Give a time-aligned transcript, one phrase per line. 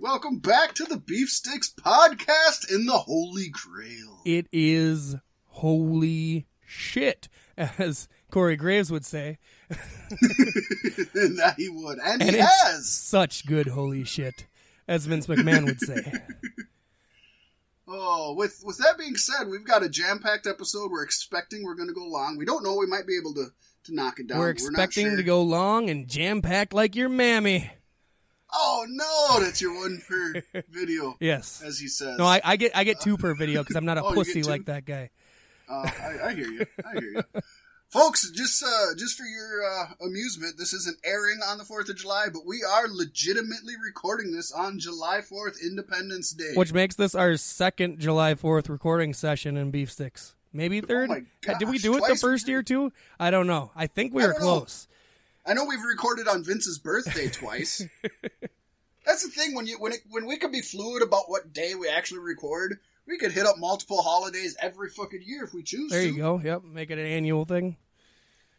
[0.00, 4.20] Welcome back to the Beef Sticks podcast in the Holy Grail.
[4.24, 9.38] It is holy shit, as Corey Graves would say.
[9.68, 9.78] and
[11.38, 11.98] that he would.
[11.98, 12.88] And, And he has.
[12.88, 14.46] such good holy shit,
[14.86, 16.12] as Vince McMahon would say.
[17.90, 20.90] Oh, with with that being said, we've got a jam packed episode.
[20.90, 22.36] We're expecting we're going to go long.
[22.36, 22.76] We don't know.
[22.76, 23.46] We might be able to
[23.84, 24.40] to knock it down.
[24.40, 25.16] We're not expecting sure.
[25.16, 27.70] to go long and jam packed like your mammy.
[28.52, 31.62] Oh no, that's your one per video, Yes.
[31.64, 32.18] as he says.
[32.18, 34.42] No, I, I get I get two per video because I'm not a Oh, pussy
[34.42, 35.10] like that guy.
[35.68, 36.66] Uh, I, I hear you.
[36.84, 37.22] I hear you.
[37.90, 41.96] Folks, just uh, just for your uh, amusement, this isn't airing on the Fourth of
[41.96, 46.52] July, but we are legitimately recording this on July Fourth, Independence Day.
[46.54, 50.34] Which makes this our second July 4th recording session in Beef Sticks.
[50.52, 51.08] Maybe third?
[51.10, 52.92] Oh my Uh, Did we do it the first year too?
[53.18, 53.70] I don't know.
[53.74, 54.66] I think we were don't know.
[55.48, 57.82] I know we've recorded on Vince's birthday twice.
[59.06, 61.74] That's the thing when you when it, when we could be fluid about what day
[61.74, 62.78] we actually record.
[63.06, 66.06] We could hit up multiple holidays every fucking year if we choose There to.
[66.08, 66.38] you go.
[66.44, 66.64] Yep.
[66.64, 67.78] Make it an annual thing.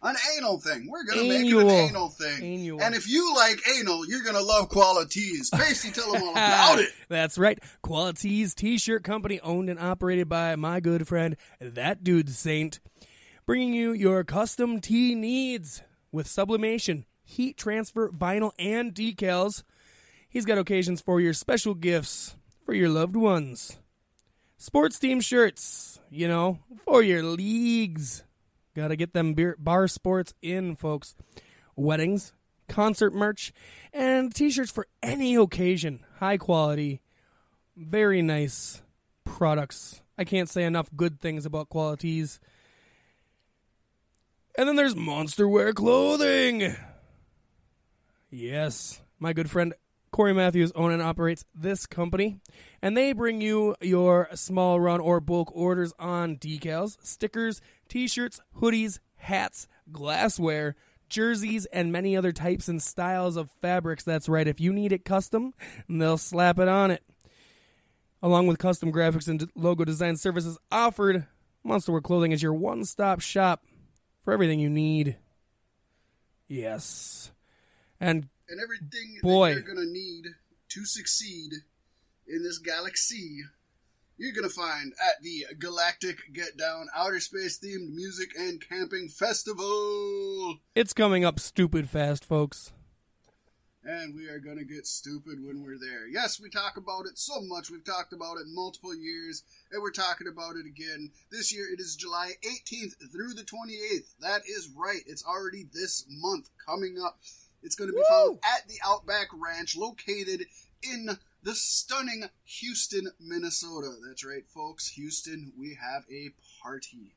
[0.02, 0.88] An anal thing.
[0.90, 1.66] We're gonna Annual.
[1.66, 2.54] make it an anal thing.
[2.54, 2.82] Annual.
[2.82, 5.50] And if you like anal, you're gonna love qualities.
[5.52, 6.90] Pasty, tell them all about it.
[7.10, 7.60] That's right.
[7.84, 12.80] Qualities T-shirt company owned and operated by my good friend, that dude Saint,
[13.46, 19.64] bringing you your custom tee needs with sublimation, heat transfer, vinyl, and decals.
[20.30, 22.36] He's got occasions for your special gifts
[22.66, 23.80] for your loved ones.
[24.58, 28.24] Sports team shirts, you know, for your leagues.
[28.76, 31.16] Got to get them beer, bar sports in, folks.
[31.76, 32.34] Weddings,
[32.68, 33.52] concert merch,
[33.92, 36.06] and t shirts for any occasion.
[36.20, 37.02] High quality,
[37.76, 38.82] very nice
[39.24, 40.02] products.
[40.18, 42.40] I can't say enough good things about qualities.
[44.60, 46.76] And then there's Monster Wear Clothing.
[48.30, 49.74] Yes, my good friend
[50.12, 52.42] Corey Matthews owns and operates this company,
[52.82, 59.00] and they bring you your small run or bulk orders on decals, stickers, t-shirts, hoodies,
[59.16, 60.76] hats, glassware,
[61.08, 64.04] jerseys, and many other types and styles of fabrics.
[64.04, 64.46] That's right.
[64.46, 65.54] If you need it custom,
[65.88, 67.02] they'll slap it on it.
[68.22, 71.28] Along with custom graphics and logo design services offered,
[71.66, 73.64] Monsterwear Clothing is your one-stop shop
[74.30, 75.18] for everything you need.
[76.48, 77.32] Yes.
[78.00, 79.54] And And everything Boy.
[79.54, 80.26] you're gonna need
[80.70, 81.52] to succeed
[82.28, 83.40] in this galaxy,
[84.20, 90.60] you're gonna find at the Galactic Get Down Outer Space themed music and camping festival.
[90.76, 92.72] it's coming up stupid fast, folks.
[93.84, 96.06] And we are gonna get stupid when we're there.
[96.06, 97.70] Yes, we talk about it so much.
[97.70, 101.12] We've talked about it multiple years, and we're talking about it again.
[101.32, 104.16] This year it is July 18th through the 28th.
[104.20, 105.02] That is right.
[105.06, 107.20] It's already this month coming up.
[107.62, 110.46] It's going to be found at the Outback Ranch, located
[110.82, 113.96] in the stunning Houston, Minnesota.
[114.06, 114.90] That's right, folks.
[114.90, 116.30] Houston, we have a
[116.62, 117.16] party.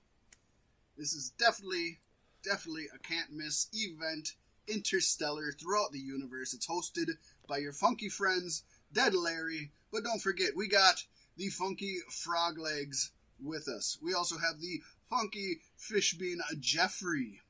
[0.97, 2.01] This is definitely,
[2.43, 4.35] definitely a can't miss event,
[4.69, 6.55] interstellar throughout the universe.
[6.55, 7.11] It's hosted
[7.49, 9.73] by your funky friends, Dead Larry.
[9.93, 11.05] But don't forget, we got
[11.37, 13.13] the funky frog legs
[13.43, 13.99] with us.
[14.03, 17.41] We also have the funky fishbean Jeffrey.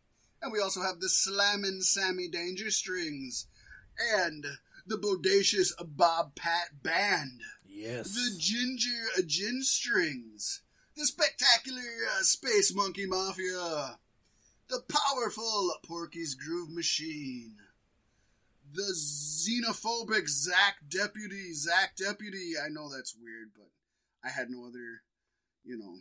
[0.41, 3.47] And we also have the slammin' Sammy Danger Strings.
[4.17, 4.45] And
[4.87, 7.41] the bodacious Bob Pat Band.
[7.65, 8.15] Yes.
[8.15, 10.63] The Ginger Gin Strings.
[10.97, 11.83] The spectacular
[12.19, 13.99] uh, Space Monkey Mafia.
[14.73, 17.57] The powerful Porky's Groove Machine.
[18.73, 21.53] The xenophobic Zack Deputy.
[21.53, 22.55] Zack Deputy.
[22.59, 23.69] I know that's weird, but
[24.25, 25.03] I had no other,
[25.63, 25.97] you know.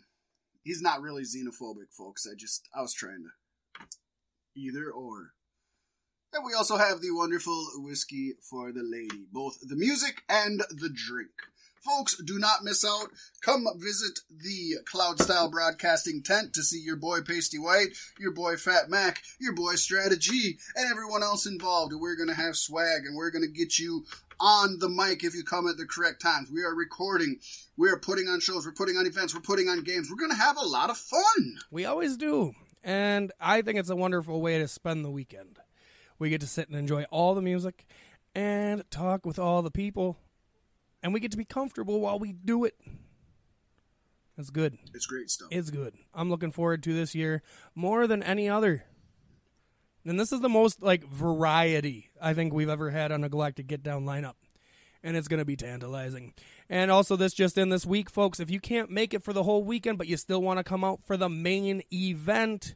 [0.64, 2.26] He's not really xenophobic, folks.
[2.26, 3.88] I just, I was trying to.
[4.56, 5.34] Either or.
[6.32, 10.90] And we also have the wonderful whiskey for the lady, both the music and the
[10.90, 11.32] drink.
[11.84, 13.10] Folks, do not miss out.
[13.42, 18.56] Come visit the Cloud Style Broadcasting tent to see your boy Pasty White, your boy
[18.56, 21.94] Fat Mac, your boy Strategy, and everyone else involved.
[21.96, 24.06] We're going to have swag and we're going to get you
[24.40, 26.52] on the mic if you come at the correct times.
[26.52, 27.40] We are recording,
[27.78, 30.10] we are putting on shows, we're putting on events, we're putting on games.
[30.10, 31.58] We're going to have a lot of fun.
[31.72, 32.54] We always do.
[32.84, 35.60] And I think it's a wonderful way to spend the weekend.
[36.20, 37.88] We get to sit and enjoy all the music
[38.36, 40.18] and talk with all the people.
[41.04, 42.76] And we get to be comfortable while we do it.
[44.38, 44.78] That's good.
[44.94, 45.50] It's great stuff.
[45.52, 45.94] It's good.
[46.14, 47.44] I'm looking forward to this year
[47.76, 48.86] more than any other.
[50.06, 53.68] And this is the most like variety I think we've ever had on a Galactic
[53.68, 54.34] Get Down lineup.
[55.04, 56.34] And it's going to be tantalizing.
[56.70, 59.44] And also, this just in this week, folks, if you can't make it for the
[59.44, 62.76] whole weekend, but you still want to come out for the main event,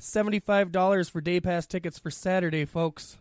[0.00, 3.18] $75 for day pass tickets for Saturday, folks.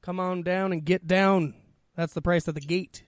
[0.00, 1.54] Come on down and get down.
[1.94, 3.04] That's the price at the gate.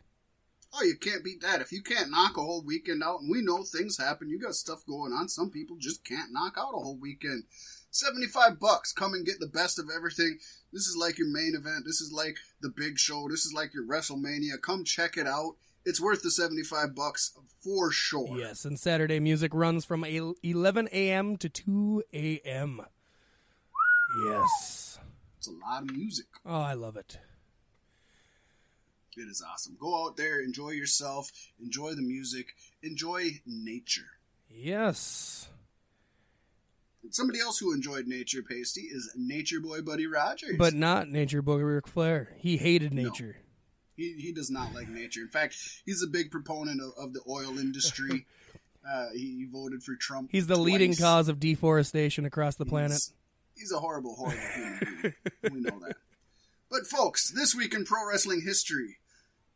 [0.76, 1.60] Oh, you can't beat that.
[1.60, 4.54] If you can't knock a whole weekend out, and we know things happen, you got
[4.54, 5.28] stuff going on.
[5.28, 7.44] Some people just can't knock out a whole weekend.
[7.90, 8.92] 75 bucks.
[8.92, 10.38] Come and get the best of everything.
[10.72, 11.84] This is like your main event.
[11.86, 13.28] This is like the big show.
[13.28, 14.60] This is like your WrestleMania.
[14.60, 15.54] Come check it out.
[15.84, 18.36] It's worth the 75 bucks for sure.
[18.36, 21.36] Yes, and Saturday music runs from el- 11 a.m.
[21.36, 22.80] to 2 a.m.
[24.26, 24.98] Yes.
[25.38, 26.26] It's a lot of music.
[26.44, 27.18] Oh, I love it.
[29.16, 29.76] It is awesome.
[29.78, 31.30] Go out there, enjoy yourself,
[31.62, 32.48] enjoy the music,
[32.82, 34.18] enjoy nature.
[34.48, 35.48] Yes.
[37.02, 40.56] And Somebody else who enjoyed nature, Pasty, is Nature Boy Buddy Rogers.
[40.58, 42.30] But not Nature Boy Ric Flair.
[42.38, 43.36] He hated nature.
[43.96, 45.20] he, he does not like nature.
[45.20, 48.26] In fact, he's a big proponent of, of the oil industry.
[48.90, 50.30] uh, he, voted for Trump.
[50.32, 50.64] He's the twice.
[50.64, 52.92] leading cause of deforestation across the planet.
[52.92, 53.12] He's,
[53.56, 55.14] he's a horrible, horrible human being.
[55.52, 55.96] we know that.
[56.70, 58.96] But folks, this week in pro wrestling history,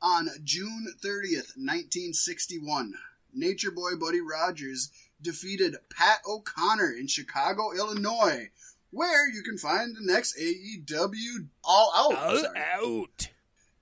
[0.01, 2.95] on June 30th, 1961,
[3.35, 4.91] Nature Boy Buddy Rogers
[5.21, 8.51] defeated Pat O'Connor in Chicago, Illinois,
[8.91, 12.17] where you can find the next AEW All Out.
[12.17, 12.59] All Sorry.
[12.59, 13.29] out.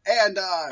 [0.07, 0.69] And uh,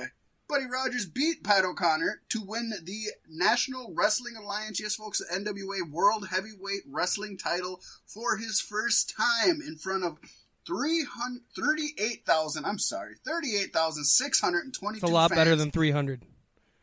[0.48, 5.90] Buddy Rogers beat Pat O'Connor to win the National Wrestling Alliance, yes, folks, the NWA
[5.90, 13.14] World Heavyweight Wrestling title for his first time in front of 300 38,000, I'm sorry,
[13.24, 16.22] 38,622 It's a lot better than 300.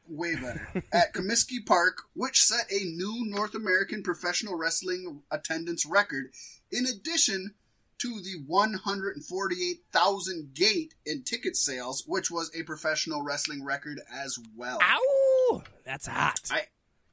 [0.08, 0.84] Way better.
[0.92, 6.32] At Comiskey Park, which set a new North American professional wrestling attendance record,
[6.72, 7.54] in addition
[8.00, 14.80] to the 148,000 gate in ticket sales, which was a professional wrestling record as well.
[14.82, 15.62] Ow!
[15.86, 16.40] That's hot.
[16.50, 16.64] I,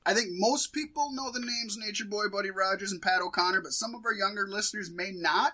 [0.06, 3.72] I think most people know the names Nature Boy, Buddy Rogers, and Pat O'Connor, but
[3.72, 5.52] some of our younger listeners may not.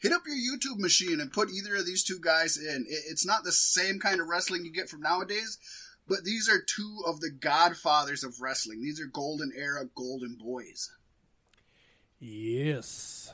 [0.00, 2.86] Hit up your YouTube machine and put either of these two guys in.
[2.88, 5.58] It's not the same kind of wrestling you get from nowadays,
[6.06, 8.80] but these are two of the godfathers of wrestling.
[8.82, 10.90] These are golden era golden boys.
[12.20, 13.32] Yes.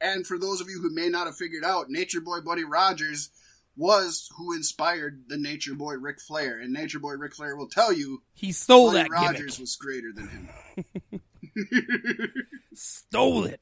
[0.00, 3.30] And for those of you who may not have figured out, Nature Boy Buddy Rogers
[3.76, 7.92] was who inspired the Nature Boy Ric Flair, and Nature Boy Ric Flair will tell
[7.92, 9.60] you He stole Buddy that Rogers gimmick.
[9.60, 11.20] was greater than him.
[12.74, 13.60] Stole it.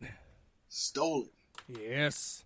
[0.68, 1.32] Stole it.
[1.68, 2.44] Yes.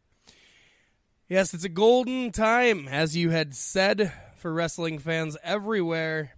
[1.28, 6.32] Yes, it's a golden time, as you had said, for wrestling fans everywhere.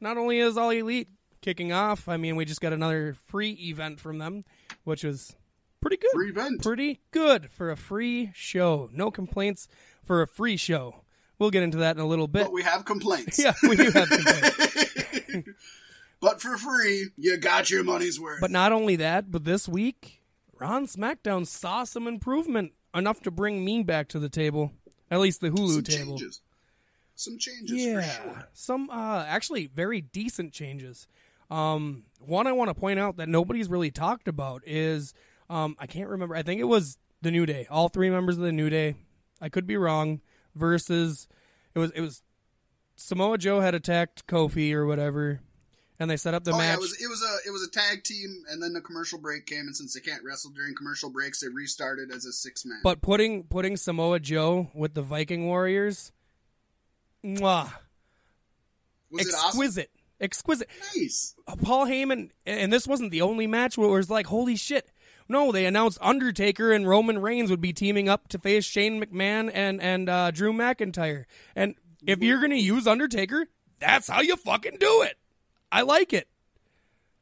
[0.00, 1.08] Not only is All Elite
[1.40, 4.44] kicking off, I mean, we just got another free event from them,
[4.84, 5.34] which was
[5.80, 6.10] pretty good.
[6.12, 6.62] Free event.
[6.62, 8.88] Pretty good for a free show.
[8.92, 9.68] No complaints
[10.04, 11.02] for a free show.
[11.38, 12.44] We'll get into that in a little bit.
[12.44, 13.38] But we have complaints.
[13.38, 15.48] yeah, we do have complaints.
[16.20, 18.40] But for free, you got your money's worth.
[18.40, 20.15] But not only that, but this week,
[20.58, 24.72] Raw and SmackDown saw some improvement enough to bring me back to the table.
[25.10, 26.18] At least the Hulu some table.
[26.18, 26.40] changes.
[27.14, 28.48] Some changes Yeah, for sure.
[28.52, 31.06] some uh, actually very decent changes.
[31.50, 35.14] Um, one I want to point out that nobody's really talked about is
[35.48, 36.34] um, I can't remember.
[36.34, 37.66] I think it was the New Day.
[37.70, 38.96] All three members of the New Day.
[39.40, 40.20] I could be wrong.
[40.54, 41.28] Versus,
[41.74, 42.22] it was it was
[42.96, 45.40] Samoa Joe had attacked Kofi or whatever,
[45.98, 46.76] and they set up the oh yeah, match.
[46.76, 49.46] it was it was a it was a tag team, and then the commercial break
[49.46, 52.80] came, and since they can't wrestle during commercial breaks, they restarted as a six man.
[52.82, 56.12] But putting putting Samoa Joe with the Viking Warriors,
[57.24, 57.72] mwah,
[59.10, 59.48] was it awesome?
[59.48, 60.68] exquisite, exquisite.
[60.94, 61.34] Nice.
[61.62, 64.92] Paul Heyman, and this wasn't the only match where it was like, holy shit.
[65.28, 69.50] No, they announced Undertaker and Roman Reigns would be teaming up to face Shane McMahon
[69.52, 71.24] and and uh, Drew McIntyre.
[71.56, 71.74] And
[72.06, 73.46] if you're gonna use Undertaker,
[73.80, 75.16] that's how you fucking do it.
[75.70, 76.28] I like it.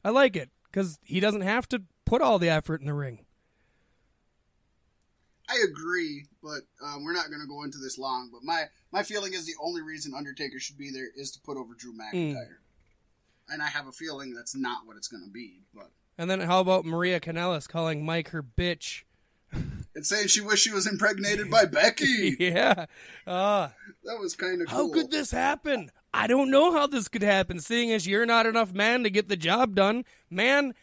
[0.03, 3.25] I like it because he doesn't have to put all the effort in the ring.
[5.49, 8.29] I agree, but um, we're not going to go into this long.
[8.31, 11.57] But my my feeling is the only reason Undertaker should be there is to put
[11.57, 12.57] over Drew McIntyre,
[13.49, 15.61] and I have a feeling that's not what it's going to be.
[15.73, 19.03] But And then how about Maria Kanellis calling Mike her bitch?
[19.53, 22.85] and saying she wished she was impregnated by Becky, yeah.
[23.27, 23.69] Uh,
[24.03, 24.93] that was kind of How cool.
[24.93, 25.91] could this happen?
[26.15, 29.27] I don't know how this could happen, seeing as you're not enough man to get
[29.27, 30.05] the job done.
[30.29, 30.73] Man,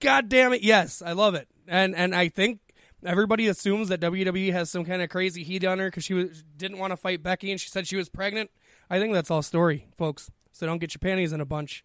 [0.00, 1.46] god damn it, yes, I love it.
[1.66, 2.60] And and I think
[3.04, 6.42] everybody assumes that WWE has some kind of crazy heat on her because she was,
[6.56, 8.50] didn't want to fight Becky and she said she was pregnant.
[8.88, 10.30] I think that's all story, folks.
[10.52, 11.84] So don't get your panties in a bunch.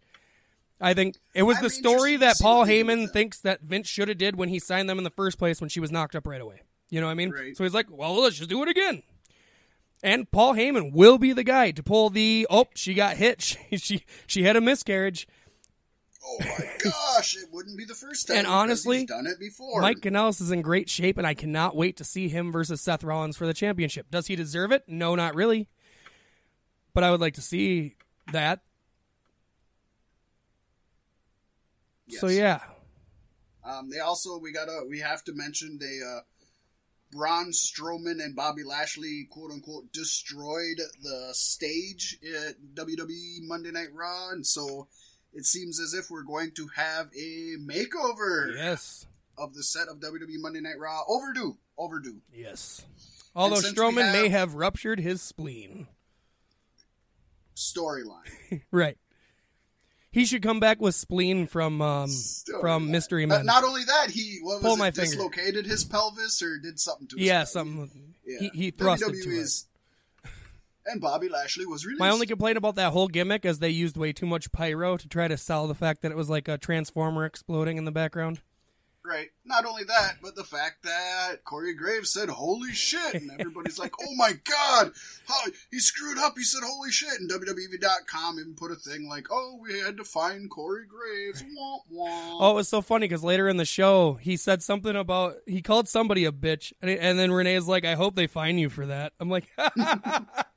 [0.80, 3.38] I think it was I'm the story that Paul what they do with Heyman thinks
[3.40, 5.78] that Vince should have did when he signed them in the first place when she
[5.78, 6.62] was knocked up right away.
[6.88, 7.30] You know what I mean?
[7.30, 7.56] Right.
[7.56, 9.02] So he's like, well, let's just do it again.
[10.04, 13.58] And Paul Heyman will be the guy to pull the oh she got hit she
[13.78, 15.26] she, she had a miscarriage.
[16.26, 18.38] Oh my gosh, it wouldn't be the first time.
[18.38, 19.80] And honestly, he's done it before.
[19.80, 23.02] Mike Kanellis is in great shape, and I cannot wait to see him versus Seth
[23.04, 24.10] Rollins for the championship.
[24.10, 24.84] Does he deserve it?
[24.86, 25.68] No, not really.
[26.94, 27.96] But I would like to see
[28.32, 28.60] that.
[32.08, 32.60] So yeah,
[33.64, 36.20] Um, they also we gotta we have to mention they uh,
[37.14, 44.30] Braun Strowman and Bobby Lashley quote unquote destroyed the stage at WWE Monday Night Raw,
[44.30, 44.88] and so
[45.32, 49.06] it seems as if we're going to have a makeover yes,
[49.38, 51.02] of the set of WWE Monday Night Raw.
[51.08, 52.20] Overdue, overdue.
[52.32, 52.84] yes.
[53.36, 55.88] Although Strowman may have- have ruptured his spleen,
[57.56, 58.62] Storyline.
[58.70, 58.98] right?
[60.14, 62.08] He should come back with spleen from um,
[62.60, 62.90] from.
[62.90, 63.46] Mystery Uh, Men.
[63.46, 65.10] not only that, he what was Pull it, my finger.
[65.10, 67.52] dislocated his pelvis or did something to his yeah, pelvis.
[67.52, 68.14] something.
[68.24, 68.38] Yeah.
[68.38, 70.30] He he thrusted to it.
[70.86, 71.98] And Bobby Lashley was released.
[71.98, 75.08] My only complaint about that whole gimmick is they used way too much pyro to
[75.08, 78.40] try to sell the fact that it was like a transformer exploding in the background.
[79.06, 79.28] Right.
[79.44, 83.92] Not only that, but the fact that Corey Graves said "Holy shit!" and everybody's like,
[84.00, 84.92] "Oh my god,
[85.28, 89.26] how he screwed up." He said "Holy shit!" and WWE.com even put a thing like,
[89.30, 92.38] "Oh, we had to find Corey Graves." Womp womp.
[92.40, 95.60] Oh, it was so funny because later in the show he said something about he
[95.60, 98.86] called somebody a bitch, and, and then Renee's like, "I hope they fine you for
[98.86, 99.50] that." I'm like,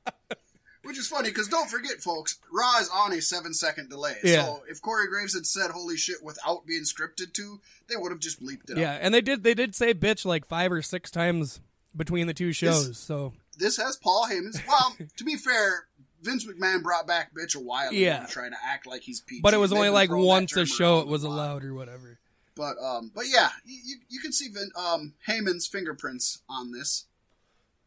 [0.88, 4.16] Which is funny because don't forget, folks, Raw is on a seven-second delay.
[4.24, 4.44] Yeah.
[4.46, 8.20] So if Corey Graves had said "Holy shit" without being scripted to, they would have
[8.20, 8.78] just bleeped it.
[8.78, 9.00] yeah, out.
[9.02, 11.60] and they did they did say bitch like five or six times
[11.94, 12.96] between the two shows.
[12.96, 14.60] So This has Paul Heyman's.
[14.66, 15.84] Well, to be fair.
[16.20, 18.26] Vince McMahon brought back bitch a while ago Yeah.
[18.26, 19.40] to to act like he's PG.
[19.40, 22.18] but it was only like once a show it was allowed or whatever.
[22.56, 27.04] But um, but yeah, you, you, you can see Vin, um Heyman's fingerprints on this,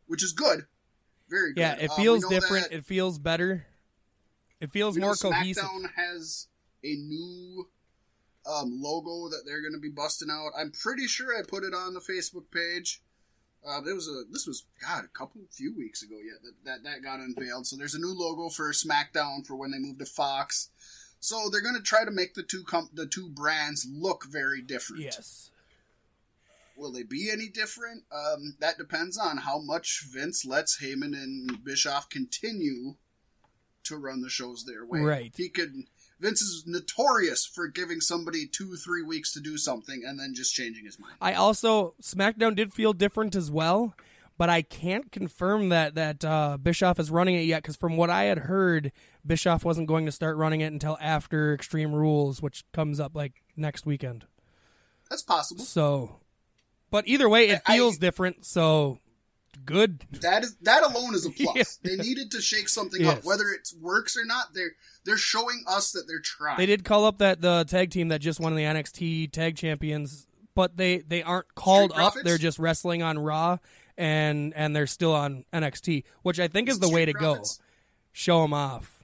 [0.07, 0.65] which is good,
[1.31, 1.61] very good.
[1.61, 2.67] Yeah, it Uh, feels different.
[2.71, 3.65] It feels better.
[4.59, 5.63] It feels more cohesive.
[5.63, 6.47] SmackDown has
[6.83, 7.67] a new
[8.45, 10.51] um, logo that they're going to be busting out.
[10.57, 13.01] I'm pretty sure I put it on the Facebook page.
[13.67, 16.83] Uh, there was a this was God a couple few weeks ago yet that, that
[16.83, 17.67] that got unveiled.
[17.67, 20.69] So there's a new logo for SmackDown for when they move to Fox.
[21.19, 24.61] So they're going to try to make the two com- the two brands look very
[24.63, 25.03] different.
[25.03, 25.51] Yes.
[26.75, 28.03] Will they be any different?
[28.11, 32.95] Um, that depends on how much Vince lets Heyman and Bischoff continue
[33.83, 34.99] to run the shows their way.
[34.99, 35.33] Right.
[35.35, 35.73] He could.
[36.19, 40.53] Vince is notorious for giving somebody two, three weeks to do something and then just
[40.53, 41.15] changing his mind.
[41.19, 43.95] I also SmackDown did feel different as well,
[44.37, 48.11] but I can't confirm that that uh, Bischoff is running it yet because from what
[48.11, 48.91] I had heard,
[49.25, 53.41] Bischoff wasn't going to start running it until after Extreme Rules, which comes up like
[53.55, 54.25] next weekend.
[55.09, 55.63] That's possible.
[55.63, 56.20] So,
[56.91, 58.45] but either way, it I- feels different.
[58.45, 58.99] So
[59.65, 60.03] good.
[60.21, 61.77] That is that alone is a plus.
[61.77, 63.17] They needed to shake something Yes.
[63.19, 64.53] up, whether it works or not.
[64.53, 64.71] They're
[65.05, 66.57] they're showing us that they're trying.
[66.57, 70.27] They did call up that the tag team that just won the NXT Tag Champions,
[70.55, 72.13] but they they aren't called Street up.
[72.13, 72.25] Profits?
[72.25, 73.57] They're just wrestling on Raw,
[73.97, 77.43] and and they're still on NXT, which I think is the way to Street go.
[78.13, 79.03] Show them off.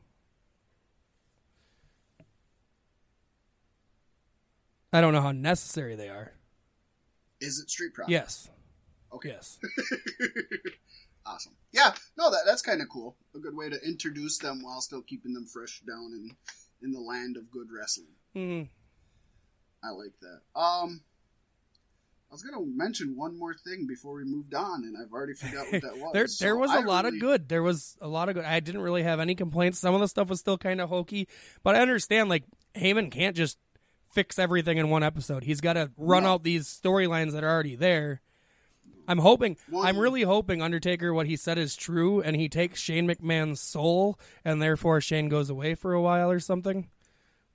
[4.94, 6.32] I don't know how necessary they are.
[7.40, 8.12] Is it Street Profits?
[8.12, 8.50] Yes,
[9.14, 9.30] Okay.
[9.30, 9.60] yes,
[11.26, 11.54] Awesome.
[11.74, 13.18] Yeah, no, that that's kind of cool.
[13.36, 16.32] A good way to introduce them while still keeping them fresh down in
[16.82, 18.14] in the land of good wrestling.
[18.36, 18.70] Mhm.
[19.84, 20.42] I like that.
[20.60, 21.02] Um,
[22.30, 25.70] I was gonna mention one more thing before we moved on, and I've already forgot
[25.72, 26.12] what that was.
[26.14, 27.50] there So there was a lot really- of good.
[27.50, 28.46] There was a lot of good.
[28.46, 29.80] I didn't really have any complaints.
[29.80, 31.28] Some of the stuff was still kind of hokey,
[31.62, 33.58] but I understand like Heyman can't just
[34.12, 35.44] fix everything in one episode.
[35.44, 38.22] He's got to run out these storylines that are already there.
[39.08, 42.82] I'm hoping, One- I'm really hoping Undertaker, what he said is true, and he takes
[42.82, 46.90] Shane McMahon's soul, and therefore Shane goes away for a while or something.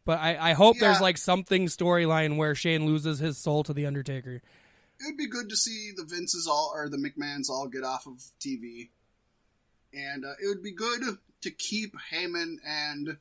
[0.05, 3.87] But I, I hope there's like something storyline where Shane loses his soul to the
[3.87, 4.37] Undertaker.
[4.37, 8.07] It would be good to see the Vinces all or the McMahons all get off
[8.07, 8.89] of TV,
[9.93, 11.03] and uh, it would be good
[11.43, 13.19] to keep Heyman and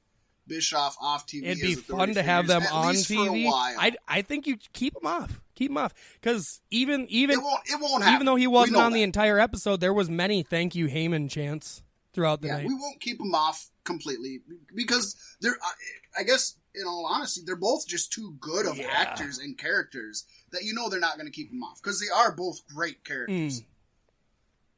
[0.47, 1.43] Bischoff off TV.
[1.45, 3.45] It'd be fun to have them on least for a TV.
[3.45, 3.75] while.
[3.79, 5.39] I I think you keep them off.
[5.55, 7.61] Keep them off because even even it won't.
[7.65, 8.15] It won't happen.
[8.15, 11.83] even though he wasn't on the entire episode, there was many thank you Heyman chants
[12.13, 12.67] throughout the yeah, night.
[12.67, 14.41] we won't keep them off completely
[14.75, 15.57] because they're.
[15.61, 15.73] I-
[16.19, 18.89] I guess, in all honesty, they're both just too good of Yeah.
[18.91, 22.09] actors and characters that you know they're not going to keep them off because they
[22.13, 23.61] are both great characters.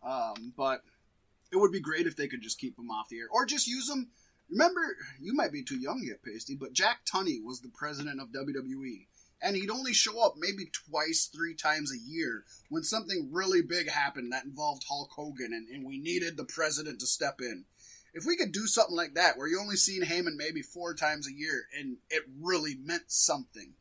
[0.06, 0.34] Mm.
[0.36, 0.84] Um, but
[1.52, 3.66] it would be great if they could just keep them off the air or just
[3.68, 4.10] use them.
[4.50, 8.30] Remember, you might be too young yet, Pasty, but Jack Tunney was the president of
[8.30, 9.08] WWE.
[9.42, 13.90] And he'd only show up maybe twice, three times a year when something really big
[13.90, 17.66] happened that involved Hulk Hogan and, and we needed the president to step in.
[18.14, 21.28] If we could do something like that, where you only seen Heyman maybe four times
[21.28, 23.74] a year and it really meant something.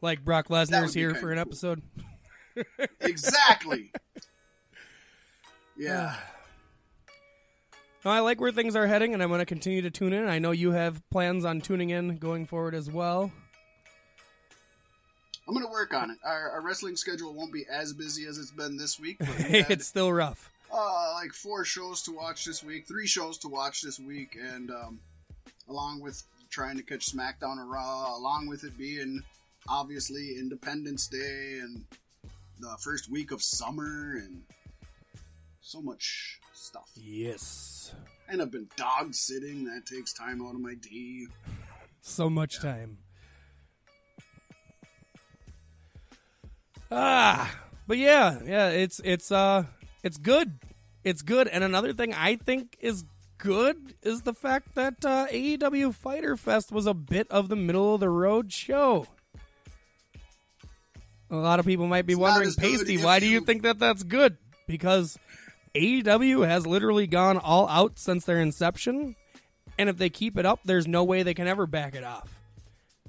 [0.00, 1.48] like Brock Lesnar's here for an cool.
[1.48, 1.82] episode.
[3.00, 3.92] Exactly.
[5.76, 6.14] yeah.
[8.04, 10.26] No, I like where things are heading, and I'm going to continue to tune in.
[10.26, 13.30] I know you have plans on tuning in going forward as well.
[15.48, 16.18] I'm gonna work on it.
[16.24, 19.84] Our, our wrestling schedule won't be as busy as it's been this week, but it's
[19.86, 20.48] still rough.
[20.72, 24.70] uh, like four shows to watch this week, three shows to watch this week, and
[24.70, 25.00] um,
[25.68, 29.22] along with trying to catch SmackDown or Raw, along with it being
[29.68, 31.84] obviously Independence Day and
[32.60, 34.42] the first week of summer and
[35.60, 36.90] so much stuff.
[36.94, 37.94] Yes.
[38.28, 39.64] And I've been dog sitting.
[39.64, 41.26] That takes time out of my day.
[42.00, 42.98] So much time.
[46.92, 47.54] Ah,
[47.86, 49.64] but yeah, yeah, it's it's uh
[50.02, 50.58] it's good.
[51.04, 51.48] It's good.
[51.48, 53.04] And another thing I think is
[53.38, 57.94] good is the fact that uh, AEW Fyter Fest was a bit of the middle
[57.94, 59.06] of the road show.
[61.30, 63.78] A lot of people might be It's wondering, Pasty, why do you you- think that
[63.78, 64.36] that's good?
[64.66, 65.18] Because
[65.74, 69.16] AEW has literally gone all out since their inception,
[69.78, 72.28] and if they keep it up, there's no way they can ever back it off.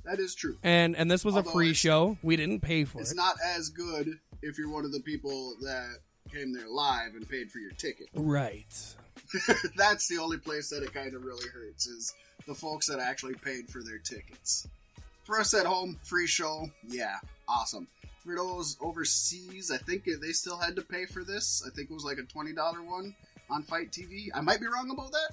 [0.04, 0.58] That is true.
[0.64, 2.18] And and this was Although a free show.
[2.24, 3.14] We didn't pay for It's it.
[3.14, 5.98] It's not as good if you're one of the people that
[6.32, 8.08] came there live and paid for your ticket.
[8.14, 8.96] right.
[9.78, 12.14] That's the only place that it kind of really hurts is
[12.48, 14.68] the folks that actually paid for their tickets.
[15.24, 17.16] For us at home, free show, yeah,
[17.48, 17.88] awesome.
[18.24, 21.64] For those overseas, I think they still had to pay for this.
[21.66, 23.16] I think it was like a twenty dollar one
[23.50, 24.28] on FITE TV.
[24.34, 25.32] I might be wrong about that.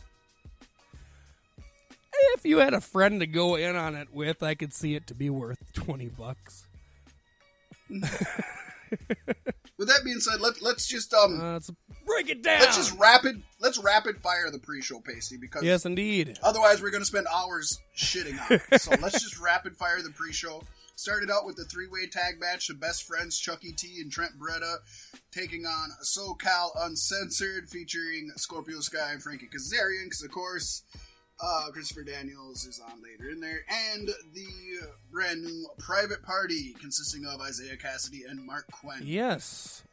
[2.35, 5.07] If you had a friend to go in on it with, I could see it
[5.09, 6.67] to be worth twenty bucks.
[9.77, 11.71] With that being said, let, let's just um Uh, let's
[12.05, 12.61] break it down.
[12.61, 16.37] let's just rapid let's rapid fire the pre-show, Pasty, because yes, indeed.
[16.43, 18.81] Otherwise, we're going to spend hours shitting on it.
[18.81, 20.63] So let's just rapid fire the pre-show.
[20.99, 24.79] Started out with the three-way tag match: the best friends Chucky T and Trent Beretta
[25.31, 30.07] taking on SoCal Uncensored, featuring Scorpio Sky and Frankie Kazarian.
[30.07, 30.83] Because of course,
[31.41, 33.61] uh, Christopher Daniels is on later in there,
[33.93, 39.03] and the brand new Private Party consisting of Isiah Kassidy and Marq Quen.
[39.05, 39.85] Yes.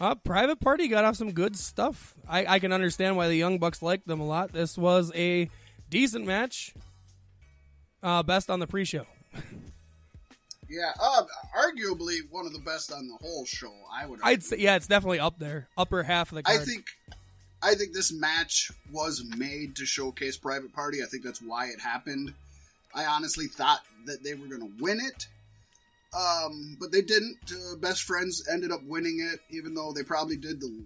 [0.00, 2.16] Uh, Private Party got off some good stuff.
[2.28, 4.52] I, I can understand why the Young Bucks liked them a lot.
[4.52, 5.48] This was a
[5.88, 6.74] decent match.
[8.02, 9.06] Uh, best on the pre-show.
[10.74, 11.22] Yeah, uh,
[11.56, 13.72] arguably one of the best on the whole show.
[13.92, 14.20] I would.
[14.22, 16.86] I'd say, yeah, it's definitely up there, upper half of the I think
[17.62, 21.02] I think this match was made to showcase Private Party.
[21.02, 22.34] I think that's why it happened.
[22.94, 25.26] I honestly thought that they were going to win it,
[26.14, 27.38] um, but they didn't.
[27.50, 30.84] Uh, Best Friends ended up winning it, even though they probably did the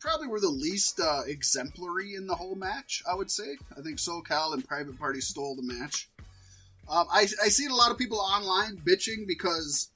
[0.00, 3.02] probably were the least uh, exemplary in the whole match.
[3.08, 3.56] I would say.
[3.76, 6.08] I think SoCal and Private Party stole the match.
[6.90, 9.88] Um, I I seen a lot of people online bitching because.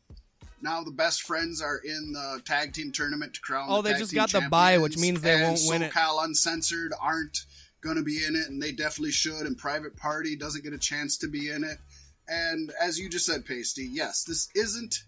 [0.62, 3.66] Now the best friends are in the tag team tournament to crown.
[3.68, 5.92] Oh, the they just got the bye, which means they won't win it.
[5.92, 7.44] SoCal Uncensored aren't
[7.82, 9.42] going to be in it, and they definitely should.
[9.42, 11.76] And Private Party doesn't get a chance to be in it.
[12.26, 15.04] And as you just said, Pasty, yes, this isn't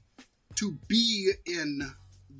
[0.56, 1.94] to be in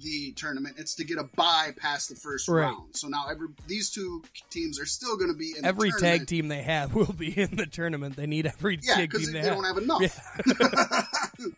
[0.07, 0.77] the tournament.
[0.79, 2.63] It's to get a bye past the first Right.
[2.67, 2.95] round.
[2.97, 6.47] So now every these two teams are still going to be in every tag team
[6.49, 8.15] they have will be in the tournament.
[8.17, 10.21] They need every Yeah, tag team they, they, don't have enough.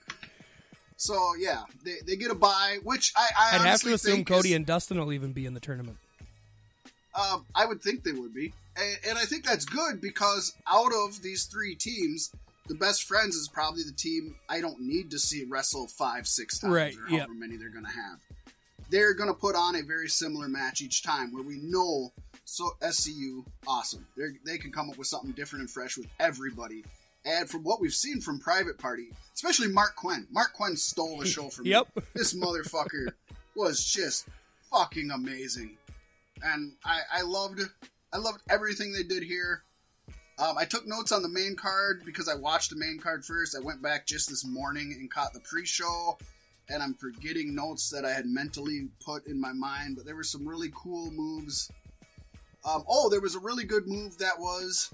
[0.96, 4.28] so yeah, they, they get a bye, which I, I I'd have to assume think
[4.28, 5.98] Cody is- and Dustin will even be in the tournament.
[7.14, 10.92] Um, I would think they would be, and, and I think that's good because out
[10.94, 12.30] of these three teams,
[12.68, 16.58] the best friends is probably the team I don't need to see wrestle five, six
[16.60, 17.20] times, Right, or yep.
[17.22, 18.20] however many they're going to have.
[18.90, 22.12] They're going to put on a very similar match each time, where we know
[22.44, 24.06] so SCU awesome.
[24.16, 26.84] They they can come up with something different and fresh with everybody.
[27.24, 31.26] And from what we've seen from Private Party, especially Marq Quen, Marq Quen stole the
[31.26, 31.70] show from me
[32.14, 33.08] this motherfucker
[33.54, 34.28] was just
[34.70, 35.76] fucking amazing,
[36.42, 37.60] and I, I loved
[38.12, 39.62] I loved everything they did here.
[40.38, 43.56] Um, I took notes on the main card because I watched the main card first.
[43.56, 46.16] I went back just this morning and caught the pre-show,
[46.68, 49.96] and I'm forgetting notes that I had mentally put in my mind.
[49.96, 51.70] But there were some really cool moves.
[52.64, 54.92] Um, oh, there was a really good move that was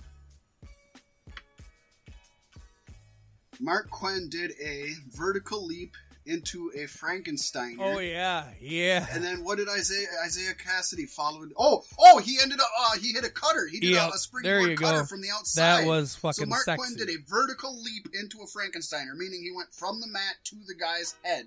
[3.60, 7.76] Marq Quen did a vertical leap into a Frankenstein.
[7.80, 9.06] Oh yeah, yeah.
[9.12, 11.44] And then what did Isiah Isiah Kassidy follow?
[11.58, 13.66] Oh, oh, he ended up uh, he hit a cutter.
[13.66, 15.04] He did Yep, a, a springboard cutter go.
[15.06, 15.82] from the outside.
[15.82, 16.46] That was fucking.
[16.46, 16.76] so Marq sexy.
[16.82, 20.56] Quen did a vertical leap into a Frankensteiner, meaning he went from the mat to
[20.66, 21.46] the guy's head,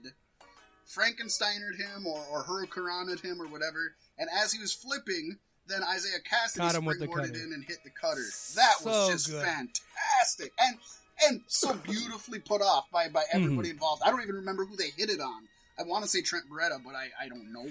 [0.88, 3.96] Frankensteinered him or, or hurricaned him or whatever.
[4.18, 5.38] And as he was flipping,
[5.68, 8.24] then Isiah Kassidy Caught him springboarded in and hit the cutter.
[8.56, 9.44] That was So just good.
[9.46, 10.78] fantastic and
[11.28, 13.44] and so beautifully put off by by Mm-hmm.
[13.44, 14.02] everybody involved.
[14.06, 15.44] I don't even remember who they hit it on.
[15.80, 17.68] I want to say Trent Beretta, but I, I don't know.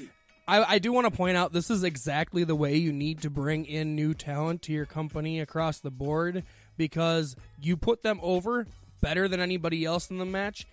[0.48, 3.30] I, I do want to point out this is exactly the way you need to
[3.30, 6.44] bring in new talent to your company across the board
[6.76, 8.66] because you put them over
[9.00, 10.66] better than anybody else in the match,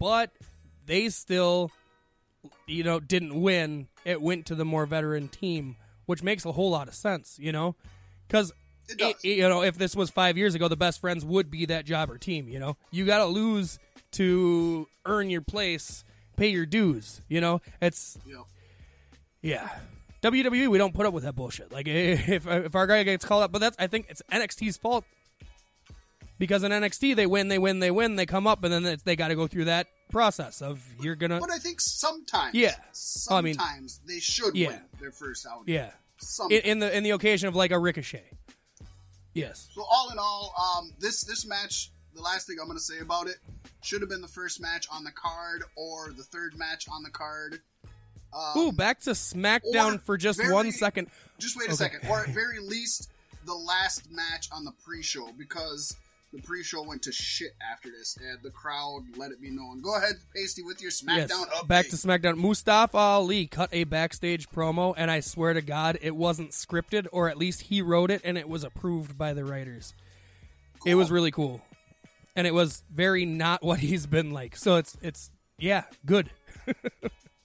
[0.00, 0.32] but
[0.86, 1.70] they still,
[2.66, 3.86] you know, didn't win.
[4.04, 7.52] It went to the more veteran team, which makes a whole lot of sense, you
[7.52, 7.76] know,
[8.26, 8.52] because
[8.90, 9.14] It does.
[9.24, 12.18] you know if this was five years ago, the best friends would be that jobber
[12.18, 12.48] team.
[12.48, 13.78] You know, you got to lose
[14.12, 16.04] to earn your place,
[16.36, 17.20] pay your dues.
[17.28, 18.38] You know, it's Yep.
[19.42, 19.68] yeah.
[20.22, 21.72] WWE, we don't put up with that bullshit.
[21.72, 25.04] Like if if our guy gets called up, but that's I think it's NXT's fault
[26.38, 29.02] because in NXT they win, they win, they win, they come up, and then it's,
[29.02, 32.74] they got to go through that process of you're gonna But I think sometimes, Yeah.
[32.76, 34.68] Oh, I sometimes mean- they should Yeah.
[34.68, 35.72] win their first outing.
[35.72, 35.90] yeah
[36.50, 38.24] in the in the occasion of like a ricochet.
[39.34, 42.82] Yes, So all in all, um, this this match, the last thing I'm going to
[42.84, 43.36] say about it,
[43.82, 47.10] should have been the first match on the card or the third match on the
[47.10, 47.60] card.
[48.32, 51.08] Um, Ooh, back to SmackDown for just very- one second.
[51.38, 51.76] Just wait a Okay.
[51.76, 53.10] second, or at very least,
[53.46, 55.96] the last match on the pre-show because
[56.32, 59.80] the pre-show went to shit after this, and the crowd let it be known.
[59.82, 61.68] Go ahead, Pasty, with your SmackDown Yes, update.
[61.68, 62.36] back to SmackDown.
[62.36, 67.28] Mustafa Ali cut a backstage promo, and I swear to God, it wasn't scripted, or
[67.28, 69.94] at least he wrote it, and it was approved by the writers.
[70.86, 71.60] It was really cool,
[72.36, 74.56] and it was very not what he's been like.
[74.56, 76.30] So it's it's yeah, good.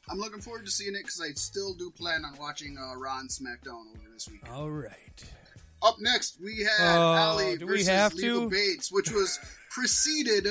[0.07, 3.19] I'm looking forward to seeing it because I still do plan on watching uh, Raw
[3.19, 4.41] and SmackDown over this week.
[4.53, 5.23] All right.
[5.81, 8.47] Up next, we had Oh, Allie versus Leva?
[8.47, 10.47] Bates, which was preceded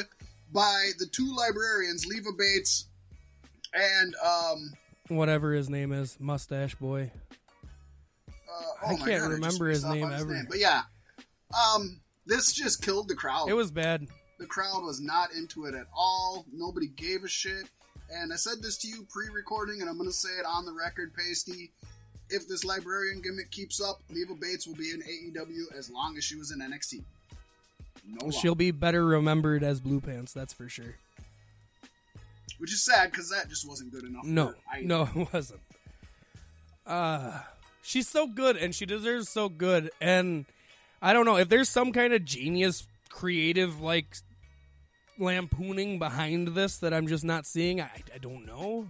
[0.52, 2.86] by the two librarians, Leva Bates
[3.72, 4.72] and um.
[5.08, 7.10] Whatever his name is, Mustache Boy.
[8.28, 8.32] Uh,
[8.84, 10.46] oh I can't God, remember his name on ever.
[10.48, 10.82] But yeah,
[11.52, 13.48] um, this just killed the crowd.
[13.48, 14.06] It was bad.
[14.38, 16.46] the crowd was not into it at all.
[16.52, 17.68] Nobody gave a shit.
[18.10, 20.72] And I said this to you pre-recording, and I'm going to say it on the
[20.72, 21.72] record, Pasty.
[22.34, 26.24] If this librarian gimmick keeps up, Leva Bates will be in AEW as long as
[26.24, 27.02] she was in NXT.
[28.06, 28.30] No.
[28.30, 30.96] She'll be better remembered as Blue Pants, that's for sure.
[32.58, 34.24] Which is sad because that just wasn't good enough.
[34.24, 35.60] No, no, it wasn't.
[36.86, 37.40] Uh
[37.82, 39.90] she's so good, and she deserves so good.
[40.00, 40.46] And
[41.00, 44.16] I don't know if there's some kind of genius, creative, like
[45.18, 47.80] lampooning behind this that I'm just not seeing.
[47.80, 48.88] I, I don't know.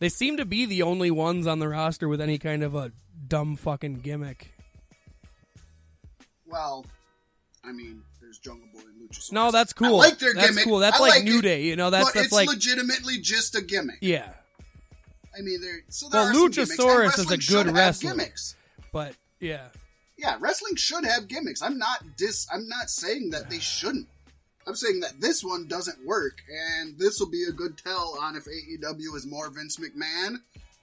[0.00, 2.90] They seem to be the only ones on the roster with any kind of a
[3.28, 4.52] dumb fucking gimmick.
[6.46, 6.84] Well,
[7.64, 9.32] I mean, there's Jungle Boy and Luchasaurus.
[9.32, 10.00] No, that's cool.
[10.00, 10.64] I like their that's gimmick.
[10.64, 10.78] cool.
[10.78, 11.62] That's I like, like New Day.
[11.64, 13.98] You know, that's but that's it's like legitimately just a gimmick.
[14.00, 14.30] yeah.
[15.38, 15.76] I mean, there.
[15.90, 18.10] So there Well, are some gimmicks, and Luchasaurus is a good wrestler.
[18.10, 18.56] Gimmicks.
[18.92, 19.68] But yeah,
[20.18, 21.62] Yeah, wrestling should have gimmicks.
[21.62, 22.48] I'm not dis.
[22.52, 24.08] I'm not saying that they shouldn't.
[24.66, 26.38] I'm saying that this one doesn't work,
[26.78, 30.36] and this will be a good tell on if AEW is more Vince McMahon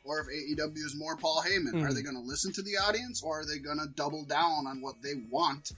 [0.04, 1.74] or if AEW is more Paul Heyman.
[1.74, 1.84] Mhm.
[1.84, 4.66] Are they going to listen to the audience, or are they going to double down
[4.68, 5.74] on what they want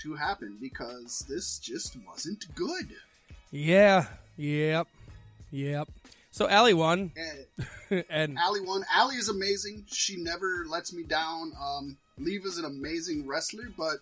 [0.00, 0.58] to happen?
[0.60, 2.94] Because this just wasn't good.
[3.50, 4.86] yeah, yep,
[5.50, 5.88] yep.
[6.30, 7.12] So Allie won,
[7.90, 8.84] And and Allie won.
[8.94, 9.84] Allie is amazing.
[9.92, 11.52] She never lets me down.
[11.60, 13.96] Um, Leva's an amazing wrestler, but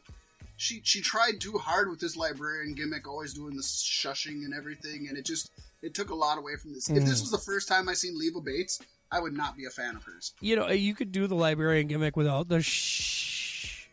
[0.60, 5.06] she she tried too hard with this librarian gimmick, always doing the shushing and everything,
[5.08, 6.90] and it just it took a lot away from this.
[6.90, 7.22] If this Mm.
[7.22, 8.78] was the first time I seen Leva Bates,
[9.10, 10.34] I would not be a fan of hers.
[10.40, 13.86] you know you could do the librarian gimmick without the shh.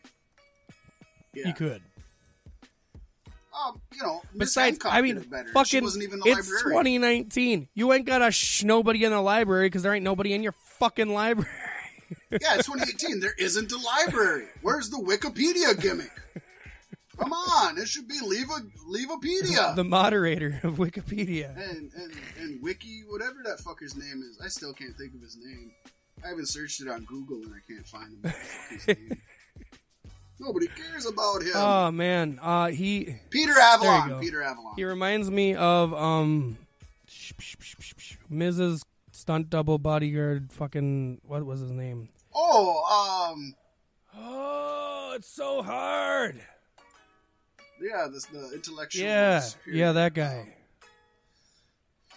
[1.32, 1.48] Yeah.
[1.48, 1.82] You could.
[3.54, 5.20] Um, you know, Besides, I mean,
[5.52, 6.84] fucking, she wasn't even the it's librarian.
[7.00, 7.68] 2019.
[7.74, 10.52] You ain't got a shh nobody in the library because there ain't nobody in your
[10.52, 11.48] fucking library.
[12.30, 13.20] Yeah, it's 2018.
[13.20, 14.46] There isn't a library.
[14.62, 16.10] Where's the Wikipedia gimmick?
[17.18, 19.74] Come on, it should be Leva Levapedia.
[19.74, 21.50] the moderator of Wikipedia.
[21.56, 25.36] and, and and Wiki, whatever that fucker's name is, I still can't think of his
[25.36, 25.72] name.
[26.24, 28.20] I haven't searched it on Google and I can't find him.
[28.22, 29.20] The fuck name?
[30.40, 31.52] Nobody cares about him.
[31.54, 34.20] Oh man, uh, he Peter Avalon.
[34.20, 34.74] Peter Avalon.
[34.76, 36.56] he reminds me of um,
[38.30, 38.82] Mrs.
[39.10, 40.52] Stunt Double Bodyguard.
[40.52, 42.08] Fucking what was his name?
[42.34, 43.54] Oh, um,
[44.16, 46.40] Oh, it's so hard.
[47.80, 49.04] Yeah, this the intellectual.
[49.04, 49.78] Yeah, superior.
[49.78, 50.54] yeah, that guy.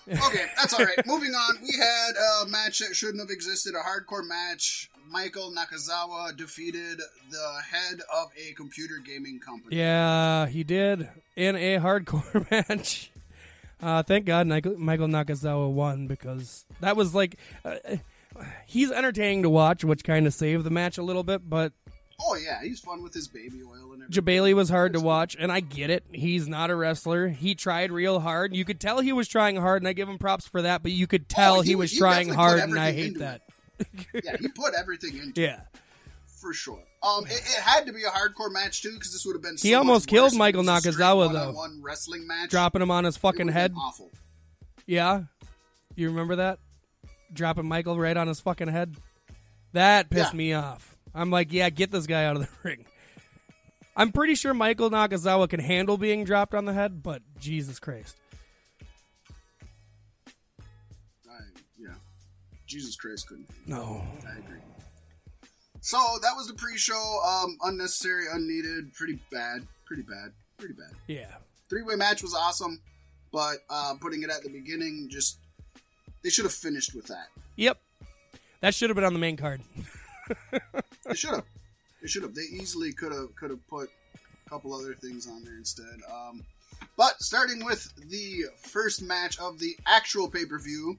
[0.08, 1.06] Okay, that's all right.
[1.06, 2.12] Moving on, we had
[2.44, 3.76] a match that shouldn't have existed.
[3.76, 4.90] A hardcore match.
[5.10, 9.76] Michael Nakazawa defeated the head of a computer gaming company.
[9.78, 13.12] Yeah, he did in a hardcore match.
[13.82, 14.76] Uh, thank God Michael
[15.08, 17.76] Nakazawa won because that was like uh,
[18.66, 21.48] he's entertaining to watch, which kind of saved the match a little bit.
[21.50, 21.74] But
[22.24, 24.24] Oh yeah, he's fun with his baby oil and everything.
[24.24, 26.04] Jebailey was hard to watch, and I get it.
[26.12, 27.30] He's not a wrestler.
[27.30, 28.56] He tried real hard.
[28.56, 30.84] You could tell he was trying hard, and I give him props for that.
[30.84, 33.42] But you could tell Oh, he, he- was he trying hard, and I hate that.
[34.24, 35.60] yeah, he put everything into it Yeah,
[36.26, 36.84] for sure.
[37.04, 39.58] Um, it, it had to be a hardcore match too because this would have been.
[39.58, 41.40] So He almost killed Michael was a straight Nakazawa, though.
[41.48, 42.52] one-on-one wrestling match.
[42.52, 43.74] Dropping him on his fucking head.
[43.76, 44.12] Awful.
[44.86, 45.24] Yeah.
[45.96, 46.60] You remember that?
[47.34, 48.96] Dropping Michael right on his fucking head.
[49.74, 50.38] That pissed Yeah.
[50.38, 50.91] me off.
[51.14, 52.86] I'm like, yeah, get this guy out of the ring.
[53.96, 58.16] I'm pretty sure Michael Nakazawa can handle being dropped on the head, but Jesus Christ.
[61.30, 61.40] I,
[61.78, 61.90] yeah,
[62.66, 63.50] Jesus Christ couldn't.
[63.68, 64.02] No.
[64.26, 64.60] I agree.
[65.82, 67.20] So that was the pre-show.
[67.26, 70.92] Um, unnecessary, unneeded, pretty bad, pretty bad, pretty bad.
[71.08, 71.36] Yeah.
[71.70, 72.80] Three-way match was awesome,
[73.34, 75.40] but uh, putting it at the beginning, just
[76.24, 77.28] they should have finished with that.
[77.56, 77.78] Yep.
[78.62, 79.62] That should have been on the main card.
[81.06, 81.46] They should have.
[82.02, 82.36] They should have.
[82.36, 86.02] They easily could have could have put a couple other things on there instead.
[86.12, 86.44] Um,
[86.98, 90.98] but starting with the first match of the actual pay per view,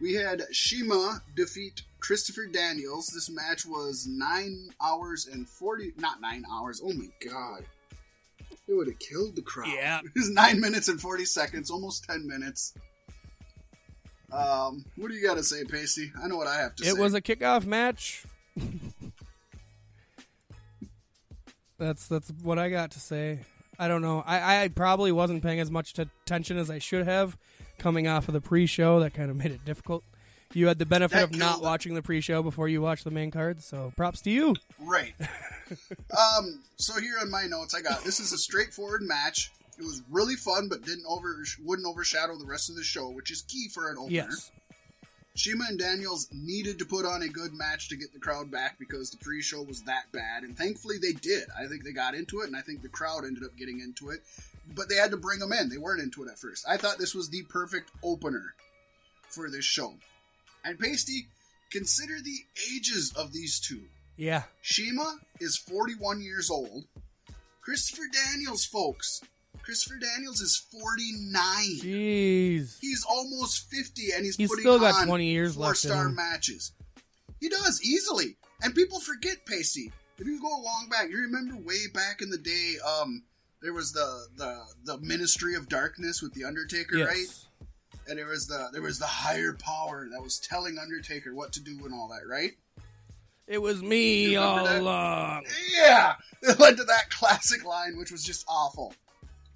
[0.00, 3.08] we had CIMA defeat Christopher Daniels.
[3.08, 6.80] This match was nine hours and forty, not nine hours.
[6.84, 7.64] Oh my god,
[8.66, 9.72] it would have killed the crowd.
[9.74, 10.00] Yeah.
[10.04, 12.74] it was nine minutes and forty seconds, almost ten minutes.
[14.32, 16.12] Um, what do you got to say, Pasty?
[16.22, 16.90] I know what I have to say.
[16.90, 18.24] It was a kickoff match.
[21.78, 23.40] That's that's what I got to say.
[23.78, 24.22] I don't know.
[24.26, 27.38] I, I probably wasn't paying as much attention as I should have
[27.78, 29.00] coming off of the pre-show.
[29.00, 30.04] That kind of made it difficult.
[30.52, 33.30] You had the benefit That of not watching the pre-show before you watched the main
[33.30, 34.54] card, so props to you.
[34.78, 35.14] Right.
[35.20, 36.62] um.
[36.76, 39.50] So here on my notes, I got this is a straightforward match.
[39.78, 43.30] It was really fun, but didn't over wouldn't overshadow the rest of the show, which
[43.30, 44.12] is key for an opener.
[44.12, 44.50] Yes.
[45.40, 48.78] CIMA and Daniels needed to put on a good match to get the crowd back
[48.78, 51.44] because the pre-show was that bad, and thankfully they did.
[51.58, 54.10] I think they got into it, and I think the crowd ended up getting into
[54.10, 54.20] it.
[54.74, 56.66] But they had to bring them in; they weren't into it at first.
[56.68, 58.54] I thought this was the perfect opener
[59.30, 59.94] for this show.
[60.62, 61.28] And Pasty,
[61.70, 63.84] consider the ages of these two.
[64.18, 64.42] Yeah.
[64.60, 66.84] CIMA is 41 years old.
[67.62, 69.22] Christopher Daniels, folks.
[69.62, 71.42] Christopher Daniels is 49.
[71.80, 72.78] Jeez.
[72.80, 76.08] He's almost 50 and he's, He's putting still got on 20 years left in four-star
[76.10, 76.72] matches.
[77.40, 78.36] He does easily.
[78.62, 79.92] And people forget Pasty.
[80.18, 83.22] If you go long back, you remember way back in the day um
[83.62, 87.08] there was the the the Ministry of Darkness with the Undertaker, Yes.
[87.08, 87.66] right?
[88.08, 91.60] And there was the there was the higher power that was telling Undertaker what to
[91.60, 92.52] do and all that, right?
[93.46, 94.80] It was me all that?
[94.80, 95.44] along.
[95.74, 98.94] Yeah, it led to that classic line, which was just awful.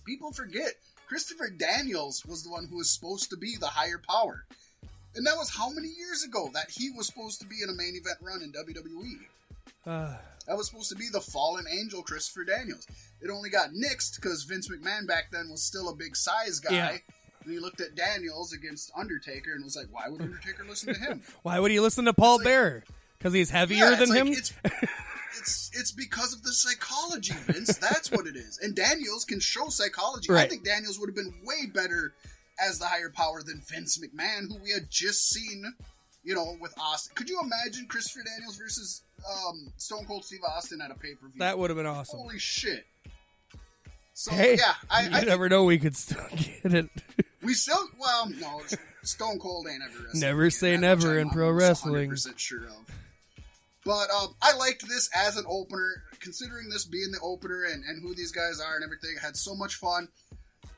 [0.05, 0.75] People forget
[1.07, 4.45] Christopher Daniels was the one who was supposed to be the higher power,
[5.15, 7.73] and that was how many years ago that he was supposed to be in a
[7.75, 9.27] main event run in WWE.
[9.87, 12.87] Uh, That was supposed to be the fallen angel, Christopher Daniels.
[13.23, 16.75] It only got nixed because Vince McMahon back then was still a big size guy.
[16.75, 16.97] Yeah.
[17.45, 21.01] And he looked at Daniels against Undertaker and was like, "Why would Undertaker listen to
[21.01, 22.85] him?" why would he listen to Paul like- Bearer?
[23.17, 24.35] Because he's heavier Yeah, than like, him?
[25.39, 27.77] It's, it's because of the psychology, Vince.
[27.79, 28.59] That's what it is.
[28.63, 30.33] And Daniels can show psychology.
[30.33, 32.15] I think Daniels would have been way better
[32.65, 35.65] as the higher power than Vince McMahon, who we had just seen,
[36.23, 37.15] you know, with Austin.
[37.17, 41.29] Could you imagine Christopher Daniels versus um, Stone Cold Steve Austin at a pay per
[41.29, 41.39] view?
[41.39, 42.21] that would have been awesome.
[42.21, 42.87] Holy shit!
[44.15, 45.65] So hey, yeah, I, you I never know.
[45.65, 46.89] We could still get it.
[47.43, 48.61] we still well no
[49.03, 52.11] Stone Cold ain't ever Never say never in pro wrestling.
[52.11, 52.77] 100% sure of.
[53.85, 58.03] But um, I liked this as an opener, considering this being the opener and, and
[58.03, 59.17] who these guys are and everything.
[59.21, 60.09] I had so much fun.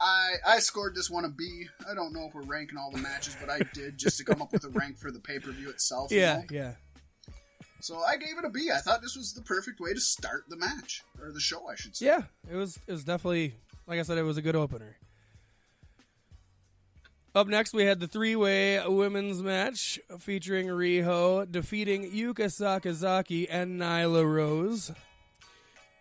[0.00, 1.66] I I scored this one a B.
[1.88, 4.42] I don't know if we're ranking all the matches, but I did just to come
[4.42, 6.10] up with a rank for the pay per view itself.
[6.10, 6.44] you yeah, know?
[6.50, 6.72] yeah.
[7.80, 8.70] So I gave it a B.
[8.74, 11.76] I thought this was the perfect way to start the match or the show, I
[11.76, 12.06] should say.
[12.06, 13.54] Yeah, it was it was definitely
[13.86, 14.96] like I said, it was a good opener.
[17.36, 24.24] Up next, we had the three-way women's match featuring Riho defeating Yuka Sakazaki and Nyla
[24.24, 24.90] Rose.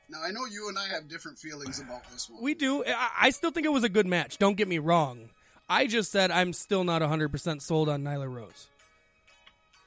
[0.08, 2.41] Now I know you and I have different feelings about this one.
[2.41, 2.86] We do.
[2.86, 4.38] I, I still think it was a good match.
[4.38, 5.28] Don't get me wrong.
[5.67, 8.69] I just said I'm still not 100% sold on Nyla Rose.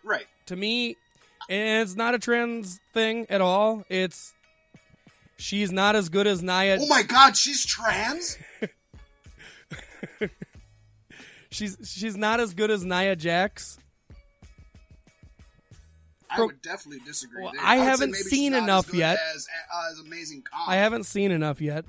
[0.05, 0.27] right.
[0.47, 0.99] To me,
[1.49, 3.87] it's not a trans thing at all.
[3.89, 4.35] It's
[5.39, 6.77] she's not as good as Nia.
[6.79, 8.37] Oh my God, she's trans.
[11.51, 13.79] She's she's not as good as Nia Jax.
[16.31, 17.43] I would definitely disagree.
[17.43, 17.53] Well.
[17.61, 19.19] I would haven't seen as enough good yet.
[19.35, 20.67] As, uh, as amazing Kong.
[20.69, 21.87] I haven't seen enough yet.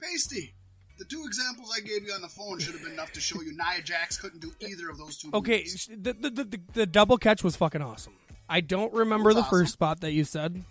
[0.00, 0.54] Pasty.
[0.98, 3.40] The two examples I gave you on the phone should have been enough to show
[3.40, 5.30] you Nia Jax couldn't do either of those two.
[5.32, 8.14] Okay, the the, the, the, the double catch was fucking awesome.
[8.48, 10.64] I don't remember the was first spot that you said.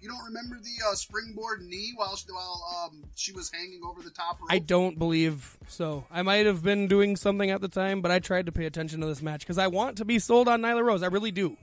[0.00, 4.00] You don't remember the uh, springboard knee while she, while um, she was hanging over
[4.00, 4.48] the top rope?
[4.50, 6.04] I don't believe so.
[6.10, 9.00] I might have been doing something at the time, but I tried to pay attention
[9.00, 11.02] to this match because I want to be sold on Nyla Rose.
[11.02, 11.56] I really do.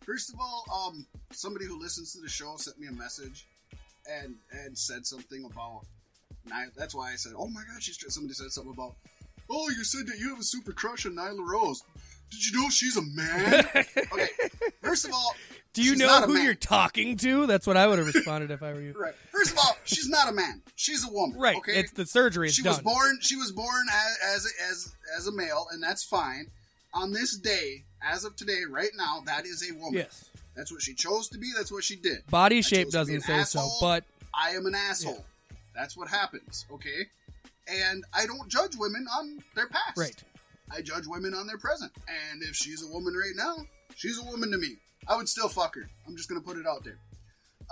[0.00, 3.46] First of all, um, somebody who listens to the show sent me a message
[4.10, 5.82] and and said something about.
[6.48, 6.72] Nyla.
[6.76, 8.94] That's why I said, "Oh my God!" She's somebody said something about.
[9.50, 11.82] Oh, you said that you have a super crush on Nyla Rose.
[12.30, 13.64] Did you know she's a man?
[14.12, 14.28] okay.
[14.82, 15.34] First of all,
[15.76, 17.46] Do you she's know who you're talking to?
[17.46, 18.94] That's what I would have responded if I were you.
[18.98, 19.12] Right.
[19.30, 20.62] First of all, she's not a man.
[20.74, 21.38] She's a woman.
[21.38, 21.56] Right.
[21.58, 21.72] Okay.
[21.72, 22.72] It's the surgery she done.
[22.72, 23.18] was born.
[23.20, 26.46] She was born as as as as a male, and that's fine.
[26.94, 29.98] On this day, as of today, right now, that is a woman.
[29.98, 30.30] Yes.
[30.56, 31.50] That's what she chose to be.
[31.54, 32.26] That's what she did.
[32.30, 35.26] Body I shape chose to be doesn't say so, but I am an asshole.
[35.74, 36.64] That's what happens.
[36.72, 37.06] Okay.
[37.68, 39.98] And I don't judge women on their past.
[39.98, 40.24] right.
[40.74, 41.92] I judge women on their present.
[42.32, 43.56] And if she's a woman right now,
[43.94, 44.76] she's a woman to me.
[45.08, 45.88] I would still fuck her.
[46.06, 46.98] I'm just gonna put it out there.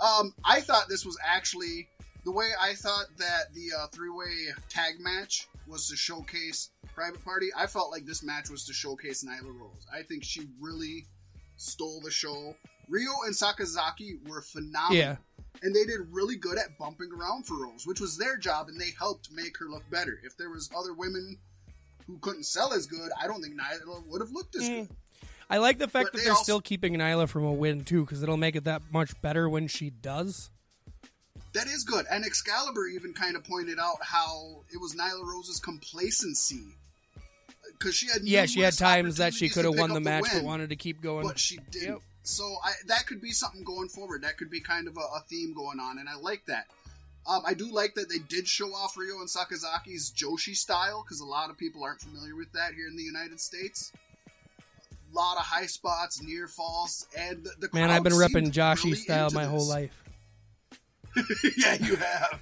[0.03, 1.87] Um, I thought this was actually
[2.25, 7.47] the way I thought that the uh, three-way tag match was to showcase Private Party.
[7.55, 9.85] I felt like this match was to showcase Nyla Rose.
[9.93, 11.05] I think she really
[11.57, 12.55] stole the show.
[12.91, 15.15] Riho and Sakazaki were phenomenal Yeah.
[15.63, 18.79] and they did really good at bumping around for Rose, which was their job, and
[18.79, 20.19] they helped make her look better.
[20.23, 21.37] If there was other women
[22.07, 24.87] who couldn't sell as good, I don't think Nyla would have looked as Mm.
[24.87, 24.95] good.
[25.49, 27.83] I like the fact But that they they're also- still keeping Nyla from a win
[27.83, 30.49] too, because it'll make it that much better when she does.
[31.53, 32.05] That is good.
[32.11, 36.63] And Excalibur even kind of pointed out how it was Nyla Rose's complacency
[37.77, 40.33] because she had Yeah, she had times that she could have won the match, but
[40.37, 41.25] win, wanted to keep going.
[41.27, 41.87] but she didn't.
[41.93, 42.01] Yep.
[42.23, 44.23] So I, that could be something going forward.
[44.23, 46.65] That could be kind of a, a theme going on, and I like that.
[47.27, 51.19] Um, I do like that they did show off Riho and Sakazaki's Joshi style because
[51.21, 53.91] a lot of people aren't familiar with that here in the United States.
[55.15, 58.95] Lot of high spots, near falls, and the, the Man, I've been repping Joshi really
[58.97, 59.91] style my whole life.
[61.57, 62.39] yeah, you have.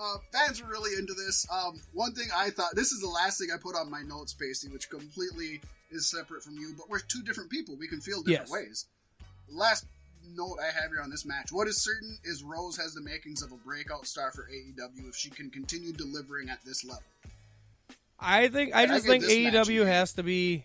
[0.00, 1.46] Uh, fans were really into this.
[1.52, 4.32] Um, one thing I thought this is the last thing I put on my notes,
[4.32, 7.76] Pasty, which completely is separate from you, but we're two different people.
[7.76, 8.50] We can feel different Yes.
[8.50, 8.86] ways.
[9.50, 9.84] Last
[10.34, 13.42] note I have here on this match: what is certain is Rose has the makings
[13.42, 17.02] of a breakout star for AEW if she can continue delivering at this level.
[18.20, 20.64] I think I I just give think this match AEW has to be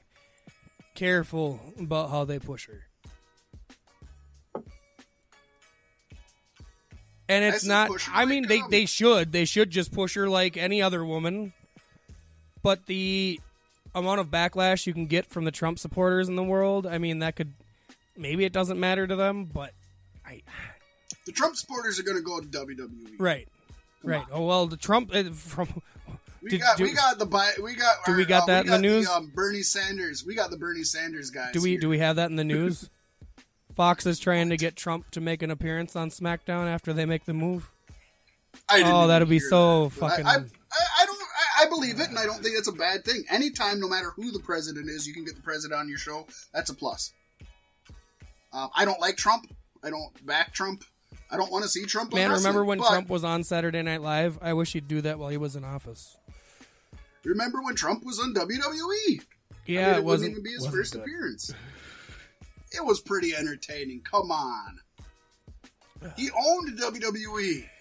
[0.95, 2.87] careful about how they push her.
[7.29, 9.31] And it's not I mean they they should.
[9.31, 11.53] They should just push her like any other woman.
[12.61, 13.39] But the
[13.95, 17.19] amount of backlash you can get from the Trump supporters in the world, I mean
[17.19, 17.53] that could
[18.17, 19.73] maybe it doesn't matter to them, but
[20.25, 20.41] I
[21.25, 23.15] The Trump supporters are going to go to WWE.
[23.19, 23.47] right.
[24.01, 24.21] Come right.
[24.21, 24.27] on.
[24.31, 25.81] Oh well, the Trump uh, from
[26.43, 28.45] We Did- got do- we got the bi- we got do our, we got uh,
[28.47, 29.07] that in the got news?
[29.07, 30.25] um, Bernie Sanders.
[30.25, 31.53] We got the Bernie Sanders guys.
[31.53, 31.79] Do we here.
[31.79, 32.89] do we have that in the news?
[33.75, 37.25] Fox is trying to get Trump to make an appearance on SmackDown after they make
[37.25, 37.71] the move.
[38.69, 41.19] I didn't Oh, that'll be so that, fucking- I, I, I don't.
[41.21, 43.23] I, I believe it, and I don't think it's a bad thing.
[43.29, 46.27] Anytime, no matter who the president is, you can get the president on your show.
[46.53, 47.13] That's a plus.
[48.51, 49.47] Um, I don't like Trump.
[49.83, 50.83] I don't back Trump.
[51.31, 52.13] I don't want to see Trump.
[52.13, 54.37] Man, remember when but Trump was on Saturday Night Live?
[54.41, 56.15] I wish he'd do that while he was in office.
[57.25, 59.21] Remember when Trump was on WWE?
[59.65, 61.01] Yeah, I mean, it it wasn't wouldn't even be his first good.
[61.01, 61.53] appearance.
[62.71, 64.01] It was pretty entertaining.
[64.01, 64.79] Come on.
[66.17, 67.65] He owned WWE.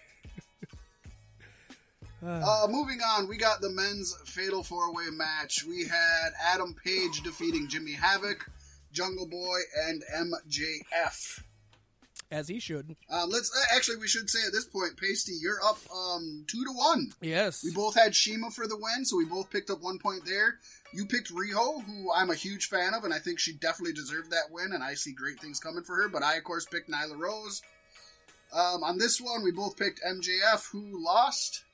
[2.25, 5.65] Uh, moving on, we got the men's fatal four way match.
[5.65, 8.49] We had Adam Page defeating Jimmy Havoc,
[8.93, 11.43] Jungle Boy, and MJF.
[12.33, 12.97] As he should.
[13.11, 16.65] Um, let's uh, actually we should say at this point, Pasty, you're up um, two
[16.65, 17.13] to one.
[17.21, 17.63] Yes.
[17.63, 20.55] We both had CIMA for the win, so we both picked up one point there.
[20.95, 24.31] You picked Riho, who I'm a huge fan of, and I think she definitely deserved
[24.31, 26.09] that win, and I see great things coming for her.
[26.09, 27.61] But I, of course, picked Nyla Rose.
[28.55, 31.65] Um, on this one, we both picked MJF, who lost.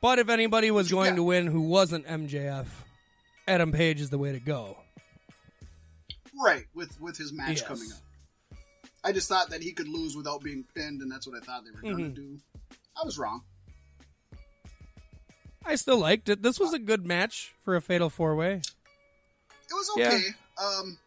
[0.00, 1.16] But if anybody was going got?
[1.16, 2.66] to win who wasn't MJF,
[3.48, 4.76] Adam Page is the way to go.
[6.40, 7.62] Right, with with his match Yes.
[7.62, 7.98] coming up.
[9.04, 11.62] I just thought that he could lose without being pinned, and that's what I thought
[11.64, 12.38] they were going to do.
[13.00, 13.42] I was wrong.
[15.66, 16.42] I still liked it.
[16.42, 18.54] This was a good match for a fatal four way.
[18.54, 20.08] It was Yeah.
[20.08, 20.22] okay.
[20.58, 20.98] Um,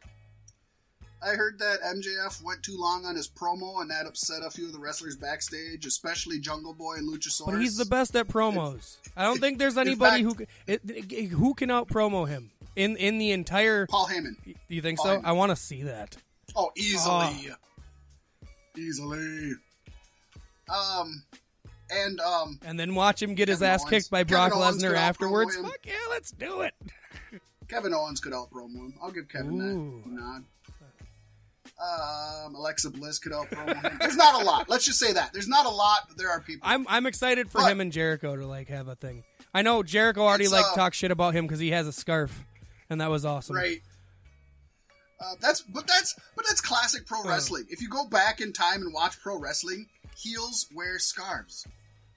[1.22, 4.66] I heard that MJF went too long on his promo, and that upset a few
[4.68, 7.46] of the wrestlers backstage, especially Jungle Boy and Luchasaurus.
[7.48, 8.98] But he's the best at promos.
[9.16, 12.96] I don't think there's anybody who fact- c- it, who can out promo him in
[12.98, 13.88] in the entire.
[13.88, 14.36] Paul Heyman.
[14.44, 15.18] Do you think Paul so?
[15.20, 15.26] Heyman.
[15.26, 16.18] I want to see that.
[16.56, 17.02] Oh, easily,
[17.52, 17.56] Ah.
[18.78, 19.54] Easily.
[20.70, 21.24] Um,
[21.90, 25.56] and um, And then watch him get his ass Owens- kicked by Brock Lesnar afterwards.
[25.56, 26.74] Fuck yeah, let's do it.
[27.68, 28.94] Kevin Owens could out promo him.
[29.02, 30.02] I'll give Kevin Ooh.
[30.04, 30.44] that nod.
[31.80, 33.98] Um, Alexa Bliss could out promo him.
[34.00, 34.68] There's not a lot.
[34.70, 36.68] Let's just say that there's not a lot, but there are people.
[36.68, 39.24] I'm I'm excited for But- him and Jericho to like have a thing.
[39.54, 42.46] I know Jericho already like uh, talked shit about him because he has a scarf,
[42.90, 43.56] and that was awesome.
[43.56, 43.82] Right.
[45.20, 47.66] Uh, that's but that's but that's classic pro wrestling.
[47.70, 51.66] If you go back in time and watch pro wrestling, heels wear scarves.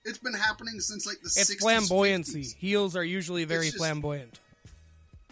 [0.04, 2.36] It's been happening since like the It's 60s, flamboyancy.
[2.40, 2.54] 50s.
[2.56, 4.38] Heels are usually very just- flamboyant.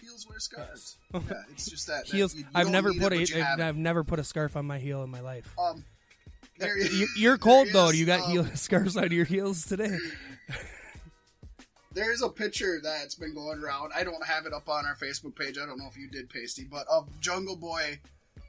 [0.01, 0.97] Heels wear scarves.
[1.15, 1.21] yeah,
[1.53, 2.07] it's just that.
[2.07, 2.35] that Heels.
[2.35, 3.43] you- you I've never put it, a.
[3.43, 5.55] I've, I've never put a scarf on my heel in my life.
[5.59, 5.85] Um,
[6.59, 7.89] there, You- You're cold though.
[7.91, 9.97] is, you got um, heel scarves on your heels today?
[11.99, 13.91] There's a picture that's been going around.
[13.93, 15.59] I don't have it up on our Facebook page.
[15.59, 17.99] I don't know if you did, Pasty, but of Jungle Boy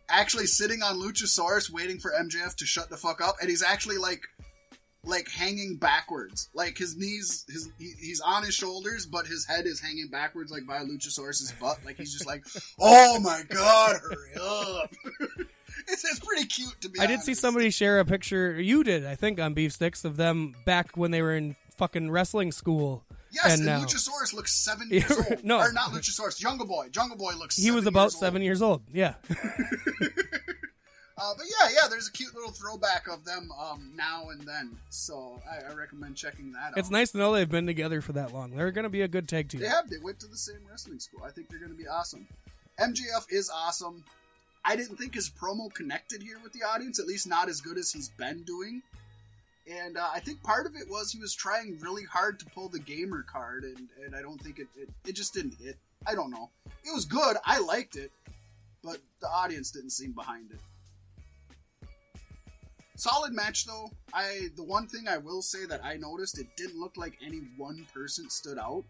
[0.08, 3.98] actually sitting on Luchasaurus waiting for MJF to shut the fuck up, and he's actually
[3.98, 4.22] like,
[5.04, 6.50] like hanging backwards.
[6.54, 10.52] Like his knees, his he, he's on his shoulders, but his head is hanging backwards,
[10.52, 11.80] like by Luchasaurus's butt.
[11.84, 12.46] Like he's just like,
[12.80, 14.94] oh my god, hurry up.
[15.88, 17.00] it's, it's pretty cute to be.
[17.00, 18.62] I did see somebody share a picture.
[18.62, 22.12] You did, I think, on Beef Sticks of them back when they were in fucking
[22.12, 23.04] wrestling school.
[23.32, 25.44] Yes, and Luchasaurus looks seven years old.
[25.44, 25.60] no.
[25.60, 26.90] or not Luchasaurus, Jungle Boy.
[26.90, 27.56] Jungle Boy looks.
[27.56, 28.82] He was about years seven years old.
[28.92, 29.16] Yeah.
[31.22, 34.78] Uh, but yeah, yeah, there's a cute little throwback of them um, now and then.
[34.90, 36.78] So I, I recommend checking that It's out.
[36.78, 38.52] It's nice to know they've been together for that long.
[38.52, 39.60] They're going to be a good tag team.
[39.60, 39.90] They have.
[39.90, 41.22] They went to the same wrestling school.
[41.26, 42.26] I think they're going to be awesome.
[42.80, 44.06] MJF is awesome.
[44.64, 47.78] I didn't think his promo connected here with the audience, at least not as good
[47.78, 48.82] as he's been doing.
[49.70, 52.70] And uh, I think part of it was he was trying really hard to pull
[52.70, 55.78] the gamer card, and, and I don't think it, it, it just didn't hit.
[56.08, 56.50] I don't know.
[56.84, 57.38] It was good.
[57.46, 58.12] I liked it,
[58.84, 60.60] but the audience didn't seem behind it.
[62.96, 63.90] Solid match though.
[64.14, 67.42] I the one thing I will say that I noticed it didn't look like any
[67.56, 68.84] one person stood out.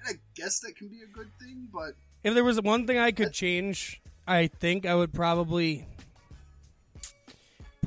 [0.00, 1.94] And I guess that can be a good thing, but
[2.24, 5.86] If there was one thing I could change, I think I would probably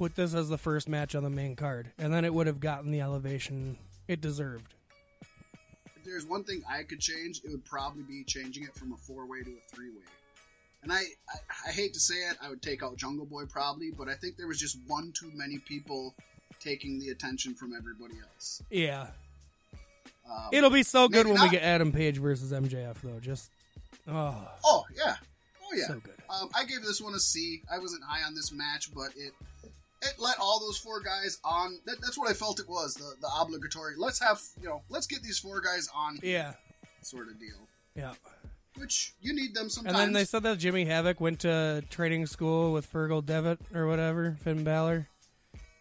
[0.01, 2.59] put this as the first match on the main card, and then it would have
[2.59, 3.77] gotten the elevation
[4.07, 4.73] it deserved.
[5.95, 8.97] if there's one thing I could change, it would probably be changing it from a
[8.97, 10.01] four way to a three way.
[10.81, 13.91] And I, I, I hate to say it, I would take out Jungle Boy probably,
[13.91, 16.15] but I think there was just one too many people
[16.59, 18.63] taking the attention from everybody else.
[18.71, 19.05] Yeah.
[20.27, 23.19] Um, It'll be so good when we get Adam Page versus MJF, though.
[23.19, 23.51] Just,
[24.07, 25.17] oh, oh yeah,
[25.63, 25.85] oh yeah.
[25.85, 26.15] so good.
[26.27, 27.61] Um, I gave this one a C.
[27.71, 29.33] I wasn't high on this match, but it
[30.01, 31.79] it let all those four guys on.
[31.85, 33.93] That, that's what I felt it was the the obligatory.
[33.97, 36.53] Let's have you know, let's get these four guys on Yeah.
[37.01, 37.67] sort of deal.
[37.95, 38.13] Yeah.
[38.77, 39.97] Which you need them sometimes.
[39.97, 43.85] And then they said that Jimmy Havoc went to training school with Fergal Devitt or
[43.87, 45.07] whatever, Finn Balor.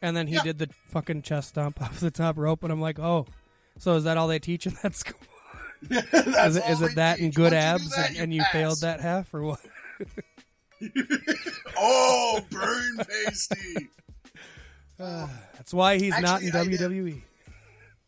[0.03, 0.43] And then he Yeah.
[0.43, 3.27] did the fucking chest stomp off the top rope, and I'm like, oh,
[3.79, 5.19] so is that all they teach in that school?
[5.91, 9.01] Is it, is it that and good you abs, that, and, and you failed that
[9.01, 9.61] half, or what?
[11.79, 13.89] oh, burn pasty.
[15.55, 16.49] That's why he's not in.
[16.49, 17.23] Actually, I did- WWE.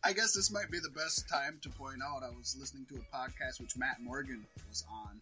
[0.05, 2.95] I guess this might be the best time to point out I was listening to
[2.95, 5.21] a podcast which Matt Morgan was on.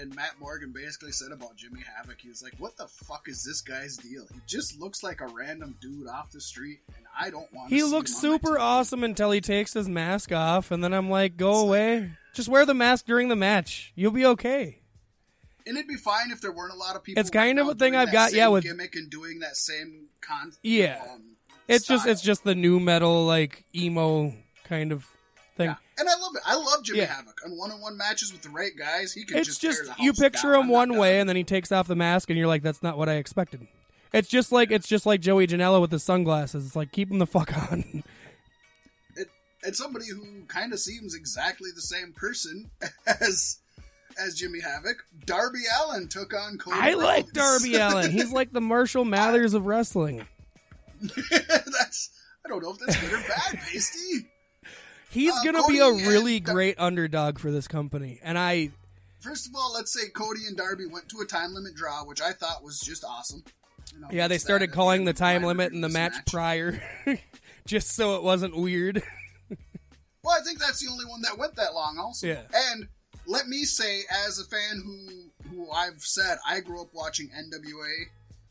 [0.00, 3.42] And Matt Morgan basically said about Jimmy Havoc, he was like, What the fuck is
[3.42, 4.24] this guy's deal?
[4.32, 7.80] He just looks like a random dude off the street, and I don't want He
[7.80, 11.50] see looks super awesome until he takes his mask off, and then I'm like, go
[11.50, 12.10] It's like- away.
[12.34, 13.92] Just wear the mask during the match.
[13.94, 14.80] You'll be okay.
[15.66, 17.20] And it'd be fine if there weren't a lot of people.
[17.20, 20.06] It's kind right of a thing I've got, yeah, with- gimmick and doing that same
[20.20, 20.52] con.
[20.62, 21.02] Yeah.
[21.10, 21.22] um,
[21.68, 24.34] It's just it's just the new metal like emo
[24.64, 25.06] kind of
[25.56, 25.68] thing.
[25.70, 25.76] Yeah.
[25.96, 26.42] And I love it.
[26.44, 27.14] I love Jimmy Yeah.
[27.14, 27.40] Havoc.
[27.46, 30.62] On one-on-one matches with the right guys, he can It's just, just you picture down.
[30.64, 32.82] him I'm one way, and then he takes off the mask, and you're like, "That's
[32.82, 33.66] not what I expected."
[34.12, 36.66] It's just like it's just like Joey Janela with the sunglasses.
[36.66, 38.02] It's like keep him the fuck on.
[39.16, 39.28] it,
[39.62, 42.70] and somebody who kind of seems exactly the same person
[43.20, 43.58] as
[44.18, 45.04] as Jimmy Havoc.
[45.26, 46.76] Darby Allin took on Cody.
[46.80, 48.10] I like Darby Allin.
[48.10, 50.26] He's like the Marshall Mathers of wrestling.
[51.00, 52.10] that's
[52.44, 54.28] I don't know if that's good or bad, Pasty.
[55.10, 58.70] He's Uh, gonna Cody be a really Dar- great underdog for this company, and I
[59.20, 62.20] First of all, let's say Cody and Darby went to a time limit draw, which
[62.20, 63.42] I thought was just awesome.
[63.94, 66.82] You know, yeah they started calling the time limit in the this match, prior,
[67.66, 69.02] just so it wasn't weird.
[70.22, 72.26] Well, I think that's the only one that went that long, also.
[72.26, 72.40] Yeah.
[72.72, 72.88] And
[73.26, 78.06] let me say, as a fan who who I've said I grew up watching NWA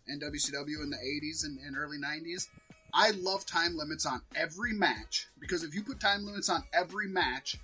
[0.07, 2.47] and WCW in the '80s and, and early '90s,
[2.93, 7.07] I love time limits on every match because if you put time limits on every
[7.07, 7.57] match,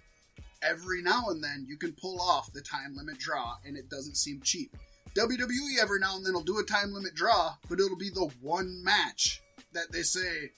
[0.62, 4.16] every now and then you can pull off the time limit draw, and it doesn't
[4.18, 4.76] seem cheap.
[5.16, 8.32] WWE every now and then will do a time limit draw, but it'll be the
[8.42, 9.42] one match
[9.74, 10.52] that they say,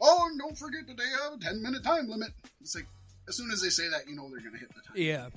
[0.00, 2.30] "Oh, and don't forget that they have a 10 minute time limit."
[2.60, 2.86] It's like
[3.28, 4.96] as soon as they say that, you know they're going to hit the time.
[4.96, 5.28] yeah,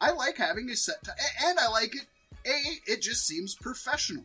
[0.00, 2.06] I like having a set time, and I like it.
[2.46, 4.24] A, it just seems professional.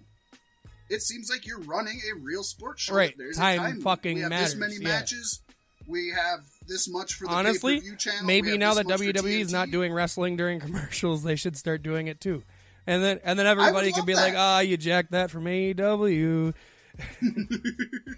[0.89, 2.93] It seems like you're running a real sports show.
[2.93, 3.15] Right.
[3.17, 4.87] There's Time a time fucking we have matters, This many yeah.
[4.89, 5.41] matches.
[5.87, 8.25] We have this much for the honestly, channel.
[8.25, 12.21] Maybe now that WWE is not doing wrestling during commercials, they should start doing it
[12.21, 12.43] too.
[12.85, 14.39] And then and then everybody can be like, that.
[14.39, 16.53] ah, you jacked that from AEW.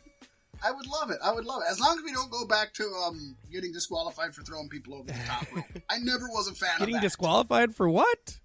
[0.63, 1.17] I would love it.
[1.23, 1.71] I would love it.
[1.71, 5.03] As long as we don't go back to um, getting disqualified for throwing people over
[5.07, 5.65] the top rope.
[5.89, 7.05] I never was a fan Getting of that.
[7.07, 8.37] disqualified for what?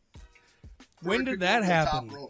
[1.03, 2.27] When did that over the top happen?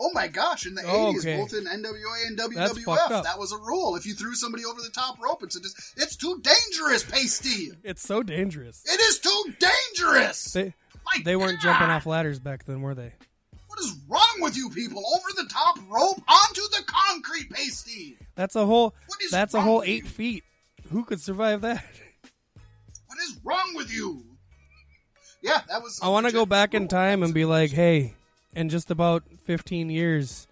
[0.00, 0.66] Oh my gosh!
[0.66, 1.36] In the Oh, 80s, okay.
[1.36, 3.94] both in NWA and WWF, that was a rule.
[3.94, 7.70] If you threw somebody over the top rope, it's a dis- it's too dangerous, Pasty.
[7.84, 8.82] It's so dangerous.
[8.86, 10.52] It is too dangerous.
[10.52, 10.74] They
[11.04, 13.12] My they weren't jumping off ladders back then, were they?
[13.72, 15.02] What is wrong with you people?
[15.14, 18.18] Over the top rope onto the concrete, Pasty.
[18.34, 18.94] That's a whole
[19.30, 20.44] that's a whole eight feet.
[20.90, 21.82] Who could survive that?
[23.06, 24.24] What is wrong with you?
[25.40, 26.00] Yeah, that was.
[26.02, 28.12] I want to go back in time and be like, hey,
[28.54, 30.46] in just about 15 years,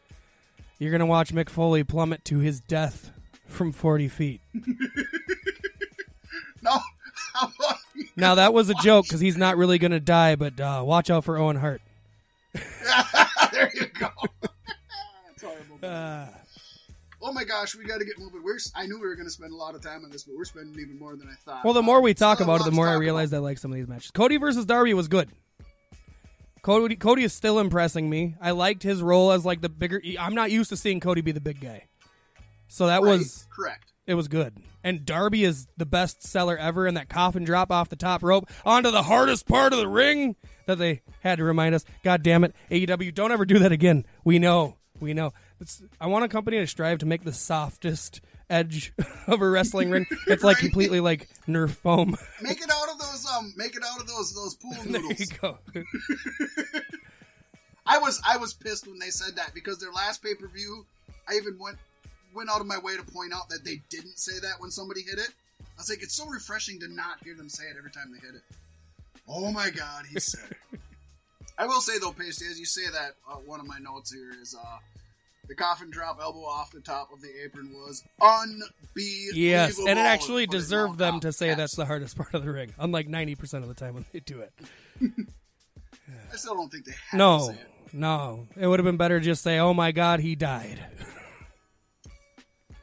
[0.78, 3.10] you're going to watch Mick Foley plummet to his death
[3.46, 4.40] from 40 feet.
[6.62, 6.70] no.
[7.34, 8.06] How about you?
[8.16, 11.10] Now, that was a joke because he's not really going to die, but uh, watch
[11.10, 11.82] out for Owen Hart.
[13.52, 14.08] there you go.
[14.42, 15.78] That's horrible.
[15.82, 16.26] Uh,
[17.22, 18.42] Oh my gosh, we got to get moving.
[18.42, 20.34] We're, I knew we were going to spend a lot of time on this, but
[20.36, 21.66] we're spending even more than I thought.
[21.66, 23.38] well, the more we talk about it, the more I realize about.
[23.38, 24.10] I like some of these matches.
[24.10, 25.28] Cody versus Darby was good.
[26.62, 28.36] Cody, Cody is still impressing me.
[28.40, 30.00] I liked his role as like the bigger.
[30.18, 31.88] I'm not used to seeing Cody be the big guy,
[32.68, 33.92] so that Right, was correct.
[34.06, 34.56] It was good.
[34.82, 38.48] And Darby is the best seller ever in that coffin drop off the top rope
[38.64, 40.36] onto the hardest part of the ring
[40.70, 41.84] that they had to remind us.
[42.02, 42.54] God damn it.
[42.70, 44.06] AEW, don't ever do that again.
[44.24, 44.76] We know.
[44.98, 45.32] We know.
[45.60, 48.92] It's, I want a company to strive to make the softest edge
[49.26, 50.06] of a wrestling ring.
[50.26, 50.62] It's like Right.
[50.62, 52.16] completely like Nerf foam.
[52.42, 53.52] Make it out of those um.
[53.56, 55.16] Make it out of those those pool noodles.
[55.16, 55.58] there you go.
[57.86, 60.86] I was I was pissed when they said that because their last pay per view,
[61.28, 61.78] I even went
[62.34, 65.02] went out of my way to point out that they didn't say that when somebody
[65.02, 65.30] hit it.
[65.60, 68.18] I was like, it's so refreshing to not hear them say it every time they
[68.24, 68.42] hit it.
[69.32, 70.56] Oh my god, he said.
[71.56, 74.32] I will say though, Pasty, as you say that, uh, one of my notes here
[74.42, 74.78] is uh,
[75.48, 79.38] the coffin drop elbow off the top of the apron was unbelievable.
[79.38, 82.72] Yes, and it actually deserved them to say that's the hardest part of the ring,
[82.78, 84.52] unlike 90% of the time when they do it.
[86.32, 87.68] I still don't think they to No, say it.
[87.92, 88.46] no.
[88.56, 90.78] It would have been better to just say, oh my God, he died.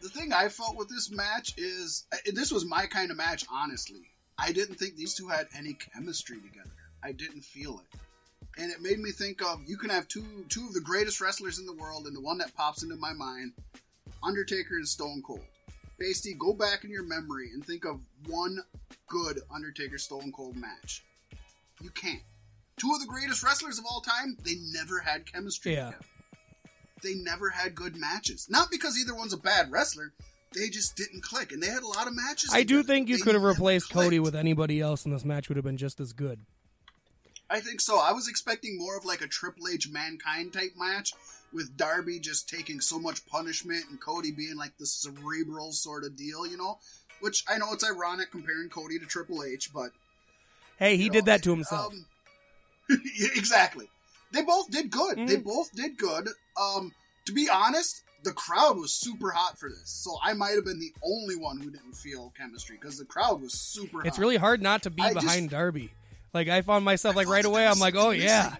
[0.02, 3.44] the thing I felt with this match is uh, this was my kind of match.
[3.52, 4.02] Honestly,
[4.38, 6.70] I didn't think these two had any chemistry together.
[7.04, 8.00] I didn't feel it,
[8.62, 11.60] and it made me think of you can have two two of the greatest wrestlers
[11.60, 13.54] in the world, and the one that pops into my mind,
[14.24, 15.46] Undertaker and Stone Cold.
[15.98, 18.60] Basically, go back in your memory and think of one
[19.08, 21.04] good Undertaker Stone Cold match.
[21.82, 22.22] You can't.
[22.78, 25.86] Two of the greatest wrestlers of all time, they never had chemistry Yeah.
[25.88, 26.06] together
[27.04, 28.48] they never had good matches.
[28.50, 30.14] Not because either one's a bad wrestler,
[30.54, 32.52] they just didn't click, and they had a lot of matches.
[32.54, 35.56] I do think you could have replaced Cody with anybody else, and this match would
[35.58, 36.40] have been just as good.
[37.50, 38.00] I think so.
[38.00, 41.14] I was expecting more of like a Triple H Mankind type match
[41.54, 46.18] with Darby just taking so much punishment and Cody being like the cerebral sort of
[46.18, 46.80] deal, you know.
[47.22, 49.92] Which I know it's ironic comparing Cody to Triple H, but
[50.78, 51.94] Hey, he did know, that to himself.
[51.94, 52.06] um,
[53.36, 53.90] exactly.
[54.32, 55.18] They both did good.
[55.18, 55.44] They Mhm.
[55.44, 56.30] both did good.
[56.58, 56.94] Um,
[57.26, 60.80] to be honest, the crowd was super hot for this, so I might have been
[60.80, 64.06] the only one who didn't feel chemistry because the crowd was super.
[64.06, 64.22] it's hot.
[64.22, 65.92] really hard not to be I just- behind Darby.
[66.34, 67.66] Like I found myself I like right away.
[67.66, 68.58] I'm like, oh yeah.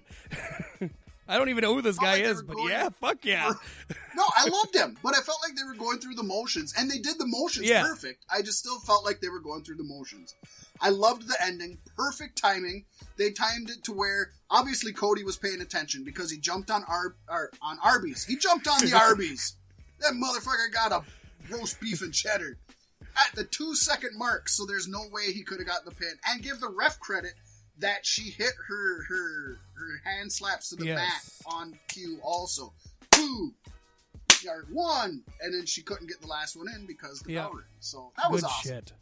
[1.28, 3.54] I don't even know who this guy like is, but yeah, fuck yeah.
[4.16, 6.90] No, I loved him, but I felt like they were going through the motions, and
[6.90, 7.84] they did the motions Yeah.
[7.84, 8.26] perfect.
[8.34, 10.34] I just still felt like they were going through the motions.
[10.82, 12.86] I loved the ending, perfect timing.
[13.18, 17.16] They timed it to where obviously Cody was paying attention because he jumped on Ar-
[17.30, 18.26] Ar- on Arby's.
[18.26, 19.56] He jumped on the Arby's.
[20.00, 21.04] That motherfucker got a
[21.54, 22.58] roast beef and cheddar
[23.16, 26.14] at the two second mark, so there's no way he could have got the pin.
[26.28, 27.34] And give the ref credit
[27.80, 30.98] that she hit her her her hand slaps to the Yes.
[31.46, 32.74] mat on cue also.
[33.12, 33.54] Two
[34.48, 37.44] or one, and then she couldn't get the last one in because the Yeah.
[37.44, 37.64] bell rang.
[37.80, 38.70] So that was awesome.
[38.72, 38.94] shit.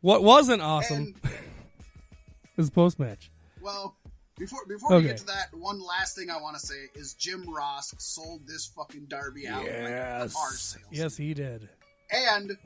[0.00, 1.32] What wasn't awesome And
[2.56, 3.30] is post match.
[3.60, 3.96] well,
[4.38, 7.48] before before we get to that, one last thing I want to say is Jim
[7.48, 10.84] Ross sold this fucking Darby out like a car sales.
[10.90, 11.68] yes, he did.
[12.10, 12.56] And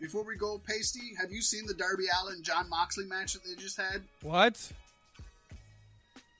[0.00, 3.54] before we go, Pasty, have you seen the Darby Allin John Moxley match that they
[3.54, 4.02] just had?
[4.22, 4.72] What?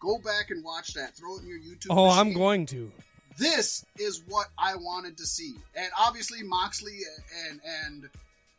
[0.01, 1.17] Go back and watch that.
[1.17, 1.89] Throw it in your YouTube.
[1.91, 2.91] Oh, I'm going to.
[3.39, 5.55] this is what I wanted to see.
[5.75, 7.01] And obviously Moxley
[7.49, 8.09] and and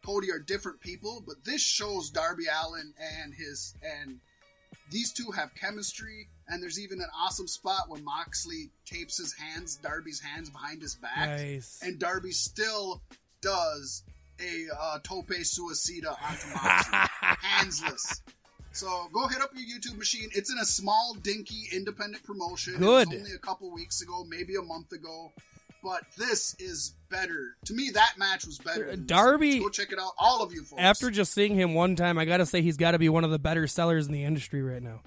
[0.06, 4.20] Cody are different people, but this shows Darby Allin and his and
[4.92, 9.78] these two have chemistry and there's even an awesome spot when Moxley tapes his hands,
[9.78, 11.30] Darby's hands behind his back.
[11.30, 11.80] Nice.
[11.84, 13.02] And Darby still
[13.42, 14.04] does
[14.40, 17.00] a uh, tope suicida onto Moxley.
[17.42, 18.22] Handsless.
[18.74, 20.30] So go hit up your YouTube machine.
[20.34, 22.76] It's in a small, dinky, independent promotion.
[22.78, 23.10] Good.
[23.10, 25.32] Only a couple weeks ago, maybe a month ago.
[25.84, 27.56] But this is better.
[27.66, 28.96] To me, that match was better.
[28.96, 30.80] Darby- Go check it out, all of you folks.
[30.82, 33.32] After just seeing him one time, I gotta say he's got to be one of
[33.32, 35.02] the better sellers in the industry right now.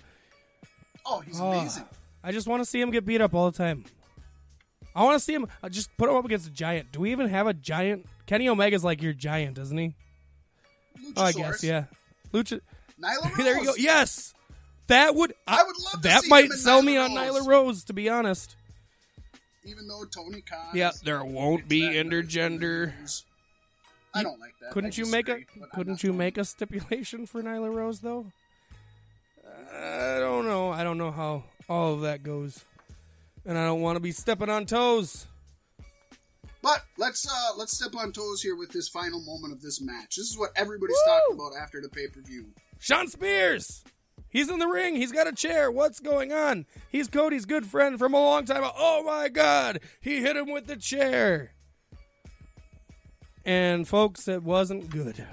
[1.07, 1.85] oh, he's Oh, amazing.
[2.25, 3.85] I just want to see him get beat up all the time.
[4.97, 5.47] I want to see him.
[5.63, 6.91] uh, Just put him up against a giant.
[6.93, 8.07] Do we even have a giant?
[8.27, 9.95] Kenny Omega's like your giant, isn't he?
[11.17, 11.85] Oh, I guess yeah.
[12.33, 12.61] Lucha.
[13.03, 13.37] Nyla Rose.
[13.45, 13.75] there you go.
[13.77, 14.35] Yes,
[14.89, 15.35] that would.
[15.47, 17.29] I would love to that might sell Nyla me on Rose.
[17.29, 18.57] Nyla Rose, to be honest.
[19.65, 20.69] Even though Tony Khan.
[20.75, 22.93] Yeah, there won't be intergender.
[24.15, 24.71] I don't like that.
[24.73, 26.19] Couldn't you make a disagree, but I'm Couldn't you Tony.
[26.19, 28.27] make a stipulation for Nyla Rose though?
[29.73, 30.71] I don't know.
[30.71, 32.65] I don't know how all of that goes,
[33.45, 35.27] and I don't want to be stepping on toes.
[36.63, 40.17] But let's uh let's step on toes here with this final moment of this match.
[40.17, 41.13] This is what everybody's Woo!
[41.13, 42.47] talking about after the pay per view.
[42.85, 43.83] Shawn Spears.
[44.29, 44.95] He's in the ring.
[44.95, 45.71] He's got a chair.
[45.71, 46.67] What's going on?
[46.91, 48.63] He's Cody's good friend from a long time.
[48.77, 49.81] Oh my God!
[50.03, 51.53] He hit him with the chair.
[53.43, 55.27] And folks, it wasn't good.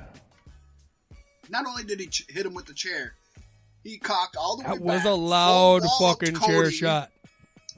[1.50, 3.16] Not only did he ch- hit him with the chair,
[3.84, 7.12] he cocked all the way That was back, a loud fucking chair shot.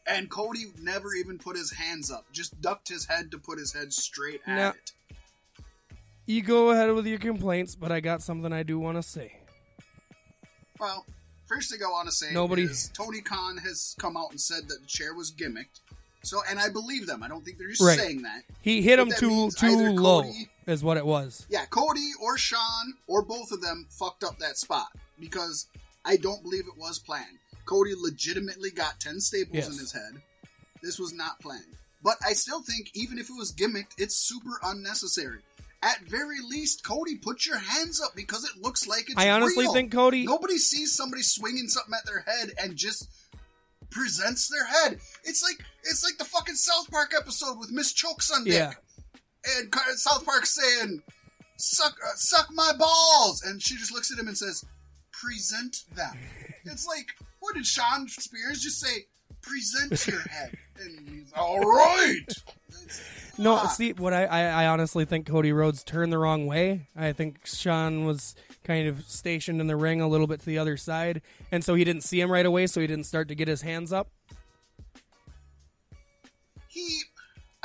[0.06, 3.74] And Cody never even put his hands up; just ducked his head to put his
[3.74, 4.92] head straight at Now- it.
[6.28, 9.40] You go ahead with your complaints, but I got something I do want to say.
[10.84, 11.06] Well,
[11.46, 14.68] first thing I want to say Nobody- is Tony Khan has come out and said
[14.68, 15.80] that the chair was gimmicked.
[16.24, 17.24] So, and I believe them.
[17.24, 17.98] I don't think they're just Right.
[17.98, 18.44] saying that.
[18.62, 21.46] He hit But him too too low, Cody- is what it was.
[21.50, 25.68] Yeah, Cody or Shawn or both of them fucked up that spot because
[26.04, 27.40] I don't believe it was planned.
[27.66, 29.68] Cody legitimately got 10 staples Yes.
[29.70, 30.22] in his head.
[30.82, 31.78] This was not planned.
[32.02, 35.44] But I still think, even if it was gimmicked, it's super unnecessary.
[35.84, 39.66] At very least, Cody, put your hands up because it looks like it's I honestly
[39.66, 39.74] real.
[39.74, 40.26] think Cody.
[40.26, 43.10] Nobody sees somebody swinging something at their head and just
[43.90, 45.00] presents their head.
[45.26, 47.94] It's like it's like the fucking South Park episode with Ms.
[47.94, 48.72] Choksondik Yeah.
[49.58, 51.04] and South Park saying,
[51.58, 54.64] "Suck, uh, suck my balls," and she just looks at him and says,
[55.12, 56.18] "Present them."
[56.64, 57.08] it's like,
[57.42, 59.06] what did Shawn Spears just say?
[59.42, 62.26] Present your head, and he's all right.
[63.38, 66.88] No, see, what I, I, I honestly think Cody Rhodes turned the wrong way.
[66.96, 70.60] I think Shawn was kind of stationed in the ring a little bit to the
[70.60, 71.22] other side,
[71.52, 73.62] and so he didn't see him right away, so he didn't start to get his
[73.62, 74.10] hands up.
[76.68, 77.02] he.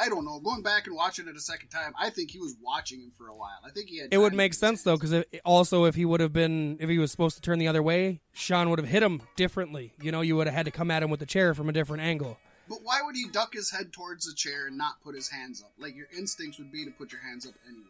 [0.01, 0.39] I don't know.
[0.39, 3.27] Going back and watching it a second time, I think he was watching him for
[3.27, 3.59] a while.
[3.67, 4.15] I think he had.
[4.15, 7.11] It would make sense though, because also if he would have been, if he was
[7.11, 9.95] supposed to turn the other way, Shawn would have hit him differently.
[10.01, 11.73] You know, you would have had to come at him with the chair from a
[11.73, 12.39] different angle.
[12.69, 15.63] But why would he duck his head towards the chair and not put his hands
[15.63, 15.73] up?
[15.79, 17.85] Like your instincts would be to put your hands up anyways.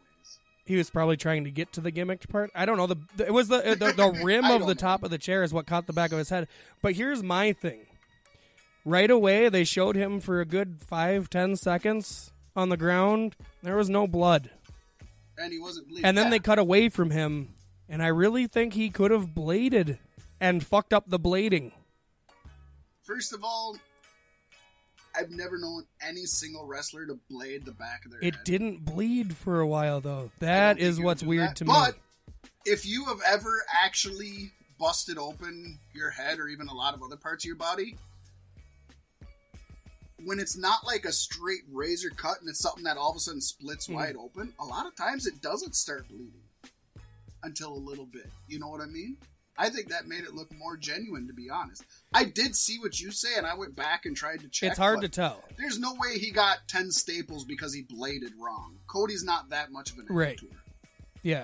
[0.65, 2.51] He was probably trying to get to the gimmicked part.
[2.53, 2.85] I don't know.
[2.87, 4.73] The, the it was the the, the rim of the know.
[4.75, 6.47] top of the chair is what caught the back of his head.
[6.81, 7.87] But here's my thing.
[8.85, 13.35] Right away, they showed him for a good five ten seconds on the ground.
[13.63, 14.51] There was no blood,
[15.37, 16.05] And he wasn't bleeding.
[16.05, 16.31] and then Yeah.
[16.31, 17.55] they cut away from him,
[17.89, 19.99] and I really think he could have bladed
[20.39, 21.71] and fucked up the blading.
[23.03, 23.75] First of all,
[25.19, 28.27] I've never known any single wrestler to blade the back of their head.
[28.27, 28.43] It head.
[28.45, 30.31] didn't bleed for a while though.
[30.39, 31.55] That is what's weird that.
[31.57, 31.99] to but me.
[32.41, 37.03] But if you have ever actually busted open your head or even a lot of
[37.03, 37.97] other parts of your body,
[40.23, 43.19] when it's not like a straight razor cut and it's something that all of a
[43.19, 43.93] sudden splits Mhm.
[43.95, 46.43] wide open, a lot of times it doesn't start bleeding
[47.43, 48.29] until a little bit.
[48.47, 49.17] You know what I mean?
[49.59, 51.83] I think that made it look more genuine, to be honest.
[52.13, 54.69] I did see what you say, and I went back and tried to check.
[54.69, 55.43] It's hard to tell.
[55.57, 58.77] There's no way he got ten staples because he bladed wrong.
[58.87, 60.39] Cody's not that much of an Right.
[61.23, 61.43] Yeah.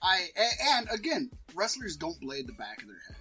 [0.00, 0.28] I
[0.76, 3.16] and again, wrestlers don't blade the back of their head.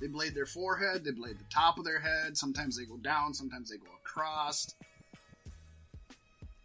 [0.00, 1.04] They blade their forehead.
[1.04, 2.36] They blade the top of their head.
[2.36, 3.32] Sometimes they go down.
[3.32, 4.74] Sometimes they go across.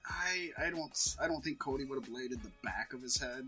[0.05, 3.47] I I don't I don't think Cody would have bladed the back of his head.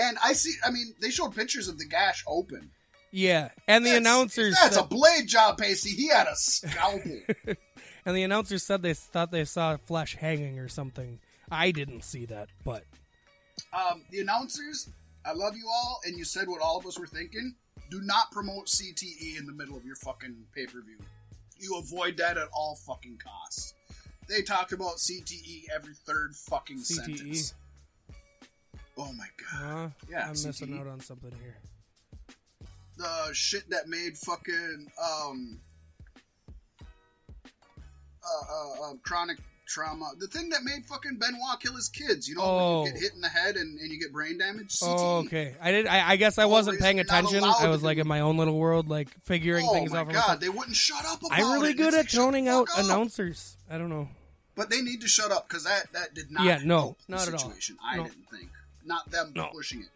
[0.00, 0.52] And I see.
[0.64, 2.70] I mean, they showed pictures of the gash open.
[3.12, 3.50] Yeah.
[3.68, 5.90] And the That's- announcers That's said, a blade job, Pasty.
[5.90, 7.20] He had a scalpel.
[8.06, 11.18] and the announcers said they thought they saw flesh hanging or something.
[11.50, 12.84] I didn't see that, but
[13.72, 14.88] um, the announcers,
[15.24, 17.54] I love you all, and you said what all of us were thinking.
[17.90, 20.98] Do not promote CTE in the middle of your fucking pay per view.
[21.58, 23.74] You avoid that at all fucking costs.
[24.28, 26.84] They talked about CTE every third fucking CTE?
[26.94, 27.54] sentence.
[29.02, 29.86] Oh my god.
[29.86, 31.56] uh, Yeah, I'm missing out on something here.
[32.96, 35.58] The shit that made fucking um
[36.82, 40.10] uh, uh, uh chronic trauma.
[40.18, 42.28] The thing that made fucking Benoit kill his kids.
[42.28, 42.82] You know, Oh.
[42.82, 44.68] when you get hit in the head and, and you get brain damage.
[44.78, 44.86] CTE.
[44.98, 45.54] Oh, okay.
[45.62, 45.86] I did.
[45.86, 47.42] I, I guess I wasn't reason paying attention.
[47.44, 50.06] I was like in my own little world, like figuring Oh things my out.
[50.08, 50.40] for god, myself.
[50.40, 51.76] they wouldn't shut up about I'm really it.
[51.78, 52.84] good It's at like, toning out up.
[52.84, 53.56] announcers.
[53.70, 54.08] I don't know.
[54.56, 56.44] But they need to shut up because that that did not.
[56.44, 57.52] Yeah, no, not at all.
[57.82, 58.02] I No.
[58.04, 58.50] didn't think.
[58.84, 59.48] Not them No.
[59.52, 59.88] pushing it.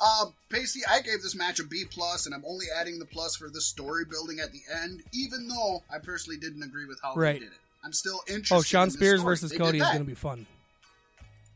[0.00, 3.36] Uh, Pasty, I gave this match a B plus, and I'm only adding the plus
[3.36, 7.14] for the story building at the end, even though I personally didn't agree with how
[7.14, 7.34] Right.
[7.34, 7.58] they did it.
[7.84, 8.54] I'm still interested.
[8.56, 9.32] Oh, Shawn in Spears story.
[9.32, 10.46] versus They Cody is going to be fun.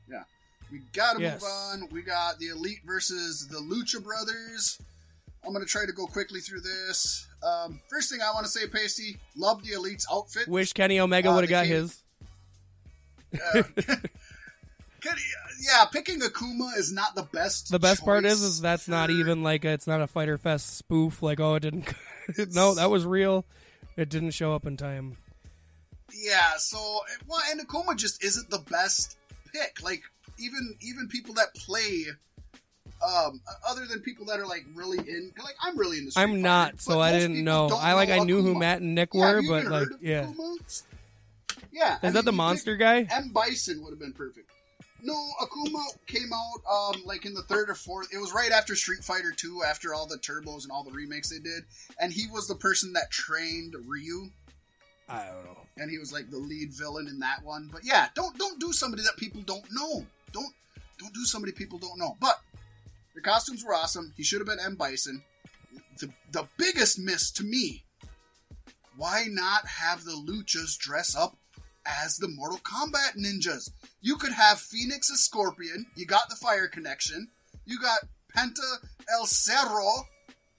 [0.08, 0.22] Yeah,
[0.70, 1.42] we gotta Yes.
[1.42, 1.88] move on.
[1.90, 4.78] We got the Elite versus the Lucha Brothers.
[5.44, 7.26] I'm gonna try to go quickly through this.
[7.42, 10.48] Um, first thing I want to say, Pasty, love the Elite's outfit.
[10.48, 12.02] Wish Kenny Omega Uh, would have got came- his.
[13.54, 13.62] Uh,
[15.00, 15.22] Kenny-
[15.58, 17.70] yeah, picking Akuma is not the best.
[17.70, 20.76] The best part is, is that's not even like a, it's not a Fyter Fest
[20.76, 21.22] spoof.
[21.22, 21.92] Like, oh, it didn't.
[22.54, 23.44] no, that was real.
[23.96, 25.16] It didn't show up in time.
[26.14, 29.16] Yeah, so well, and Akuma just isn't the best
[29.52, 29.82] pick.
[29.82, 30.02] Like
[30.38, 32.04] even even people that play,
[33.06, 36.12] um, other than people that are like really in, like I'm really into.
[36.12, 37.68] Street I'm not, but so I didn't know.
[37.72, 40.24] I like I knew who Matt and Nick Yeah, were, but like, yeah.
[40.24, 40.82] Akuma?
[41.70, 43.06] Yeah, Is that the monster guy?
[43.10, 44.50] M Bison would have been perfect.
[45.02, 46.60] No, Akuma came out
[46.94, 48.08] um like in the third or fourth.
[48.12, 51.30] It was right after Street Fighter Two, after all the turbos and all the remakes
[51.30, 51.64] they did,
[52.00, 54.30] and he was the person that trained Ryu,
[55.08, 55.58] I don't know.
[55.76, 57.68] and he was like the lead villain in that one.
[57.72, 60.04] But yeah, don't don't do somebody that people don't know.
[60.32, 60.52] Don't
[60.98, 62.16] don't do somebody people don't know.
[62.20, 62.40] But
[63.14, 64.12] the costumes were awesome.
[64.16, 65.22] He should have been M Bison.
[66.00, 67.84] The the biggest miss to me.
[68.96, 71.36] Why not have the luchas dress up
[72.02, 73.70] as the Mortal Kombat ninjas?
[74.00, 75.86] You could have Fenix as Scorpion.
[75.96, 77.28] You got the fire connection.
[77.66, 78.00] You got
[78.36, 78.60] Penta
[79.12, 80.06] El Zero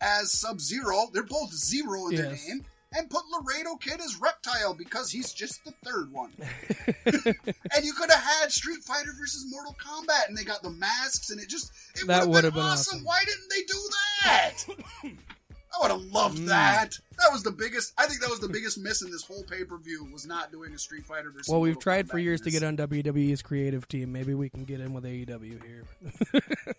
[0.01, 1.07] as Sub Zero.
[1.13, 2.47] They're both zero in their Yes.
[2.47, 2.65] name.
[2.91, 6.33] And put Laredo Kid as Reptile because he's just the third one.
[7.05, 11.29] and you could have had Street Fighter versus Mortal Kombat, and they got the masks,
[11.29, 12.95] and it just it That would have been, been awesome.
[12.97, 13.05] awesome.
[13.05, 13.89] Why didn't they do
[14.23, 15.13] that?
[15.73, 16.47] I would have loved Mm.
[16.47, 16.97] that.
[17.17, 17.93] That was the biggest.
[17.97, 20.51] I think that was the biggest miss in this whole pay per view was not
[20.51, 21.47] doing a Street Fighter versus.
[21.49, 24.11] Well, we've Mortal tried for years to get on WWE's creative team.
[24.11, 25.83] Maybe we can get in with AEW here.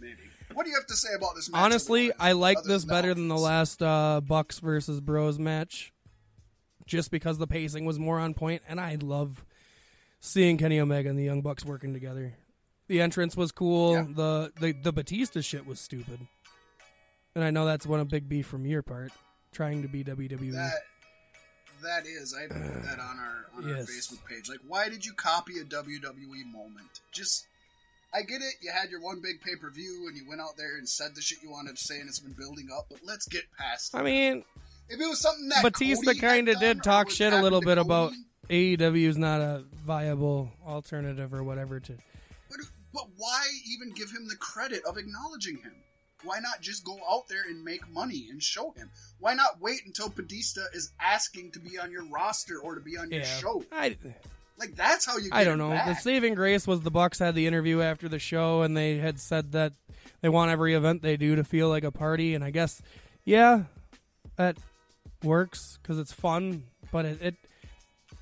[0.00, 0.16] Maybe.
[0.54, 1.60] What do you have to say about this match?
[1.60, 5.92] Honestly, I like this than better than the last uh, Bucks versus Bros match,
[6.86, 9.44] just because the pacing was more on point, and I love
[10.20, 12.34] seeing Kenny Omega and the Young Bucks working together.
[12.88, 13.92] The entrance was cool.
[13.94, 14.06] Yeah.
[14.08, 16.20] The, the the Batista shit was stupid,
[17.38, 19.12] and I know that's one a big beef from your part,
[19.52, 20.02] trying to be.
[20.02, 20.50] WWE.
[20.54, 20.72] That
[21.84, 22.34] that is.
[22.34, 24.48] I put uh, that on our on our Facebook page.
[24.48, 27.00] Like, why did you copy a WWE moment?
[27.12, 27.46] Just.
[28.12, 28.54] I get it.
[28.60, 31.14] You had your one big pay per view, and you went out there and said
[31.14, 32.86] the shit you wanted to say, and it's been building up.
[32.90, 33.94] But let's get past.
[33.94, 33.98] it.
[33.98, 34.44] I mean,
[34.88, 38.12] If it was something that Batista kinda did talk shit a little bit Cody, about-
[38.50, 41.92] AEW is not a viable alternative or whatever to.
[42.48, 42.58] But,
[42.94, 45.74] but why even give him the credit of acknowledging him?
[46.24, 48.90] Why not just go out there and make money and show him?
[49.20, 52.96] Why not wait until Batista is asking to be on your roster or to be
[52.96, 53.64] on your show?
[53.70, 53.96] I
[54.58, 55.30] Like that's how you.
[55.30, 55.70] Get I don't know.
[55.70, 59.20] The saving grace was the Bucks had the interview after the show, and they had
[59.20, 59.72] said that
[60.20, 62.34] they want every event they do to feel like a party.
[62.34, 62.82] And I guess,
[63.24, 63.64] yeah,
[64.36, 64.56] that
[65.22, 66.64] works because it's fun.
[66.90, 67.34] But it, it,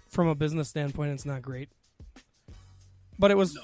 [0.09, 1.71] from a business standpoint, it's not great.
[3.19, 3.63] But it was, No,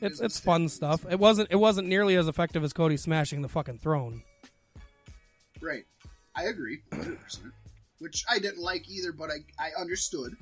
[0.00, 1.04] it's it's fun stuff.
[1.10, 4.22] It wasn't it wasn't nearly as effective as Cody smashing the fucking throne.
[5.60, 5.84] Right.
[6.36, 7.50] I agree, 100%.
[7.98, 10.36] Which I didn't like either, but I, I understood.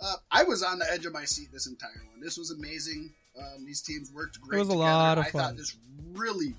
[0.00, 2.20] Uh, I was on the edge of my seat this entire one.
[2.20, 3.12] This was amazing.
[3.38, 4.56] Um, these teams worked great.
[4.56, 4.84] It was a together.
[4.90, 5.42] lot of I fun.
[5.42, 5.76] thought this
[6.12, 6.54] really,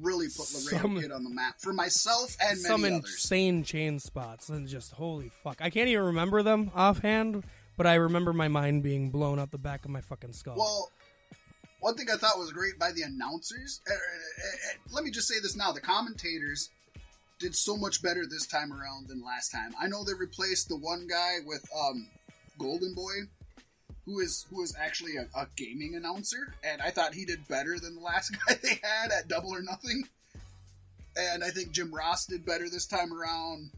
[0.00, 3.10] really put Laredo Some- Kid on the map for myself and Some many others.
[3.22, 5.58] Some insane chain spots and just holy fuck.
[5.60, 7.44] I can't even remember them offhand,
[7.80, 10.54] but I remember my mind being blown out the back of my fucking skull.
[10.54, 10.90] Well,
[11.80, 13.80] one thing I thought was great by the announcers.
[13.88, 16.68] Uh, uh, uh, let me just say this now: the commentators
[17.38, 19.72] did so much better this time around than last time.
[19.80, 22.06] I know they replaced the one guy with um,
[22.58, 23.14] Golden Boy,
[24.04, 27.78] who is who is actually a, a gaming announcer, and I thought he did better
[27.78, 30.02] than the last guy they had at Double or Nothing.
[31.16, 33.70] And I think Jim Ross did better this time around.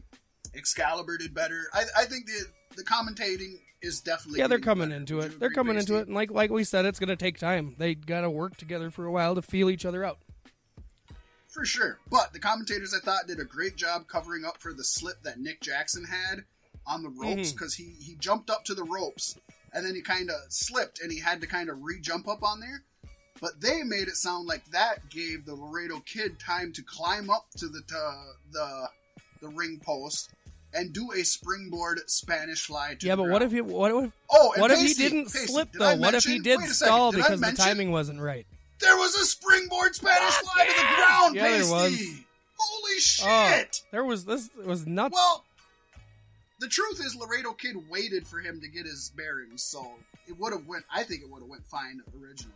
[0.53, 1.67] Excalibur did better.
[1.73, 2.45] I, I think the
[2.75, 4.99] the commentating is definitely yeah, they're coming better.
[4.99, 5.39] into it.
[5.39, 7.75] They're coming into it, and like like we said, it's gonna take time.
[7.77, 10.19] They gotta work together for a while to feel each other out.
[11.53, 11.99] For sure.
[12.09, 15.39] But the commentators, I thought, did a great job covering up for the slip that
[15.39, 16.45] Nick Jackson had
[16.87, 17.51] on the ropes mm-hmm.
[17.51, 19.37] because he, he jumped up to the ropes
[19.71, 22.41] and then he kind of slipped and he had to kind of re jump up
[22.41, 22.83] on there.
[23.39, 27.45] But they made it sound like that gave the Laredo Kid time to climb up
[27.57, 28.89] to the to the
[29.41, 30.31] the ring post
[30.73, 34.53] and do a springboard Spanish fly to Yeah, but what if he what if Oh,
[34.57, 35.95] what if he didn't Pasty, slip did though?
[35.97, 38.45] What if he did wait a second, stall did because the timing wasn't right?
[38.79, 42.23] There was a springboard Spanish fly to the ground, Yeah, there was.
[42.55, 43.81] Holy oh, shit!
[43.83, 45.13] Oh, there was this was nuts.
[45.13, 45.43] Well,
[46.59, 49.85] the truth is, Laredo Kid waited for him to get his bearings, so
[50.27, 50.85] it would have went.
[50.93, 52.53] I think it would have went fine originally.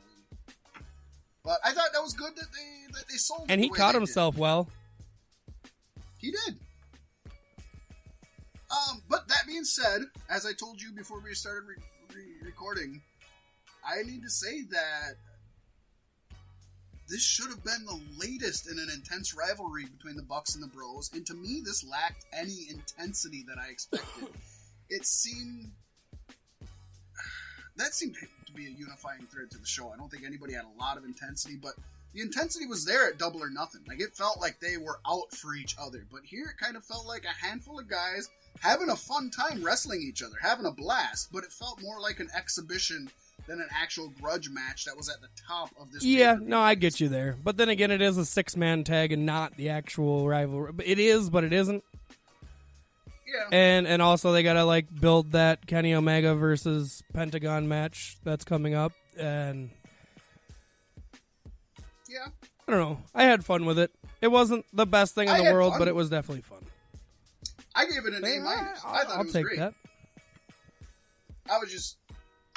[1.43, 3.45] But I thought that was good that they that they sold.
[3.49, 4.67] and he caught himself well.
[6.19, 6.57] He did.
[8.69, 11.75] Um, but that being said, as I told you before we started re-
[12.13, 13.01] re- recording,
[13.85, 15.15] I need to say that
[17.07, 20.67] this should have been the latest in an intense rivalry between the Bucks and the
[20.67, 24.27] Bros, and to me, this lacked any intensity that I expected.
[24.89, 25.71] it seemed
[27.77, 28.15] that seemed
[28.45, 29.89] to be a unifying thread to the show.
[29.93, 31.75] I don't think anybody had a lot of intensity, but
[32.13, 33.81] the intensity was there at Double or Nothing.
[33.87, 36.83] Like it felt like they were out for each other, but here it kind of
[36.83, 38.29] felt like a handful of guys
[38.61, 41.29] having a fun time wrestling each other, having a blast.
[41.31, 43.09] But it felt more like an exhibition
[43.47, 46.03] than an actual grudge match that was at the top of this.
[46.03, 46.49] Yeah, pay-per-view.
[46.49, 47.37] no, I get you there.
[47.43, 50.73] But then again, it is a six man tag and not the actual rivalry.
[50.85, 51.83] It is, but it isn't.
[53.25, 58.45] Yeah, And and also they gotta like build that Kenny Omega versus Pentagon match that's
[58.45, 58.93] coming up.
[59.19, 59.69] And
[62.09, 62.27] yeah.
[62.67, 62.99] I don't know.
[63.13, 63.91] I had fun with it.
[64.21, 65.79] It wasn't the best thing in I the world, fun.
[65.79, 66.65] but it was definitely fun.
[67.77, 68.79] I gave it an A minus.
[68.83, 69.59] I thought I'll it was take great.
[69.59, 69.73] that.
[71.49, 71.97] I was just,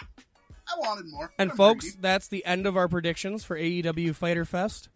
[0.00, 1.30] I wanted more.
[1.38, 1.98] And I'm folks, greedy.
[2.00, 4.88] that's the end of our predictions for AEW Fyter Fest.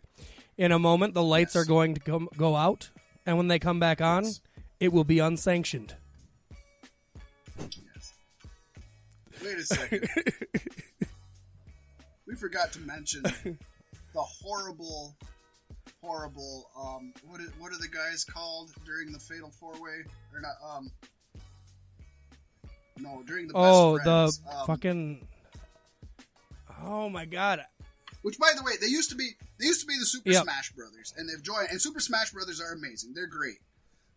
[0.56, 1.64] In a moment, the lights Yes.
[1.64, 2.90] are going to go, go out,
[3.26, 4.40] and when they come back on, Yes.
[4.80, 5.94] it will be unsanctioned.
[7.58, 8.14] Yes.
[9.44, 10.08] Wait a second.
[12.26, 13.56] we forgot to mention the
[14.22, 15.14] horrible,
[16.02, 16.70] horrible.
[16.78, 20.04] Um, what are, what are the guys called during the Fatal Four Way?
[20.34, 20.76] Or not?
[20.76, 20.90] Um,
[22.98, 24.38] no, during the Best Oh, Friends.
[24.38, 25.28] the um, fucking.
[26.82, 27.64] Oh my god.
[28.22, 30.44] Which, by the way, they used to be they used to be the Super Yep.
[30.44, 31.68] Smash Brothers, and they've joined.
[31.70, 33.58] And Super Smash Brothers are amazing; they're great.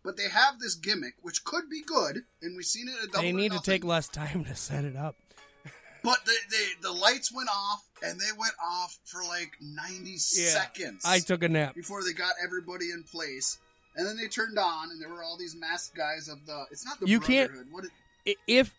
[0.04, 3.52] But they have this gimmick, which could be good, and we've seen it They need
[3.52, 5.16] to take less time to set it up.
[6.10, 11.02] But the, the the lights went off, and they went off for like ninety seconds.
[11.04, 11.74] I took a nap.
[11.74, 13.58] before they got everybody in place,
[13.96, 16.64] and then they turned on, and there were all these masked guys of the.
[16.70, 17.72] It's not the You can't- Brotherhood.
[17.72, 17.84] What
[18.24, 18.74] it, If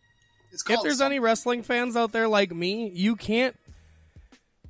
[0.51, 3.55] it's if there's any wrestling fans out there like me, you can't.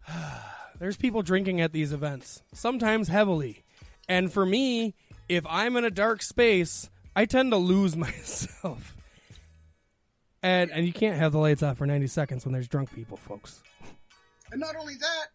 [0.80, 3.64] There's people drinking at these events, sometimes heavily.
[4.08, 4.94] And for me,
[5.28, 8.96] if I'm in a dark space, I tend to lose myself.
[10.42, 13.18] And and you can't have the lights off for 90 seconds when there's drunk people,
[13.18, 13.62] folks.
[14.52, 15.26] And not only that,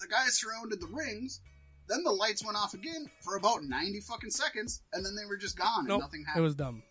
[0.00, 1.40] the guys surrounded the rings.
[1.88, 5.36] Then the lights went off again for about ninety fucking seconds, and then they were
[5.36, 6.42] just gone, and Nope, nothing happened.
[6.42, 6.82] it was dumb.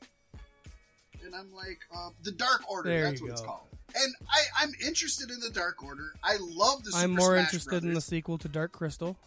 [1.24, 2.89] and I'm like, uh, the Dark Order.
[2.89, 3.68] There that's you what it's called.
[3.93, 6.14] And I, I'm interested in the Dark Order.
[6.24, 6.91] I love the.
[6.91, 9.18] Super I'm more Smash interested in the sequel to Dark Crystal.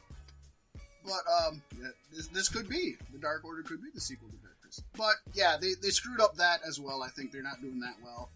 [1.05, 1.13] But
[1.47, 3.63] um, yeah, this, this could be the Dark Order.
[3.63, 4.48] Could be the sequel to Dark Crystal.
[4.97, 7.03] But yeah, they they screwed up that as well.
[7.03, 8.31] I think they're not doing that well.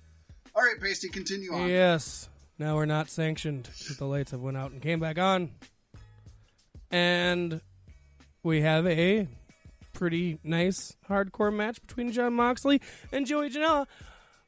[0.54, 1.68] All right, Pasty, continue on.
[1.68, 2.28] Yes.
[2.58, 5.50] Now we're not sanctioned the lights have went out and came back on.
[6.90, 7.60] And
[8.42, 9.26] we have a
[9.92, 12.80] pretty nice hardcore match between John Moxley
[13.10, 13.86] and Joey Janela,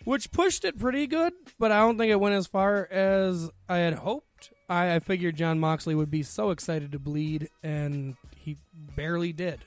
[0.05, 3.79] which pushed it pretty good, but I don't think it went as far as I
[3.79, 4.51] had hoped.
[4.69, 8.59] I, I figured John Moxley would be so excited to bleed, and he
[8.95, 9.61] barely did.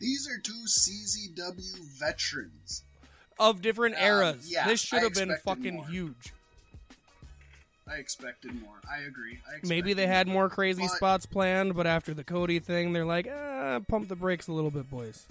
[0.00, 2.82] These are two CZW veterans.
[3.38, 4.50] Of different Um, eras.
[4.50, 5.86] yeah, this should I have been fucking more.
[5.88, 6.32] huge.
[7.88, 8.80] I expected more.
[8.88, 9.40] I agree.
[9.48, 13.04] I Maybe they had more crazy But- spots planned, but after the Cody thing, they're
[13.06, 15.26] like, ah, pump the brakes a little bit, boys.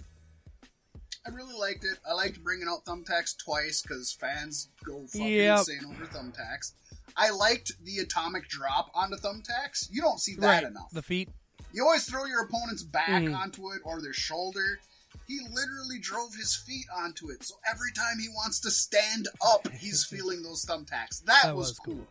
[1.25, 1.99] I really liked it.
[2.07, 5.59] I liked bringing out thumbtacks twice because fans go fucking Yep.
[5.59, 6.73] insane over thumbtacks.
[7.15, 9.87] I liked the atomic drop onto thumbtacks.
[9.91, 10.89] You don't see that enough.
[10.91, 11.29] The feet.
[11.73, 13.37] You always throw your opponent's back Mhm.
[13.37, 14.79] onto it or their shoulder.
[15.27, 19.67] He literally drove his feet onto it, so every time he wants to stand up,
[19.73, 21.23] he's feeling those thumbtacks.
[21.25, 21.95] That, That was, was cool.
[21.95, 22.07] cool.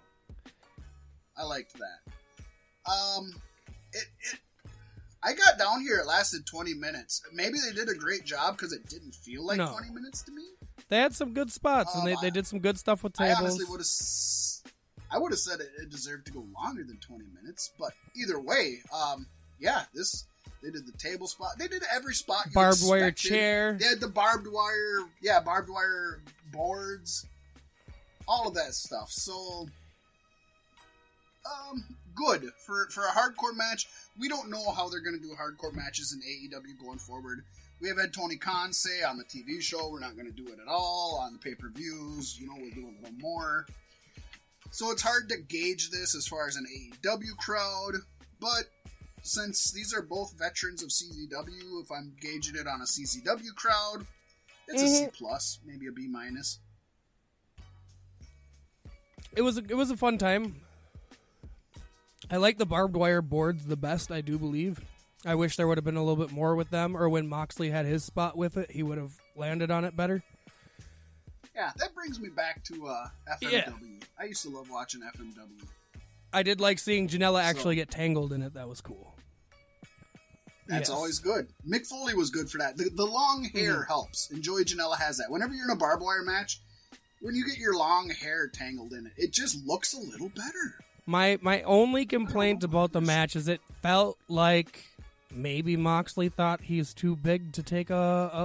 [1.36, 2.90] I liked that.
[2.90, 3.32] Um,
[3.92, 4.38] it, it.
[5.22, 5.98] I got down here.
[5.98, 7.22] It lasted twenty minutes.
[7.32, 9.70] Maybe they did a great job because it didn't feel like No.
[9.72, 10.44] twenty minutes to me.
[10.88, 13.28] They had some good spots, and they, Um, they did some good stuff with I
[13.28, 13.40] tables.
[13.40, 14.72] honestly would have.
[15.10, 18.38] I would have said it, it deserved to go longer than twenty minutes, but either
[18.38, 19.26] way, um,
[19.60, 20.26] yeah, this
[20.62, 21.52] they did the table spot.
[21.58, 22.46] They did every spot.
[22.46, 23.76] You Barbed wire chair.
[23.78, 26.20] They had the barbed wire, yeah, barbed wire
[26.52, 27.26] boards,
[28.26, 29.10] all of that stuff.
[29.10, 29.68] So,
[31.46, 31.84] um,
[32.14, 33.86] good for for a hardcore match.
[34.18, 37.44] We don't know how they're going to do hardcore matches in AEW going forward.
[37.80, 40.48] we have had Tony Khan say on the TV show we're not going to do
[40.48, 42.36] it at all on the pay per views.
[42.40, 43.66] You know, we'll do a little more.
[44.70, 47.94] So it's hard to gauge this as far as an AEW crowd,
[48.40, 48.64] but
[49.28, 54.06] since these are both veterans of CZW, if I'm gauging it on a CZW crowd,
[54.66, 55.12] it's a C Mhm.
[55.14, 56.60] plus, maybe a B minus.
[59.36, 60.56] It was a, it was a fun time.
[62.30, 64.10] I like the barbed wire boards the best.
[64.10, 64.80] I do believe.
[65.24, 67.70] I wish there would have been a little bit more with them, or when Moxley
[67.70, 70.22] had his spot with it, he would have landed on it better.
[71.54, 73.08] Yeah, that brings me back to uh,
[73.42, 73.50] FMW.
[73.52, 73.72] Yeah.
[74.18, 75.66] I used to love watching FMW.
[76.32, 78.54] I did like seeing Janela actually So- get tangled in it.
[78.54, 79.14] That was cool.
[80.68, 80.90] That's Yes.
[80.90, 81.48] always good.
[81.66, 82.76] Mick Foley was good for that.
[82.76, 83.88] The, the long hair Mm-hmm.
[83.88, 85.30] helps, and Joey Janela has that.
[85.30, 86.60] Whenever you're in a barbed wire match,
[87.20, 90.78] when you get your long hair tangled in it, it just looks a little better.
[91.06, 94.84] My my only complaint about the match is it felt like
[95.34, 97.94] maybe Moxley thought he's too big to take a,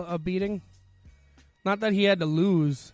[0.09, 0.61] a, a beating.
[1.65, 2.93] Not that he had to lose,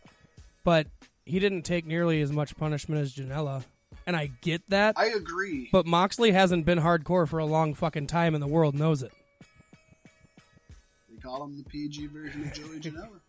[0.64, 0.88] but
[1.26, 3.64] he didn't take nearly as much punishment as Janela.
[4.08, 5.70] And I get that, I agree.
[5.72, 9.12] but Moxley hasn't been hardcore for a long fucking time and the world knows it.
[11.30, 13.20] Call him the PG version of Joey Janela.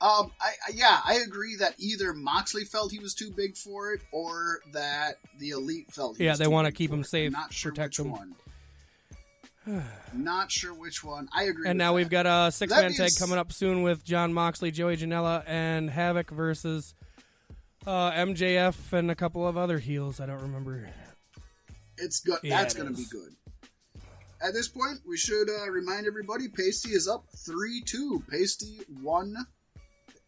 [0.00, 3.92] Um, I, I yeah, I agree that either Moxley felt he was too big for
[3.92, 6.16] it, or that the elite felt.
[6.16, 8.12] He Yeah, they wanna keep him safe, I'm not sure protect which him.
[8.12, 8.34] one.
[10.14, 11.28] Not sure which one.
[11.36, 11.68] I agree.
[11.68, 11.96] And now that.
[11.96, 15.90] we've got a six man tag coming up soon with Jon Moxley, Joey Janela, and
[15.90, 16.94] Havoc versus
[17.86, 20.18] uh, MJF and a couple of other heels.
[20.18, 20.88] I don't remember.
[21.98, 22.38] It's good.
[22.42, 23.34] Yeah, That's it going to be good.
[24.40, 28.22] At this point, we should uh, remind everybody: Pasty is up three two.
[28.30, 29.34] Pasty won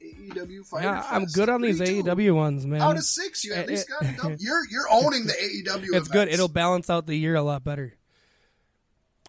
[0.02, 2.02] AEW Fyter Yeah, I'm good on these 3-2.
[2.04, 2.80] AEW ones, man.
[2.80, 4.40] Out of six, you at It- least it- got a dub.
[4.40, 5.88] You're you're owning the AEW.
[5.92, 6.28] it's good.
[6.28, 7.94] It'll balance out the year a lot better.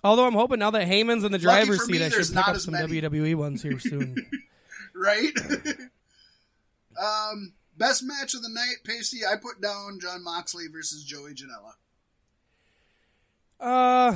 [0.03, 2.47] Although I'm hoping now that Heyman's in the driver's for me, seat, I should pick
[2.47, 3.01] up some many.
[3.01, 4.15] WWE ones here soon.
[4.95, 5.29] right.
[6.99, 9.19] um, best match of the night, Pasty.
[9.25, 11.73] I put down Jon Moxley versus Joey Janela.
[13.59, 14.15] uh,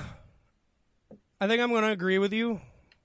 [1.40, 2.62] I think I'm going to agree with you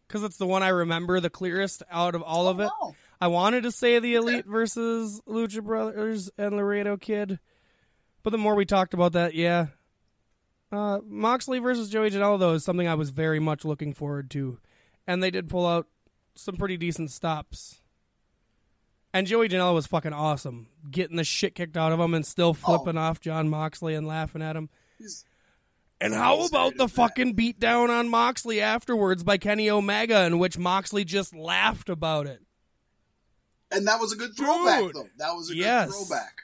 [0.06, 2.70] because it's the one I remember the clearest out of all of it.
[2.80, 2.94] Oh.
[3.20, 7.38] I wanted to say the Elite versus Lucha Brothers and Laredo Kid,
[8.22, 9.66] but the more we talked about that, yeah.
[10.72, 14.58] Uh, Moxley versus Joey Janela, though, is something I was very much looking forward to.
[15.06, 15.86] And they did pull out
[16.34, 17.80] some pretty decent stops.
[19.12, 22.54] And Joey Janela was fucking awesome, getting the shit kicked out of him and still
[22.54, 24.70] flipping off Jon Moxley and laughing at him.
[24.98, 25.24] He's-
[26.00, 31.04] And how about the fucking beatdown on Moxley afterwards by Kenny Omega, in which Moxley
[31.04, 32.40] just laughed about it?
[33.70, 34.94] And that was a good throwback, Dude.
[34.94, 35.08] though.
[35.18, 35.90] That was a Yes.
[35.90, 36.36] good throwback.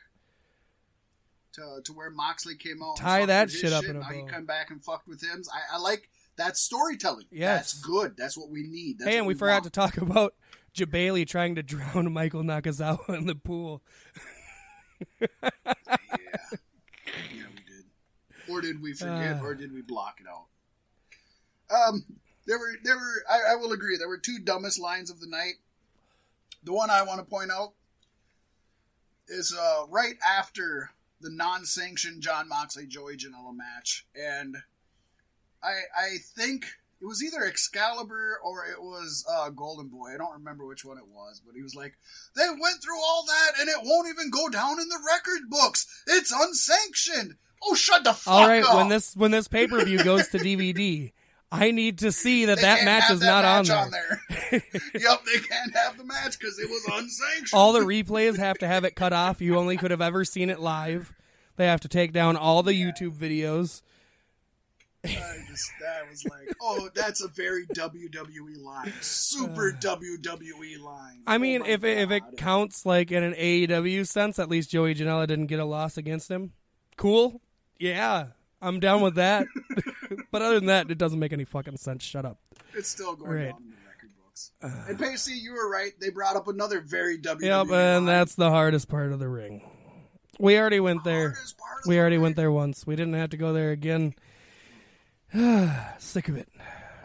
[1.54, 2.98] To, to where Moxley came out.
[2.98, 4.26] Tie that shit up in a Now he bow.
[4.28, 5.42] come back and fucked with him.
[5.50, 7.24] I, I like that storytelling.
[7.30, 7.72] Yes.
[7.72, 8.14] That's good.
[8.18, 8.98] That's what we need.
[8.98, 9.64] That's hey, and what we, forgot want.
[9.64, 10.34] to talk about
[10.76, 13.82] Jebailey trying to drown Michael Nakazawa in the pool.
[15.20, 15.26] Yeah.
[15.48, 16.58] we.
[18.48, 19.36] Or did we forget?
[19.36, 19.44] Uh.
[19.44, 20.46] or did we block it out?
[21.68, 22.04] Um,
[22.46, 23.24] there were there were.
[23.28, 23.96] I, I will agree.
[23.96, 25.54] There were two dumbest lines of the night.
[26.62, 27.72] The one I want to point out
[29.28, 30.90] is uh, right after
[31.20, 34.56] the non-sanctioned Jon Moxley Joey Janela match, and
[35.62, 36.66] I I think
[37.00, 40.14] it was either Excalibur or it was uh, Golden Boy.
[40.14, 41.94] I don't remember which one it was, but he was like,
[42.36, 45.86] "They went through all that, and it won't even go down in the record books.
[46.06, 48.74] It's unsanctioned." Oh, shut the fuck All right, up!
[48.76, 51.12] when this when this pay per view goes to DVD,
[51.50, 54.22] I need to see that They that match is that not match on there.
[54.50, 54.62] there.
[54.94, 57.50] yep, they can't have the match because it was unsanctioned.
[57.54, 59.40] all the replays have to have it cut off.
[59.40, 61.14] You only could have ever seen it live.
[61.56, 63.82] They have to take down all the YouTube videos.
[65.04, 65.08] I
[65.48, 71.22] just that was like, oh, that's a very WWE line, super WWE line.
[71.26, 74.48] I oh mean, Oh if it, if it counts like in an AEW sense, at
[74.48, 76.52] least Joey Janela didn't get a loss against him.
[76.96, 77.40] Cool.
[77.78, 78.26] Yeah,
[78.62, 79.46] I'm down with that.
[80.30, 82.02] but other than that, it doesn't make any fucking sense.
[82.04, 82.38] Shut up.
[82.74, 83.44] it's still going Right.
[83.50, 84.52] down in the record books.
[84.88, 85.92] and Pasty, you were right.
[86.00, 87.42] They brought up another very WWE.
[87.42, 89.62] Yep, and that's the hardest part of the ring.
[90.38, 91.30] We already went there.
[91.30, 91.38] Part
[91.84, 92.22] of We the already ring.
[92.22, 92.86] went there once.
[92.86, 94.14] We didn't have to go there again.
[95.98, 96.48] Sick of it.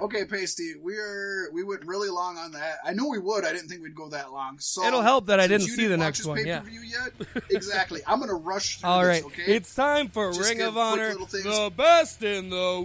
[0.02, 2.80] Okay, Pasty, we are we went really long on that.
[2.84, 3.46] I knew we would.
[3.46, 4.58] I didn't think we'd go that long.
[4.58, 6.64] So It'll help that I didn't see the next one, yeah.
[6.66, 7.44] yet.
[7.52, 8.02] exactly.
[8.08, 9.08] I'm gonna rush through All this.
[9.08, 9.44] right, Okay.
[9.44, 12.84] it's time for Just Ring of Honor, the best in the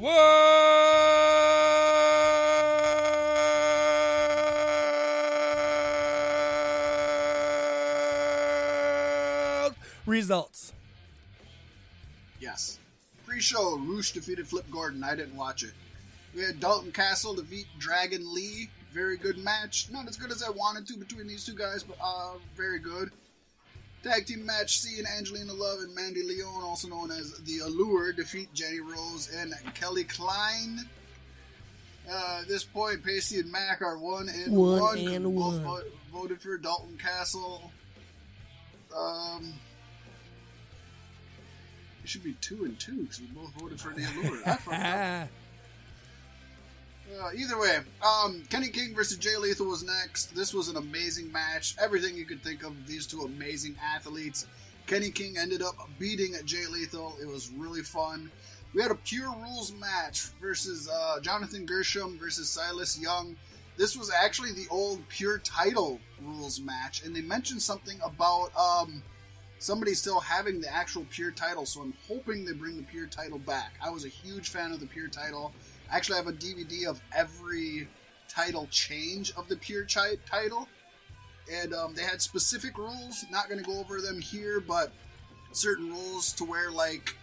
[8.46, 9.74] world.
[10.04, 10.72] Results.
[12.40, 12.78] Yes.
[13.26, 15.02] Pre-show, Roosh defeated Flip Gordon.
[15.02, 15.72] I didn't watch it.
[16.36, 18.68] We had Dalton Castle defeat Dragon Lee.
[18.92, 19.88] Very good match.
[19.90, 23.10] Not as good as I wanted to between these two guys, but uh, very good.
[24.02, 28.12] Tag team match: C and Angelina Love and Mandy Leon, also known as the Allure,
[28.12, 30.80] defeat Jenny Rose and Kelly Klein.
[32.08, 34.98] Uh, at this point, Pasty and Mac are one and One one.
[34.98, 35.62] and Both one.
[35.64, 35.82] vo-
[36.12, 37.70] voted for Dalton Castle.
[38.96, 39.54] Um,
[42.04, 45.28] it should be two and two because we both voted for the Allure.
[47.14, 50.34] Uh, either way, um, Kenny King versus Jay Lethal was next.
[50.34, 51.76] This was an amazing match.
[51.80, 54.46] Everything you could think of these two amazing athletes.
[54.86, 57.16] Kenny King ended up beating Jay Lethal.
[57.20, 58.30] It was really fun.
[58.74, 63.36] We had a pure rules match versus uh, Jonathan Gresham versus Silas Young.
[63.76, 69.02] This was actually the old pure title rules match, and they mentioned something about um,
[69.58, 71.66] somebody still having the actual pure title.
[71.66, 73.74] So I'm hoping they bring the pure title back.
[73.84, 75.52] I was a huge fan of the pure title.
[75.90, 77.88] I actually have a DVD of every
[78.28, 80.68] title change of the pure title,
[81.52, 83.24] and um, they had specific rules.
[83.30, 84.92] Not going to go over them here, but
[85.52, 87.16] certain rules to where like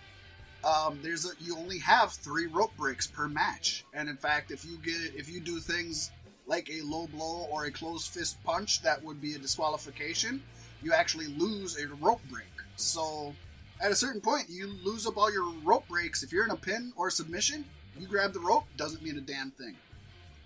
[0.63, 4.65] um, there's a you only have three rope breaks per match, and in fact, if
[4.65, 6.11] you get if you do things
[6.47, 10.41] like a low blow or a closed fist punch, that would be a disqualification.
[10.81, 12.45] You actually lose a rope break.
[12.75, 13.33] So
[13.81, 16.23] at a certain point, you lose up all your rope breaks.
[16.23, 17.65] If you're in a pin or submission,
[17.99, 19.75] you grab the rope, doesn't mean a damn thing.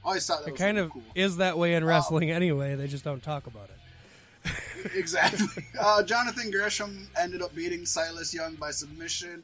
[0.04, 1.04] I always thought that It was kind really of cool.
[1.16, 2.76] is that way in wrestling anyway.
[2.76, 4.52] They just don't talk about it.
[4.96, 5.66] exactly.
[5.80, 9.44] Uh, Jonathan Gresham ended up beating Silas Young by submission.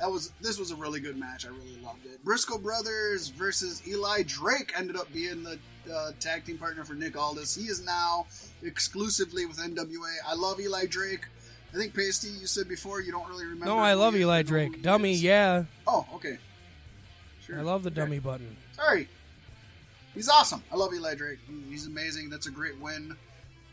[0.00, 1.46] That was this was a really good match.
[1.46, 2.22] I really loved it.
[2.24, 5.58] Briscoe Brothers versus Eli Drake ended up being the
[5.92, 7.54] uh, tag team partner for Nick Aldis.
[7.54, 8.26] He is now
[8.62, 10.14] exclusively with NWA.
[10.26, 11.20] I love Eli Drake.
[11.72, 13.66] I think Pasty, you said before you don't really remember.
[13.66, 14.82] No, I love Eli you know who Drake.
[14.82, 15.64] Dummy, yeah.
[15.86, 16.38] Oh, okay.
[17.46, 17.58] Sure.
[17.58, 18.00] I love the Okay.
[18.00, 18.56] dummy button.
[18.76, 19.08] Sorry.
[20.14, 20.62] He's awesome.
[20.70, 21.38] I love Eli Drake.
[21.68, 22.28] He's amazing.
[22.30, 23.16] That's a great win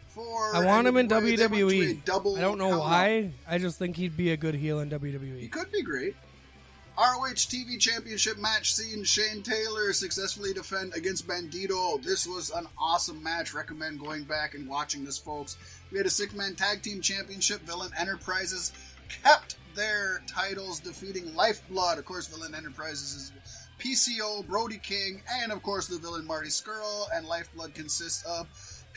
[0.08, 0.56] for.
[0.56, 1.36] I want him in NWA.
[1.38, 2.06] They went to a WWE.
[2.06, 3.32] double I don't know why.
[3.48, 5.40] I just think he'd be a good heel in WWE.
[5.40, 6.16] He could be great.
[6.98, 12.02] ROH TV Championship match seeing Shane Taylor successfully defend against Bandito.
[12.04, 13.54] This was an awesome match.
[13.54, 15.56] Recommend going back and watching this, folks.
[15.92, 17.62] We had a six man tag team championship.
[17.62, 18.74] Villain Enterprises
[19.08, 21.98] kept their titles, defeating Lifeblood.
[22.00, 23.32] Of course, Villain Enterprises is
[23.80, 27.08] PCO, Brody King, and of course the villain Marty Scurll.
[27.14, 28.48] And Lifeblood consists of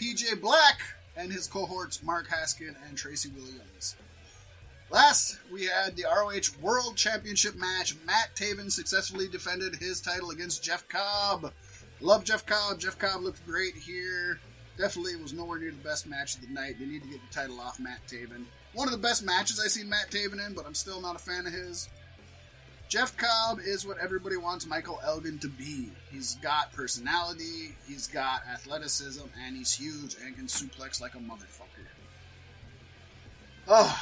[0.01, 0.80] PJ Black
[1.16, 3.97] and his cohorts Mark Haskin and Tracy Williams.
[4.91, 7.95] Last, we had the ROH World Championship match.
[8.05, 11.51] Matt Taven successfully defended his title against Jeff Cobb.
[12.01, 12.78] Love Jeff Cobb.
[12.78, 14.39] Jeff Cobb looked great here.
[14.76, 16.76] Definitely was nowhere near the best match of the night.
[16.78, 18.45] They need to get the title off Matt Taven.
[18.74, 21.18] One of the best matches I've seen Matt Taven in, but I'm still not a
[21.18, 21.89] fan of his.
[22.93, 25.90] Jeff Cobb is what everybody wants Michael Elgin to be.
[26.11, 31.86] He's got personality, he's got athleticism, and he's huge and can suplex like a motherfucker.
[33.66, 33.99] Oh,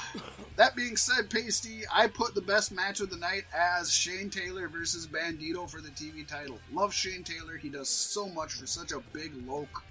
[0.57, 4.67] that being said, Pasty, I put the best match of the night as Shane Taylor
[4.67, 6.59] versus Bandito for the TV title.
[6.73, 7.57] Love Shane Taylor.
[7.59, 9.85] He does so much for such a big loke.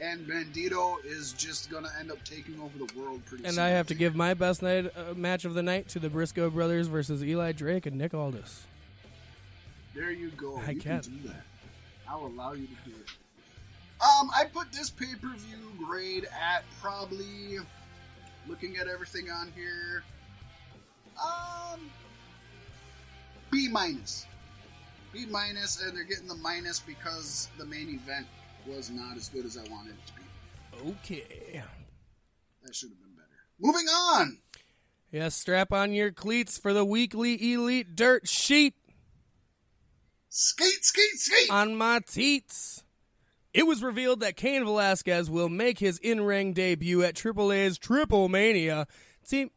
[0.00, 3.46] And Bandito is just going to end up taking over the world pretty soon.
[3.46, 3.64] And soon.
[3.64, 6.50] I have to give my best night uh, match of the night to the Briscoe
[6.50, 8.66] brothers versus Eli Drake and Nick Aldis.
[9.94, 10.60] There you go.
[10.64, 11.00] I you can.
[11.00, 11.42] can do that.
[12.08, 13.10] I'll allow you to do it.
[14.00, 17.58] Um, I put this pay per view grade at probably
[18.46, 20.04] looking at everything on here.
[21.20, 21.80] Um,
[23.50, 24.26] B minus.
[25.12, 28.26] B minus, and they're getting the minus because the main event
[28.68, 30.90] was not as good as I wanted it to be.
[30.90, 31.62] Okay.
[32.62, 33.28] That should have been better.
[33.58, 34.38] Moving on.
[35.10, 38.74] Yes, strap on your cleats for the weekly Elite Dirt Sheet
[40.28, 41.50] Skate, skate, skate.
[41.50, 42.84] on my teats.
[43.54, 48.86] It was revealed that Cain Velasquez will make his in-ring debut at AAA's Triple Mania.
[49.26, 49.50] Team,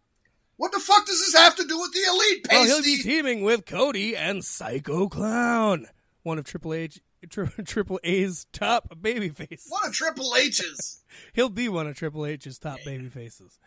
[0.55, 2.71] what the fuck does this have to do with the elite well, pasty?
[2.71, 5.87] Oh, he'll be teaming with Cody and Psycho Clown,
[6.23, 9.69] one of Triple H, tri- Triple A's top babyfaces.
[9.69, 11.01] One of Triple H's.
[11.33, 13.59] He'll be one of Triple H's top baby faces.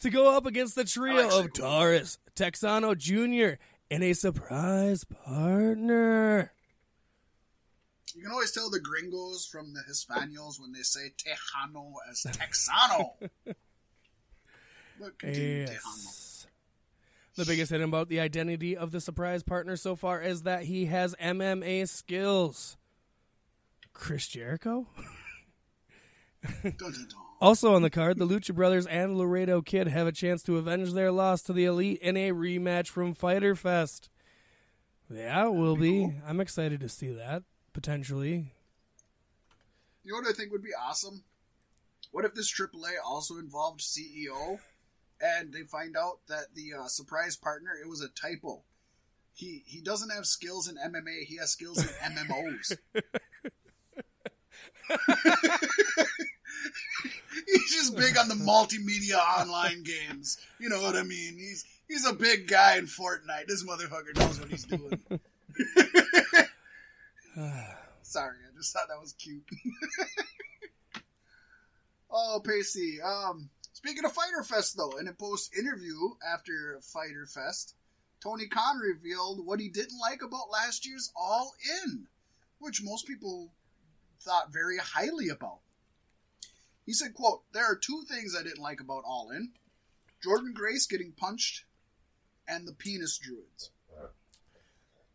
[0.00, 3.60] To go up against the trio of Taurus, Texano Jr.,
[3.90, 6.52] and a surprise partner.
[8.14, 13.12] You can always tell the gringos from the Hispanios when they say Tejano as Texano.
[14.98, 16.29] but continue, Tejano.
[17.40, 20.84] The biggest hit about the identity of the surprise partner so far is that he
[20.84, 22.76] has MMA skills.
[23.94, 24.86] Chris Jericho?
[27.40, 30.92] Also on the card, the Lucha Brothers and Laredo Kid have a chance to avenge
[30.92, 34.10] their loss to the Elite in a rematch from Fyter Fest.
[35.08, 36.00] Yeah, it will be be.
[36.00, 36.14] cool.
[36.26, 38.52] I'm excited to see that potentially.
[40.04, 41.24] You know what I think would be awesome?
[42.10, 44.58] What if this AAA also involved CEO,
[45.20, 48.62] and they find out that the uh, surprise partner it was a typo.
[49.34, 51.24] He he doesn't have skills in MMA.
[51.24, 52.76] He has skills in MMOs.
[57.46, 60.38] he's just big on the multimedia online games.
[60.58, 61.36] You know what I mean?
[61.36, 63.46] He's he's a big guy in Fortnite.
[63.46, 65.00] This motherfucker knows what he's doing.
[68.02, 69.44] Sorry, I just thought that was cute.
[72.10, 73.00] oh, Pasty.
[73.00, 77.74] Um, speaking of Fyter Fest, though, in a post interview after Fyter Fest,
[78.22, 82.06] Tony Khan revealed what he didn't like about last year's All In,
[82.58, 83.52] which most people
[84.20, 85.60] thought very highly about.
[86.84, 89.52] He said, quote, There are two things I didn't like about All In.
[90.24, 91.64] Jordynne Grace getting punched
[92.46, 93.70] and the penis druids.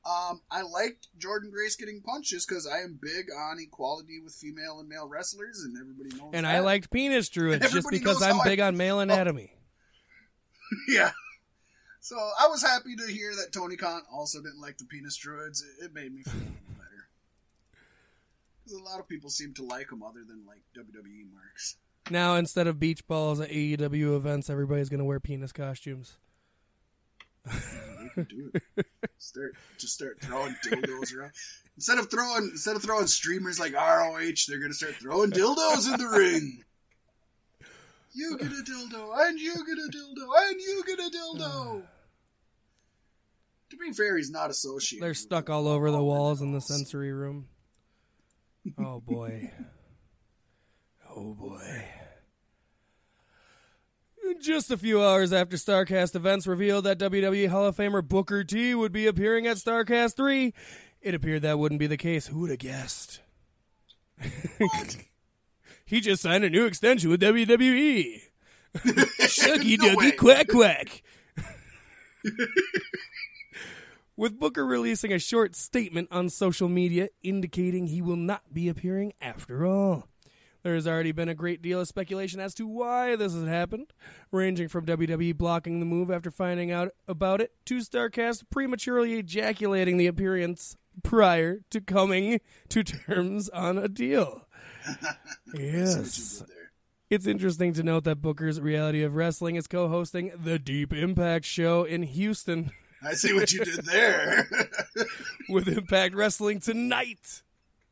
[0.06, 4.80] Um, I liked Jordynne Grace getting punches because I am big on equality with female
[4.80, 6.32] and male wrestlers, and everybody knows.
[6.34, 6.56] And that.
[6.56, 9.54] I liked penis druids just because I'm how I- big on male anatomy.
[10.88, 11.12] yeah.
[12.02, 15.64] So I was happy to hear that Tony Khan also didn't like the penis druids.
[15.64, 17.08] It, it made me feel a little better.
[18.64, 21.78] Because a lot of people seem to like them other than like WWE marks.
[22.12, 26.18] Now instead of beach balls at AEW events, everybody's gonna wear penis costumes.
[28.02, 28.86] We can do it.
[29.18, 31.32] Start just start throwing dildos around.
[31.76, 36.00] Instead of throwing instead of throwing streamers like ROH, they're gonna start throwing dildos in
[36.00, 36.64] the ring.
[38.14, 41.84] You get a dildo, and you get a dildo, and you get a dildo.
[43.72, 45.06] to be fair, he's not associated.
[45.06, 47.48] They're stuck all over the oh, walls in the sensory room.
[48.80, 49.52] Oh boy.
[51.18, 51.86] Oh boy.
[54.42, 58.74] Just a few hours after StarCast events revealed that WWE Hall of Famer Booker T
[58.74, 60.54] would be appearing at StarCast 3,
[61.02, 62.28] it appeared that wouldn't be the case.
[62.28, 63.22] Who would have guessed?
[65.86, 68.22] he just signed a new extension with WWE.
[68.76, 71.04] Shucky No ducky quack quack.
[74.18, 79.12] With Booker releasing a short statement on social media indicating he will not be appearing
[79.20, 80.08] after all.
[80.66, 83.94] There has already been a great deal of speculation as to why this has happened,
[84.32, 89.98] ranging from WWE blocking the move after finding out about it to StarCast prematurely ejaculating
[89.98, 94.48] the appearance prior to coming to terms on a deal.
[94.88, 94.98] See
[95.52, 96.44] what you yes.
[97.12, 101.46] It's interesting to note that Booker's Reality of Wrestling is co hosting the Deep Impact
[101.46, 102.72] show in Houston
[103.04, 104.48] I see what you did there.
[105.50, 107.44] with Impact Wrestling tonight.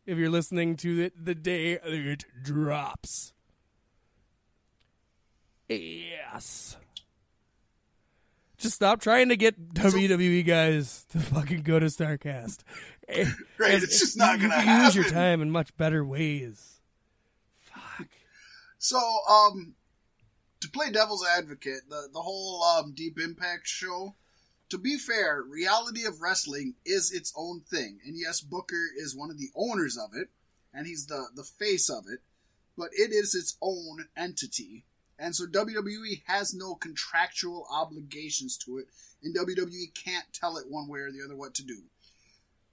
[0.06, 3.34] If you're listening to it the day it drops.
[5.70, 6.78] Yes.
[8.58, 12.60] Just stop trying to get WWE guys to fucking go to StarCast.
[13.58, 16.80] Right, it's just not gonna can Use your time in much better ways.
[17.60, 18.08] Fuck.
[18.78, 18.98] So,
[19.30, 19.76] um,
[20.62, 24.16] to play devil's advocate, the the whole um, Deep Impact show.
[24.74, 29.30] To be fair, reality of wrestling is its own thing, and yes, Booker is one
[29.30, 30.30] of the owners of it,
[30.74, 32.22] and he's the the face of it.
[32.76, 34.86] But it is its own entity,
[35.20, 38.88] and so WWE has no contractual obligations to it,
[39.22, 41.84] and WWE can't tell it one way or the other what to do.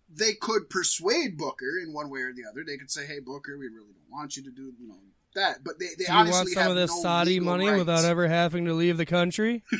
[0.09, 2.65] They could persuade Booker in one way or the other.
[2.65, 5.03] They could say, "Hey, Booker, we really don't want you to do you know
[5.35, 7.81] that," but they they Do you want some of this no Saudi money rights.
[7.81, 9.65] without ever having to leave the country?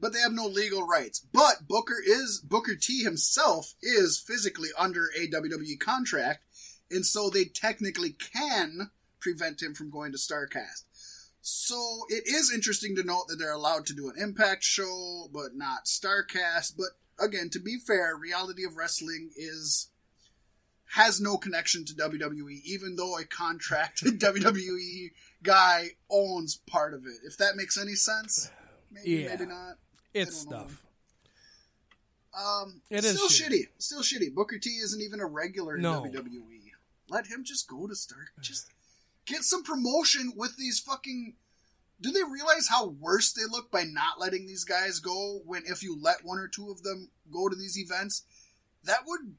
[0.00, 1.20] but they have no legal rights.
[1.32, 6.40] But Booker is Booker T himself is physically under a WWE contract,
[6.90, 8.90] and so they technically can
[9.20, 10.84] prevent him from going to Starcast.
[11.42, 15.54] So it is interesting to note that they're allowed to do an Impact show, but
[15.54, 16.74] not Starcast.
[16.76, 16.88] But
[17.24, 19.88] again, to be fair, reality of wrestling is
[20.94, 25.10] has no connection to WWE, even though a contracted WWE
[25.42, 27.18] guy owns part of it.
[27.24, 28.50] If that makes any sense,
[28.90, 29.28] maybe Yeah.
[29.28, 29.76] maybe not.
[30.14, 30.50] It's know.
[30.50, 30.82] stuff.
[32.36, 33.52] Um, It is still shitty.
[33.62, 33.68] shitty.
[33.78, 34.34] Still shitty.
[34.34, 36.02] Booker T isn't even a regular in No.
[36.02, 36.72] WWE.
[37.08, 38.28] Let him just go to start.
[38.40, 38.66] Just
[39.26, 41.34] get some promotion with these fucking.
[42.00, 45.40] Do they realize how worse they look by not letting these guys go?
[45.44, 48.22] When if you let one or two of them go to these events,
[48.84, 49.34] that would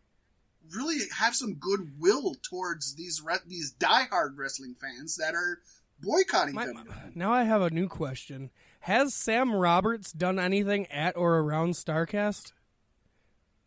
[0.70, 5.62] really have some goodwill towards these re- these diehard wrestling fans that are
[6.04, 7.16] boycotting My- WWE.
[7.16, 8.52] now I have a new question.
[8.82, 12.52] Has Sam Roberts done anything at or around StarCast?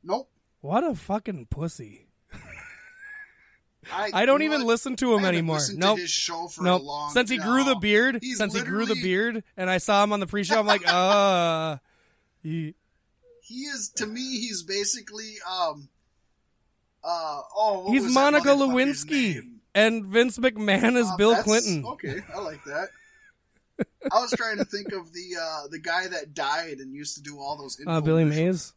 [0.02, 0.28] Nope.
[0.60, 2.08] What a fucking pussy.
[3.92, 4.68] I, I don't even what?
[4.68, 5.58] listen to him anymore.
[5.74, 5.96] Nope.
[5.96, 6.80] To his show for Nope.
[6.80, 9.76] a long Since he grew the beard, He's since he grew the beard, and I
[9.78, 11.76] saw him on the pre-show, I'm like, uh,
[12.42, 12.74] he,
[13.42, 14.20] he is to me.
[14.40, 15.88] He's basically um.
[17.06, 19.42] Uh, oh, He's Monica Lewinsky,
[19.74, 21.84] and Vince McMahon is Uh, Bill Clinton.
[21.84, 22.88] Okay, I like that.
[23.80, 27.22] I was trying to think of the uh, the guy that died and used to
[27.22, 27.78] do all those.
[27.86, 28.24] Uh, Billy.
[28.24, 28.72] Mays.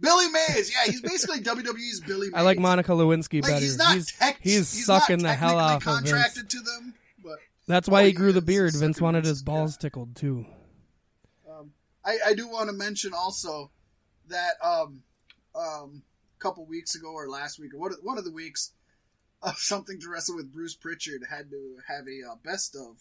[0.00, 2.34] Billy Mays, yeah, he's basically WWE's Billy Mays.
[2.34, 3.60] I like Monica Lewinsky Like better.
[3.60, 6.10] he's not he's tech- he's he's sucking not the hell off of Vince.
[6.10, 7.38] contracted to them, but
[7.68, 8.74] That's why he he grew the beard.
[8.74, 9.82] Vince wanted his balls yeah.
[9.82, 10.44] tickled too.
[11.48, 11.72] Um,
[12.04, 13.70] I, I do want to mention also
[14.28, 15.02] that um,
[15.54, 16.02] um,
[16.36, 18.72] a couple weeks ago or last week or one of, one of the weeks,
[19.40, 22.96] uh, something to wrestle with Bruce Pritchard had to have a uh, best of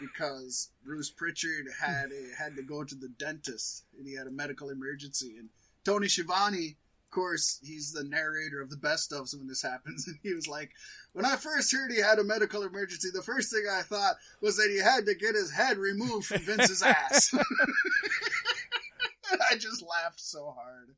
[0.00, 4.30] because Bruce Pritchard had a, had to go to the dentist and he had a
[4.30, 5.48] medical emergency and
[5.84, 6.76] Tony Schiavone.
[7.04, 10.48] Of course, he's the narrator of the best ofs when this happens, and he was
[10.48, 10.72] like,
[11.12, 14.56] "When I first heard he had a medical emergency, the first thing I thought was
[14.56, 17.32] that he had to get his head removed from Vince's ass."
[19.50, 20.94] I just laughed so hard.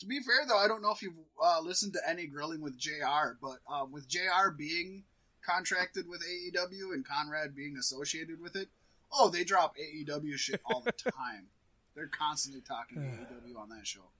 [0.00, 2.78] To be fair, though, I don't know if you've uh, listened to any grilling with
[2.78, 5.04] JR, but uh, with JR being
[5.46, 8.68] contracted with AEW and Conrad being associated with it,
[9.12, 11.46] oh, they drop AEW shit all the time.
[11.94, 12.98] They're constantly talking
[13.52, 14.10] AEW on that show.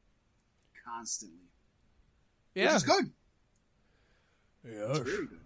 [0.87, 1.49] Constantly.
[2.55, 2.77] Which Yeah.
[2.77, 3.11] is good.
[4.65, 5.41] Yeah, It's very good.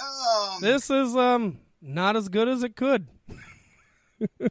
[0.00, 3.06] Um, This is um not as good as it could.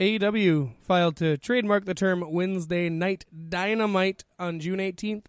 [0.00, 5.26] AEW filed to trademark the term Wednesday Night Dynamite on June 18th.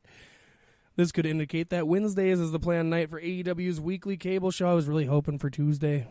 [0.95, 4.69] This could indicate that Wednesdays is the planned night for AEW's weekly cable show.
[4.69, 6.07] I was really hoping for Tuesday.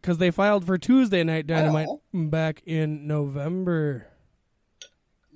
[0.00, 2.00] Because they filed for Tuesday Night Dynamite Oh.
[2.12, 4.06] back in November.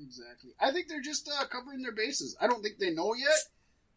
[0.01, 0.51] Exactly.
[0.61, 2.37] I think they're just uh, covering their bases.
[2.41, 3.39] I don't think they know yet.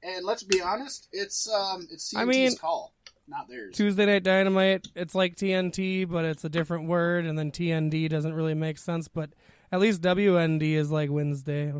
[0.03, 2.93] And let's be honest, it's um, it's TNT's I mean- call,
[3.27, 3.75] not theirs.
[3.75, 8.33] Tuesday Night Dynamite, it's like TNT, but it's a different word, and then TND doesn't
[8.33, 9.07] really make sense.
[9.07, 9.31] But
[9.71, 11.73] at least WND is like Wednesday,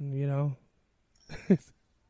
[0.00, 0.56] you know.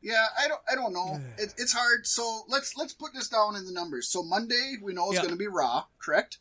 [0.01, 1.19] Yeah, I don't I don't know.
[1.37, 2.05] It, it's hard.
[2.05, 4.07] So let's let's put this down in the numbers.
[4.07, 5.21] So Monday we know it's Yeah.
[5.21, 6.37] going to be Raw, correct?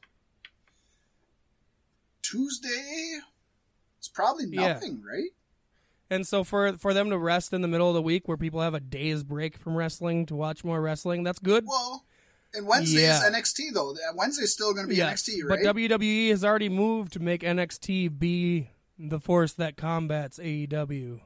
[2.22, 3.18] Tuesday,
[3.98, 4.74] it's probably Yeah.
[4.74, 5.30] nothing, right?
[6.10, 8.60] And so for for them to rest in the middle of the week, where people
[8.60, 11.64] have a day's break from wrestling to watch more wrestling, that's good.
[11.66, 12.04] Well,
[12.54, 13.18] and Wednesday Yeah.
[13.18, 13.96] is NXT though.
[14.14, 15.60] Wednesday's still going to be Yes, NXT, but?
[15.60, 21.20] WWE has already moved to make NXT be the force that combats AEW.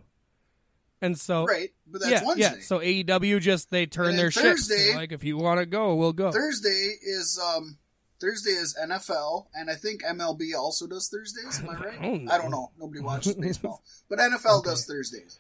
[1.02, 2.56] And so right, but that's yeah, Wednesday.
[2.56, 2.62] yeah.
[2.62, 4.70] So AEW just they turn their ships.
[4.94, 6.31] Like if you want to go, we'll go.
[6.31, 7.78] Thursday is um
[8.20, 11.59] Thursday is NFL, and I think MLB also does Thursdays.
[11.60, 11.98] Am I right?
[11.98, 12.56] I don't I don't know.
[12.59, 12.70] know.
[12.78, 15.39] Nobody watches baseball, but NFL does Thursdays.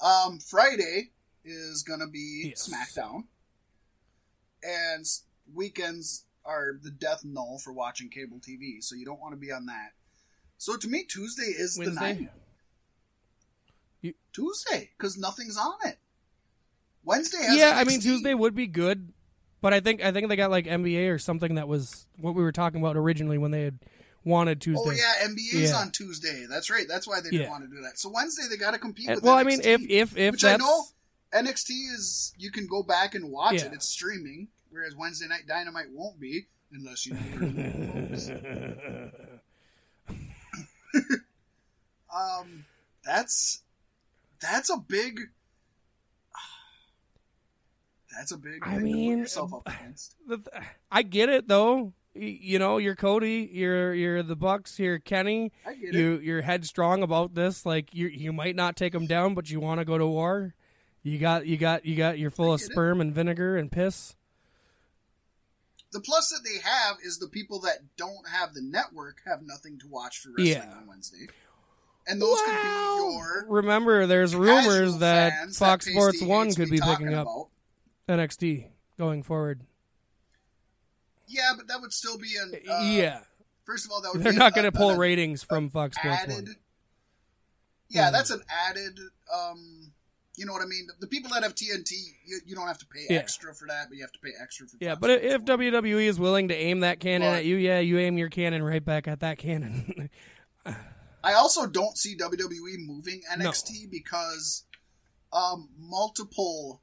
[0.00, 1.10] Um, Friday
[1.44, 2.66] is gonna be Yes.
[2.72, 3.24] SmackDown,
[4.62, 5.04] and
[5.54, 8.82] weekends are the death knell for watching cable TV.
[8.82, 9.92] So you don't want to be on that.
[10.56, 12.30] So to me, Tuesday is the night.
[14.36, 15.98] You- Tuesday, because nothing's on it.
[17.04, 19.12] Wednesday has yeah, I mean Tuesday would be good,
[19.62, 22.42] but I think I think they got like NBA or something that was what we
[22.42, 23.78] were talking about originally when they had
[24.22, 24.82] wanted Tuesday.
[24.86, 25.76] Oh yeah, NBA's Yeah.
[25.76, 26.44] on Tuesday.
[26.48, 26.86] That's right.
[26.86, 27.50] That's why they didn't Yeah.
[27.50, 27.98] want to do that.
[27.98, 29.24] So Wednesday they got to compete And- with.
[29.24, 30.84] well, NXT, I mean, if if if which I know
[31.32, 33.66] NXT is, you can go back and watch Yeah.
[33.66, 33.72] it.
[33.72, 38.28] It's streaming, whereas Wednesday Night Dynamite won't be unless you know where to look, folks.
[42.14, 42.64] Um,
[43.04, 43.62] that's
[44.40, 45.20] that's a big.
[48.16, 48.60] That's a big.
[48.62, 50.16] I thing to put mean, yourself up um, against.
[50.28, 50.42] The-
[50.90, 51.92] I get it though.
[52.12, 55.52] You know, you're Cody, you're you're the Bucks, you're Kenny.
[55.64, 55.94] I get it.
[55.94, 57.64] You you're headstrong about this.
[57.64, 60.54] Like you you might not take them down, but you want to go to war.
[61.04, 62.72] You got you got you got you're full of get it.
[62.72, 64.16] sperm and vinegar and piss.
[65.92, 69.78] The plus that they have is the people that don't have the network have nothing
[69.78, 70.76] to watch for wrestling Yeah.
[70.78, 71.26] on Wednesday.
[72.06, 76.70] And those could be Well, your remember, there's rumors that Fox that Sports One could
[76.70, 77.48] be picking up about.
[78.08, 78.66] NXT
[78.98, 79.60] going forward.
[81.28, 82.52] Yeah, but that would still be an.
[82.68, 83.20] Uh, yeah,
[83.64, 85.96] First of all, that would they're be not going to pull an ratings from Fox
[85.96, 86.34] Sports added.
[86.34, 86.56] One.
[87.88, 88.12] Yeah, Mhm.
[88.12, 88.98] that's an added.
[89.32, 89.92] Um,
[90.36, 90.88] you know what I mean?
[90.98, 91.92] The people that have TNT,
[92.24, 93.18] you, you don't have to pay Yeah.
[93.18, 94.76] extra for that, but you have to pay extra for.
[94.80, 95.46] Yeah, Fox but Sports if One.
[95.58, 98.62] WWE is willing to aim that cannon But- at you, yeah, you aim your cannon
[98.64, 100.10] right back at that cannon.
[101.22, 104.64] I also don't see WWE moving NXT because
[105.32, 106.80] um, multiple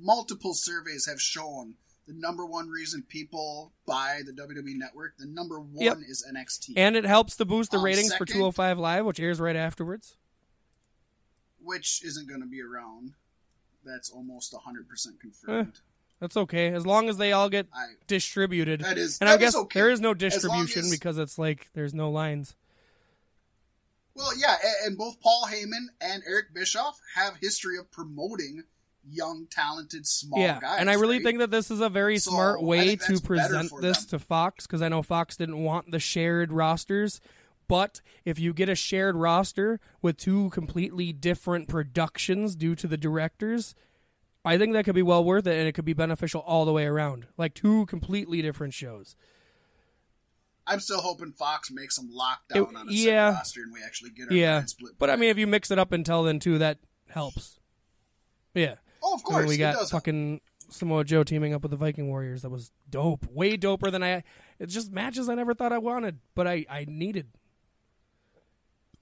[0.00, 1.74] multiple surveys have shown
[2.06, 5.98] the number one reason people buy the WWE network, the number one Yep.
[6.08, 9.40] is NXT, and it helps to boost the Um, ratings for 205 Live, which airs
[9.40, 10.16] right afterwards.
[11.60, 13.14] which isn't going to be around.
[13.84, 15.80] That's almost hundred percent confirmed.
[16.20, 18.80] That's okay as long as they all get I distributed.
[18.80, 19.80] that is and that I guess okay.
[19.80, 22.54] there is no distribution as- because it's like there's no lines.
[24.18, 28.64] Well, yeah, and both Paul Heyman and Eric Bischoff have history of promoting
[29.08, 30.80] young, talented, small yeah, guys.
[30.80, 31.24] and I really right?
[31.24, 34.18] think that this is a very So, smart way to present this them.
[34.18, 37.20] to Fox because I know Fox didn't want the shared rosters.
[37.68, 42.96] But if you get a shared roster with two completely different productions due to the
[42.96, 43.74] directors,
[44.42, 46.72] I think that could be well worth it and it could be beneficial all the
[46.72, 47.26] way around.
[47.36, 49.16] Like two completely different shows.
[50.68, 53.30] I'm still hoping Fox makes them lock down It- on a yeah.
[53.32, 54.64] roster and we actually get our Yeah.
[54.66, 54.92] split.
[54.98, 56.78] But I mean, if you mix it up until then too, that
[57.08, 57.58] helps.
[58.54, 58.76] Yeah.
[59.02, 60.40] oh, of course, we got fucking
[60.70, 62.42] Samoa Joe teaming up with the Viking Warriors.
[62.42, 63.24] That was dope.
[63.30, 64.22] Way doper than I.
[64.58, 67.28] It's just matches I never thought I wanted, but I I needed.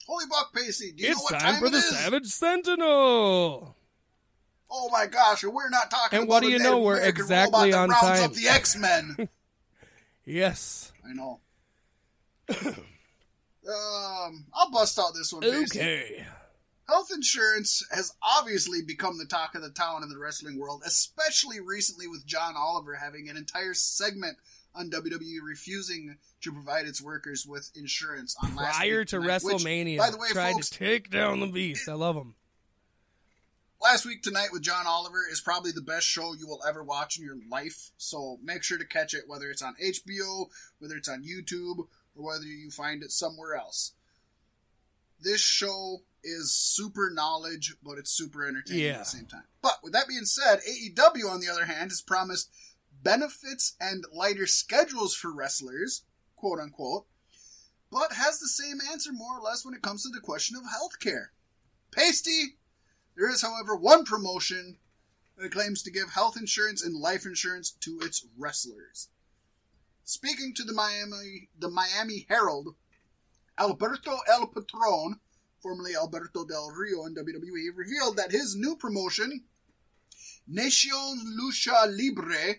[0.07, 1.89] Holy Buck Pasty, do you know it's what time, time for the is?
[1.91, 3.77] Savage Sentinel.
[4.71, 6.81] Oh my gosh, and we're not talking And about what do you know?
[6.81, 8.23] We're exactly on time.
[8.25, 9.29] up the X-Men.
[10.29, 10.93] Yes.
[11.09, 11.39] I know.
[12.67, 15.43] um, I'll bust out this one.
[15.43, 15.79] Pasty.
[15.79, 16.27] Okay.
[16.89, 21.59] Health insurance has obviously become the talk of the town in the wrestling world, especially
[21.61, 24.39] recently with John Oliver having an entire segment
[24.73, 29.57] on WWE refusing to provide its workers with insurance on last Prior to tonight, which,
[29.57, 31.89] WrestleMania, by the way, tried folks, to take down the beast.
[31.89, 32.35] I love him.
[33.83, 37.19] last week tonight with John Oliver is probably the best show you will ever watch
[37.19, 37.91] in your life.
[37.97, 42.25] So make sure to catch it, whether it's on HBO, whether it's on YouTube, or
[42.25, 43.93] whether you find it somewhere else.
[45.21, 48.93] This show is super knowledge, but it's super entertaining Yeah.
[48.93, 49.45] at the same time.
[49.63, 52.51] But with that being said, AEW, on the other hand, has promised
[53.03, 56.03] benefits and lighter schedules for wrestlers,
[56.35, 57.07] quote unquote,
[57.91, 60.65] but has the same answer more or less when it comes to the question of
[60.65, 61.29] healthcare.
[61.93, 62.59] Pasty,
[63.15, 64.79] there is, however, one promotion
[65.37, 69.09] that claims to give health insurance and life insurance to its wrestlers.
[70.07, 72.77] Speaking to the Miami, the Miami Herald,
[73.59, 75.19] Alberto El Patron,
[75.61, 79.43] formerly Alberto Del Rio in WWE, revealed that his new promotion,
[80.49, 82.55] Nacion Lucha Libre,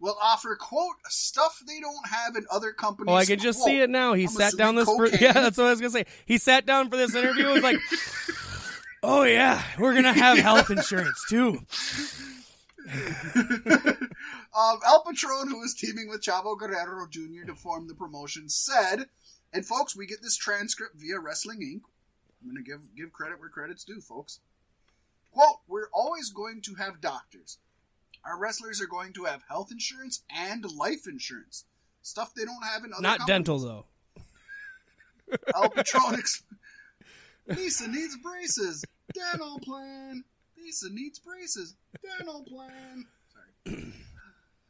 [0.00, 3.12] will offer quote stuff they don't have in other companies.
[3.12, 4.14] Oh, I can just quote, see it now.
[4.14, 5.34] He I'm sat down this for yeah.
[5.34, 6.06] That's what I was gonna say.
[6.26, 7.44] He sat down for this interview.
[7.44, 7.78] and Was like,
[9.04, 11.60] oh yeah, we're gonna have health insurance too.
[14.58, 17.46] um, El Patron, who is teaming with Chavo Guerrero Jr.
[17.46, 19.06] to form the promotion, said,
[19.52, 21.82] and folks, we get this transcript via Wrestling Inc.
[22.42, 24.40] I'm going to give give credit where credit's due, folks.
[25.32, 27.58] Quote, we're always going to have doctors.
[28.24, 31.64] Our wrestlers are going to have health insurance and life insurance.
[32.02, 33.26] Stuff they don't have in other Not companies.
[33.26, 33.84] dental though.
[35.54, 36.22] El Patron
[37.46, 38.84] Lisa needs braces.
[39.12, 40.24] Dental plan.
[40.56, 41.74] Lisa needs braces.
[42.02, 43.06] Dental plan.
[43.32, 43.92] Sorry.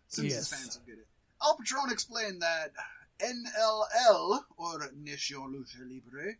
[0.08, 0.60] Simpsons Yes.
[0.62, 1.06] fans will get it.
[1.42, 2.72] El Patron explained that
[3.20, 6.34] NLL, or Nation Lucha Libre,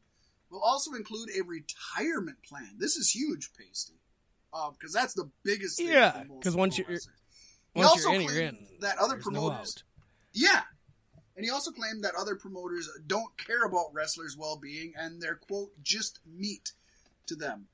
[0.51, 2.77] will also include a retirement plan.
[2.79, 3.95] This is huge, Pasty.
[4.53, 5.89] Um, because that's the biggest thing.
[5.89, 7.15] Yeah, because once you're- wrestlers.
[7.75, 8.69] He Once also you're in, you're in.
[8.81, 9.77] That other There's no promoters.
[9.77, 9.83] out.
[10.33, 10.63] Yeah.
[11.37, 15.37] And he also claimed that other promoters don't care about wrestlers' well being and they're,
[15.37, 16.73] quote, just meat
[17.27, 17.69] to them.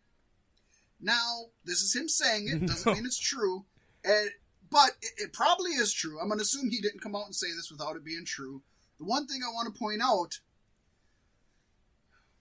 [1.00, 2.94] Now, this is him saying it, doesn't No.
[2.94, 3.64] mean it's true.
[4.04, 4.30] And,
[4.74, 6.18] but it, it probably is true.
[6.20, 8.60] I'm going to assume he didn't come out and say this without it being true.
[8.98, 10.40] The one thing I want to point out,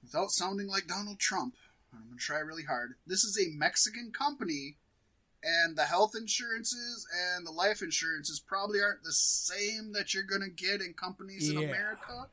[0.01, 1.53] without sounding like Donald Trump,
[1.93, 2.95] I'm going to try really hard.
[3.05, 4.77] This is a Mexican company
[5.43, 7.05] and the health insurances
[7.35, 11.51] and the life insurances probably aren't the same that you're going to get in companies
[11.51, 12.29] in America.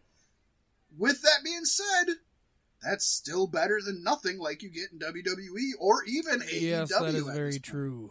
[0.96, 2.14] With that being said,
[2.82, 6.60] that's still better than nothing like you get in WWE or even AEW.
[6.62, 8.10] Yes, that is very true.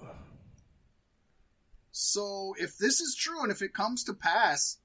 [1.92, 4.78] So if this is true and if it comes to pass,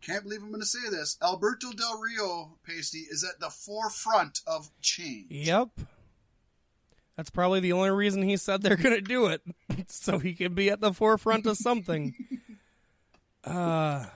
[0.00, 1.16] can't believe I'm going to say this.
[1.22, 5.26] Alberto Del Rio, Pasty, is at the forefront of change.
[5.30, 5.70] Yep.
[7.16, 9.42] That's probably the only reason he said they're going to do it,
[9.88, 12.14] so he can be at the forefront of something.
[13.44, 14.06] uh,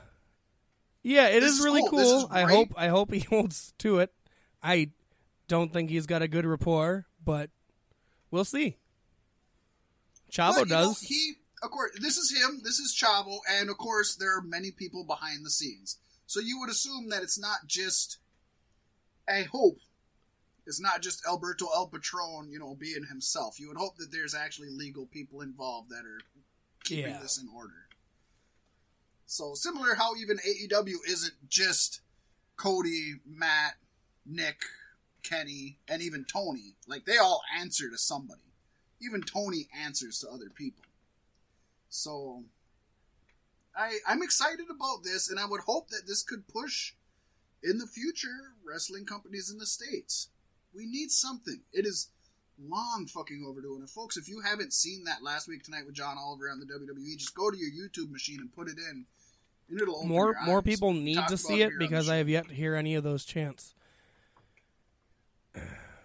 [1.02, 1.98] yeah, it is is really cool.
[1.98, 2.26] This is.
[2.30, 4.12] I hope I hope he holds to it.
[4.62, 4.90] I
[5.48, 7.50] don't think he's got a good rapport, but
[8.30, 8.76] we'll see.
[10.30, 11.00] Chavo But, you know, does.
[11.00, 12.60] he, of course, this is him.
[12.64, 15.98] This is Chavo, and of course, there are many people behind the scenes.
[16.26, 18.18] So you would assume that it's not just.
[19.28, 19.78] I hope
[20.66, 23.60] it's not just Alberto El Patron, you know, being himself.
[23.60, 26.20] You would hope that there's actually legal people involved that are
[26.84, 27.20] keeping Yeah.
[27.20, 27.86] this in order.
[29.26, 32.00] So similar how even AEW isn't just
[32.56, 33.74] Cody, Matt,
[34.26, 34.62] Nick,
[35.22, 36.74] Kenny, and even Tony.
[36.86, 38.52] Like they all answer to somebody.
[39.00, 40.81] Even Tony answers to other people.
[41.92, 42.42] So
[43.76, 46.94] I I'm excited about this, and I would hope that this could push
[47.62, 50.28] in the future wrestling companies in the states.
[50.74, 51.60] We need something.
[51.70, 52.08] It is
[52.58, 53.76] long fucking overdue.
[53.76, 56.66] And folks, if you haven't seen that last week tonight with John Oliver on the
[56.66, 59.04] WWE, just go to your YouTube machine and put it in,
[59.68, 60.64] and it'll open More more eyes.
[60.64, 62.08] people need talked to see it because.
[62.08, 63.74] I have yet to hear any of those chants.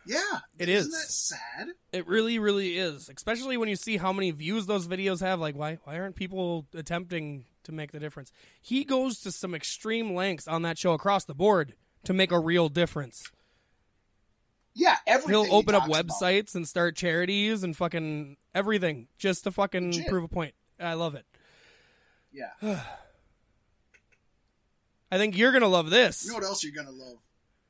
[0.07, 0.97] Yeah, It isn't is.
[0.97, 1.67] that sad?
[1.91, 3.09] It really, really is.
[3.09, 5.39] Especially when you see how many views those videos have.
[5.39, 8.31] Like, why why aren't people attempting to make the difference?
[8.61, 11.73] He goes to some extreme lengths on that show across the board
[12.05, 13.31] to make a real difference.
[14.73, 15.43] Yeah, everything.
[15.43, 16.07] He'll open he up talks about.
[16.21, 20.07] websites and start charities and fucking everything just to fucking Legit.
[20.07, 20.53] prove a point.
[20.79, 21.25] I love it.
[22.31, 22.51] Yeah.
[25.11, 26.25] I think you're gonna love this.
[26.25, 27.17] You know what else you're gonna love?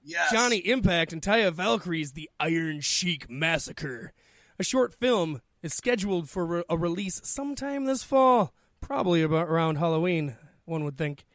[0.07, 0.31] Yes.
[0.31, 4.13] Johnny Impact and Taya Valkyrie's The Iron Sheik Massacre.
[4.57, 9.75] A short film is scheduled for re- a release sometime this fall, probably about around
[9.75, 11.25] Halloween, one would think.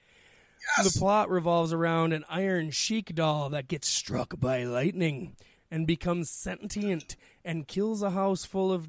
[0.78, 0.90] Yes.
[0.90, 5.36] The plot revolves around an Iron Sheik doll that gets struck by lightning
[5.70, 8.88] and becomes sentient and kills a house full of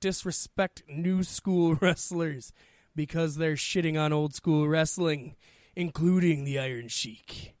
[0.00, 2.52] disrespect new school wrestlers
[2.94, 5.34] because they're shitting on old school wrestling,
[5.74, 7.55] including the Iron Sheik.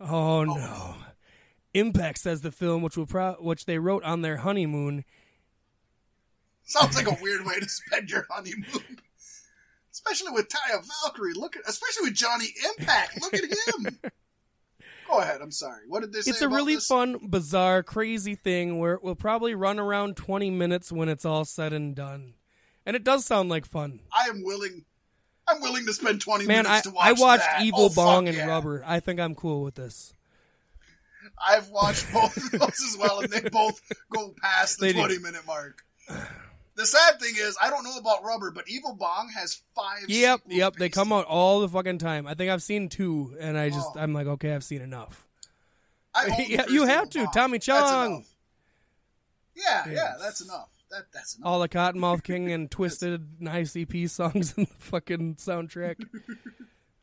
[0.00, 0.94] Oh no.
[1.74, 5.04] Impact says the film, which will pro- which they wrote on their honeymoon,
[6.68, 9.00] Sounds like a weird way to spend your honeymoon.
[9.90, 11.32] Especially with Taya Valkyrie.
[11.32, 12.48] Look at especially with Johnny
[12.78, 13.20] Impact.
[13.22, 13.98] Look at him.
[15.08, 15.84] Go ahead, I'm sorry.
[15.88, 16.30] What did they say?
[16.32, 16.86] it's a really this?
[16.86, 21.46] fun, bizarre, crazy thing where it will probably run around 20 minutes when it's all
[21.46, 22.34] said and done.
[22.84, 24.00] And it does sound like fun.
[24.12, 24.84] I am willing
[25.48, 27.62] I'm willing to spend twenty Man, I, minutes to watch I watched that.
[27.62, 28.46] Evil Oh, Bong and yeah.
[28.46, 28.82] Rubber.
[28.86, 30.12] I think I'm cool with this.
[31.46, 33.80] I've watched both of those as well, and they both
[34.12, 35.82] go past the twenty minute mark.
[36.74, 40.08] The sad thing is, I don't know about Rubber, but Evil Bong has five.
[40.08, 40.76] Yep, yep.
[40.76, 42.26] They come out all the fucking time.
[42.26, 44.00] I think I've seen two, and I just Oh.
[44.00, 45.26] I'm like, okay, I've seen enough.
[46.14, 47.18] I own the Yeah, first you have Evil to.
[47.24, 47.32] Bong.
[47.32, 48.24] Tommy Chong.
[49.56, 50.68] Yeah, yeah, that's enough.
[50.90, 51.46] That that's enough.
[51.46, 55.96] All the Kottonmouth King and Twisted and ICP songs in the fucking soundtrack.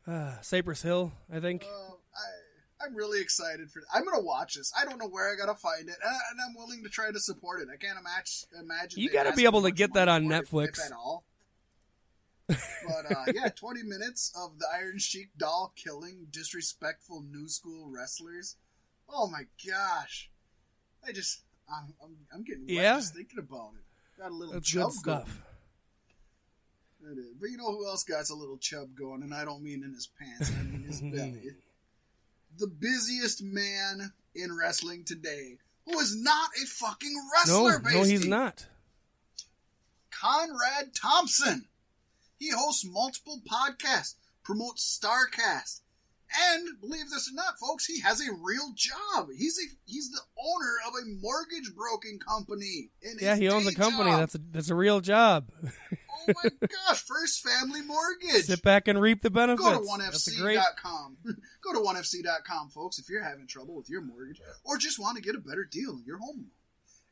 [0.08, 1.64] Uh, Cypress Hill, I think.
[1.64, 3.82] Uh, I, I'm really excited for.
[3.92, 4.72] I'm gonna watch this.
[4.80, 7.18] I don't know where I gotta find it, and, and I'm willing to try to
[7.18, 7.66] support it.
[7.72, 8.48] I can't imagine.
[8.62, 10.78] Imagine You gotta be able to get that on Netflix.
[10.78, 11.24] at all.
[12.48, 18.54] But uh, yeah, 20 minutes of the Iron Sheik doll killing disrespectful new school wrestlers.
[19.08, 20.30] Oh my gosh!
[21.04, 22.96] I just, I'm, I'm, I'm getting wet Yeah.
[22.96, 24.20] just thinking about it.
[24.20, 25.24] Got a little That's chub good stuff.
[27.02, 27.24] Going.
[27.40, 29.22] But you know who else got a little chub going?
[29.22, 30.50] And I don't mean in his pants.
[30.58, 31.50] I mean his belly.
[32.58, 37.80] The busiest man in wrestling today, who is not a fucking wrestler.
[37.80, 38.28] no, no, he's Pasty.
[38.28, 38.66] not.
[40.10, 41.66] Conrad Thompson.
[42.38, 45.80] He hosts multiple podcasts, promotes Starcast,
[46.50, 49.28] and believe this or not, folks, he has a real job.
[49.36, 52.90] He's a he's the owner of a mortgage broking company.
[53.02, 54.10] In Yeah, he owns a company.
[54.10, 54.20] job.
[54.20, 55.50] That's a that's a real job.
[55.64, 56.50] oh my
[56.88, 58.44] gosh, First Family Mortgage.
[58.46, 59.62] Sit back and reap the benefits.
[59.66, 60.58] Go to That's a great.
[61.62, 65.22] Go to onefc.com, folks, if you're having trouble with your mortgage or just want to
[65.22, 66.46] get a better deal in your home.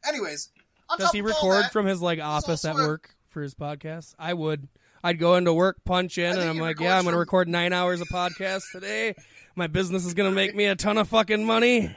[0.07, 0.51] Anyways,
[0.99, 4.15] Does he record that, from his like office at also a- work for his podcast?
[4.19, 4.69] I would.
[5.05, 7.75] I'd go into work, punch in, and I'm like, yeah, I'm going to record nine
[7.75, 9.15] hours of podcast today.
[9.55, 11.95] My business is going to make me a ton of fucking money.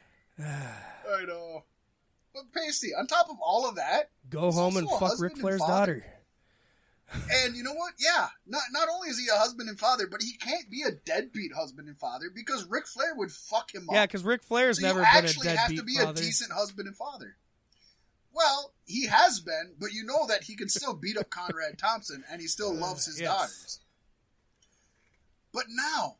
[0.40, 1.64] I know.
[2.32, 6.04] But Pasty, on top of all of that, Go home and fuck Ric Flair's father.
[7.12, 7.24] daughter.
[7.44, 7.94] and you know what?
[7.98, 10.90] Yeah, not not only is he a husband and father, but he can't be a
[10.92, 13.94] deadbeat husband and father because Ric Flair would fuck him up.
[13.94, 16.10] Yeah, because Ric Flair's so never been a actually have to be father.
[16.12, 17.36] a decent husband and father.
[18.34, 22.24] Well, he has been, but you know that he can still beat up Conrad Thompson,
[22.30, 23.28] and he still loves his yes.
[23.32, 23.80] daughters.
[25.52, 26.16] But now,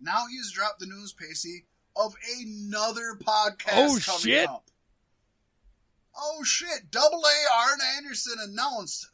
[0.00, 1.64] now he's dropped the news, Pasty,
[1.96, 4.48] of another podcast Oh, coming shit.
[4.48, 4.64] up.
[6.18, 6.90] Oh shit!
[6.90, 9.08] Double A Arn Anderson announced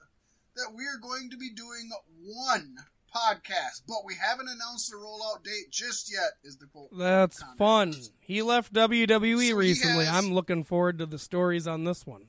[0.55, 1.91] that we are going to be doing
[2.23, 2.77] one
[3.15, 6.33] podcast, but we haven't announced the rollout date just yet.
[6.45, 6.91] Is the quote?
[6.97, 7.95] That's fun.
[8.21, 10.05] He left WWE So recently.
[10.05, 12.27] has- I'm looking forward to the stories on this one.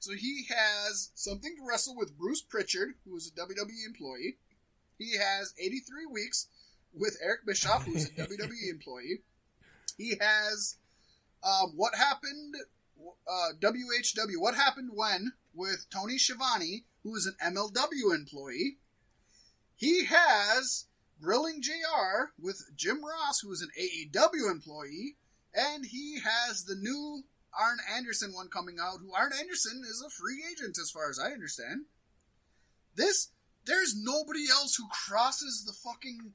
[0.00, 4.38] So he has something to wrestle with Bruce Pritchard, who is a WWE employee.
[4.98, 6.48] He has 83 weeks
[6.94, 9.20] with Eric Bischoff, who's a WWE employee.
[9.98, 10.78] He has
[11.42, 12.54] um, what happened,
[13.28, 18.78] uh, WHW, what happened when with Tony Schiavone, who is an MLW employee.
[19.76, 20.86] He has
[21.20, 25.16] Grilling JR with Jim Ross, who is an AEW employee.
[25.54, 27.24] And he has the new
[27.58, 31.18] Arn Anderson one coming out, who Arn Anderson is a free agent as far as
[31.18, 31.86] I understand.
[32.96, 33.28] This
[33.66, 36.32] there's nobody else who crosses the fucking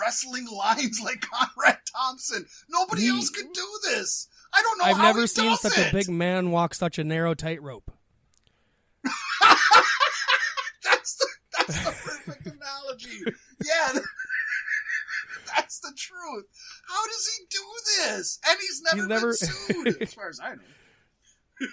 [0.00, 2.46] wrestling lines like Conrad Thompson.
[2.68, 4.28] Nobody He- else could do this.
[4.52, 5.88] I don't know I've never seen such it.
[5.88, 7.90] a big man walk such a narrow tightrope.
[10.84, 13.24] That's the, that's the perfect analogy.
[13.64, 13.98] Yeah.
[15.56, 16.46] That's the truth.
[16.88, 17.62] How does he do
[17.98, 18.38] this?
[18.48, 20.60] And he's never, He's never- been sued, as far as I know.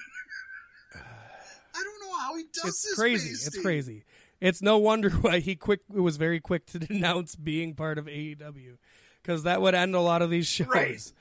[1.73, 2.95] I don't know how he does It's this.
[2.95, 3.29] crazy.
[3.31, 4.03] It's crazy.
[4.39, 8.77] It's no wonder why he quick was very quick to denounce being part of AEW
[9.21, 11.11] because that would end a lot of these shows Right.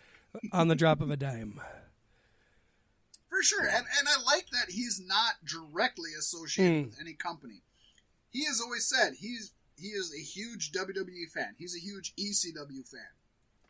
[0.52, 1.60] on the drop of a dime.
[3.28, 3.62] For sure.
[3.64, 6.90] And and I like that he's not directly associated Hmm.
[6.90, 7.62] with any company.
[8.30, 11.54] He has always said he's he is a huge WWE fan.
[11.58, 13.00] He's a huge ECW fan.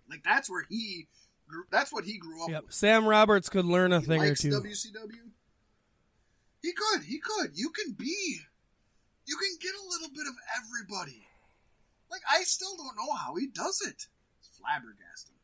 [0.09, 1.07] Like that's where he
[1.49, 2.63] grew, that's what he grew up Yep.
[2.67, 2.75] with.
[2.75, 4.51] Sam Roberts could learn a He thing or two.
[4.51, 5.31] WCW.
[6.63, 7.05] He could.
[7.05, 7.53] He could.
[7.55, 8.41] You can be.
[9.27, 11.27] You can get a little bit of everybody.
[12.11, 14.07] Like I still don't know how he does it.
[14.41, 15.37] It's flabbergasting.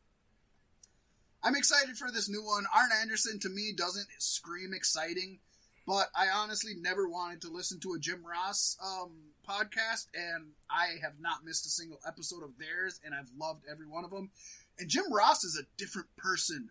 [1.43, 2.65] I'm excited for this new one.
[2.75, 5.39] Arn Anderson to me doesn't scream exciting,
[5.87, 9.11] but I honestly never wanted to listen to a Jim Ross um,
[9.47, 13.87] podcast, and I have not missed a single episode of theirs, and I've loved every
[13.87, 14.29] one of them.
[14.77, 16.69] And Jim Ross is a different person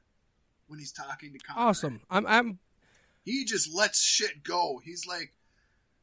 [0.68, 1.66] when he's talking to Conrad.
[1.66, 2.00] Awesome.
[2.10, 2.58] I'm I'm
[3.24, 4.82] He just lets shit go.
[4.84, 5.32] He's like,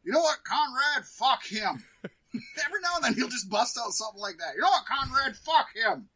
[0.04, 1.84] you know what, Conrad, fuck him.
[2.34, 4.56] Every now and then he'll just bust out something like that.
[4.56, 6.10] You know what, Conrad, fuck him.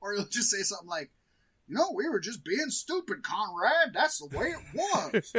[0.00, 1.10] Or he'll just say something like,
[1.70, 3.94] you know, we were just being stupid, Conrad.
[3.94, 5.32] That's the way it was.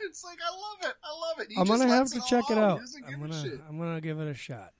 [0.00, 0.94] it's like I love it.
[1.04, 1.46] I love it.
[1.50, 2.80] He I'm gonna have to all check it out.
[3.06, 3.50] I'm gonna.
[3.68, 4.72] I'm gonna give it a shot.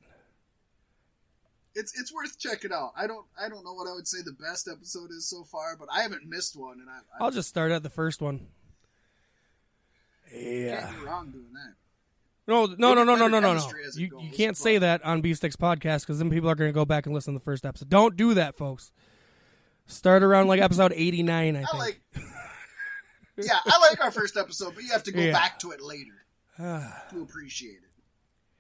[1.76, 2.92] It's it's worth checking out.
[2.96, 5.76] I don't I don't know what I would say the best episode is so far,
[5.78, 8.48] but I haven't missed one, and I, I I'll just start at the first one.
[10.34, 10.80] Yeah.
[10.80, 11.74] can't be wrong doing that.
[12.48, 13.60] No, no, no, no, no, no, no, no.
[13.60, 16.68] it You you can't say that on Beef Sticks podcast because then people are going
[16.68, 17.90] to go back and listen to the first episode.
[17.90, 18.90] Don't do that, folks.
[19.86, 21.56] Start around like episode eighty nine.
[21.56, 21.74] I think.
[21.74, 22.00] I like.
[23.36, 25.32] yeah, I like our first episode, but you have to go Yeah.
[25.32, 26.24] back to it later
[26.58, 27.82] to appreciate it.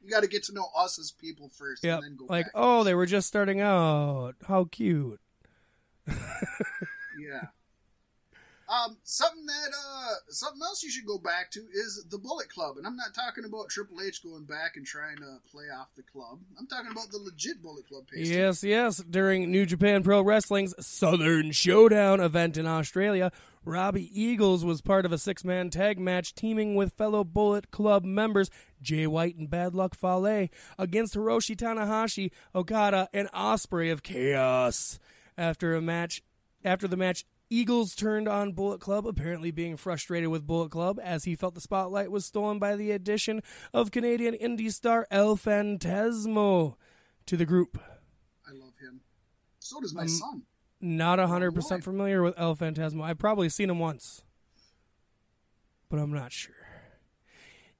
[0.02, 1.96] You got to get to know us as people first, Yep.
[1.98, 2.52] and then go Like, back.
[2.54, 4.34] oh, they were just starting out.
[4.46, 5.18] How cute.
[6.06, 7.46] yeah.
[8.68, 12.78] Um, something that uh, something else you should go back to is the Bullet Club,
[12.78, 16.02] and I'm not talking about Triple H going back and trying to play off the
[16.02, 16.40] club.
[16.58, 18.04] I'm talking about the legit Bullet Club.
[18.14, 18.98] Yes, yes.
[18.98, 23.30] During New Japan Pro Wrestling's Southern Showdown event in Australia,
[23.64, 28.04] Robbie Eagles was part of a six man tag match teaming with fellow Bullet Club
[28.04, 28.50] members
[28.82, 30.48] Jay White and Bad Luck Fale
[30.78, 34.98] against Hiroshi Tanahashi, Okada, and Ospreay of Chaos.
[35.38, 36.22] After a match,
[36.64, 41.24] after the match, Eagles turned on Bullet Club, apparently being frustrated with Bullet Club as
[41.24, 43.40] he felt the spotlight was stolen by the addition
[43.72, 46.74] of Canadian indie star El Fantasmo
[47.26, 47.78] to the group.
[48.46, 49.00] I love him.
[49.60, 50.42] So does my Um, son.
[50.80, 51.56] Not a hundred Boy.
[51.56, 53.02] percent familiar with El Fantasma.
[53.04, 54.22] I've probably seen him once,
[55.88, 56.54] but I'm not sure.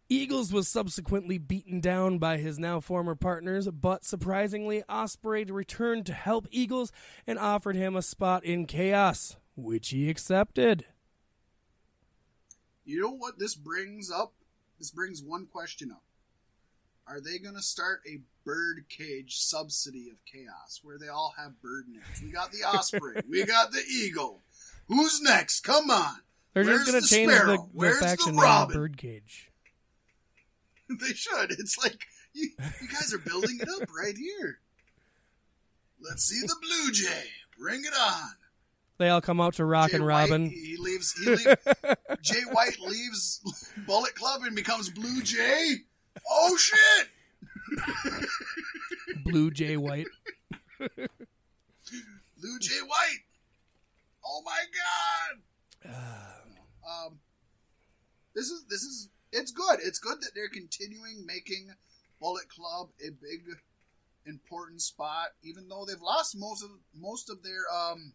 [0.08, 6.12] Eagles was subsequently beaten down by his now former partners, but surprisingly, Ospreay returned to
[6.12, 6.92] help Eagles
[7.26, 10.86] and offered him a spot in Chaos, which he accepted.
[12.84, 14.32] You know what this brings up?
[14.78, 16.02] This brings one question up.
[17.08, 21.86] Are they going to start a birdcage subsidy of chaos where they all have bird
[21.88, 22.22] names?
[22.22, 24.42] We got the osprey, we got the eagle.
[24.88, 25.60] Who's next?
[25.60, 26.16] Come on.
[26.52, 27.50] They're Where's just going to change sparrow?
[27.50, 28.76] the, the Where's the faction name to robin?
[28.76, 29.50] Birdcage.
[31.00, 31.52] they should.
[31.52, 32.50] It's like you,
[32.80, 34.58] you guys are building it up right here.
[36.00, 37.24] Let's see the blue jay.
[37.58, 38.30] Bring it on.
[38.98, 40.48] They all come out to Rock Jay and Robin.
[40.48, 41.12] he, he leaves.
[41.12, 41.56] He leave,
[42.22, 43.40] Jay White leaves
[43.86, 45.74] Bullet Club and becomes Blue Jay.
[46.30, 47.08] Oh shit!
[49.24, 50.06] Blue Jay White.
[50.78, 53.24] Blue Jay White.
[54.24, 54.64] Oh my
[55.84, 55.92] god.
[56.86, 57.18] Um,
[58.32, 59.80] this is this is it's good.
[59.82, 61.70] It's good that they're continuing making
[62.20, 63.42] Bullet Club a big
[64.24, 68.12] important spot, even though they've lost most of most of their um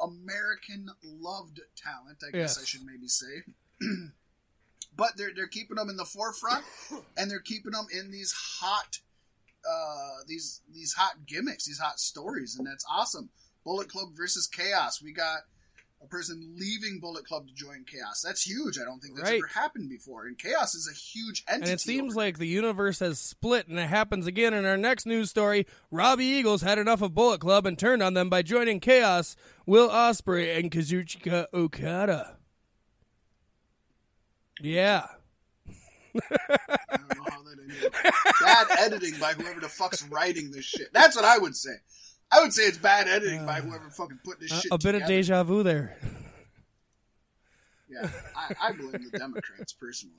[0.00, 2.22] American loved talent.
[2.26, 3.42] I guess I should maybe say.
[4.96, 6.64] but they're they're keeping them in the forefront,
[7.16, 8.98] and they're keeping them in these hot,
[9.68, 13.30] uh, these these hot gimmicks, these hot stories, and that's awesome.
[13.64, 15.00] Bullet Club versus Chaos.
[15.02, 15.42] We got
[16.02, 18.22] a person leaving Bullet Club to join Chaos.
[18.24, 18.76] That's huge.
[18.78, 19.38] I don't think that's Right.
[19.38, 20.26] ever happened before.
[20.26, 21.70] And Chaos is a huge entity.
[21.70, 25.06] And it seems like the universe has split, and it happens again in our next
[25.06, 25.66] news story.
[25.90, 29.88] Robbie Eagles had enough of Bullet Club and turned on them by joining Chaos, Will
[29.88, 32.36] Ospreay, and Kazuchika Okada.
[34.60, 35.06] Yeah.
[36.14, 37.92] I don't know how that ended.
[38.40, 40.92] Bad editing by whoever the fuck's writing this shit.
[40.92, 41.74] That's what I would say.
[42.32, 44.94] I would say it's bad editing by whoever fucking put this Uh, shit a bit
[44.94, 45.96] of deja vu there.
[47.90, 50.14] Yeah, I, I blame the Democrats personally.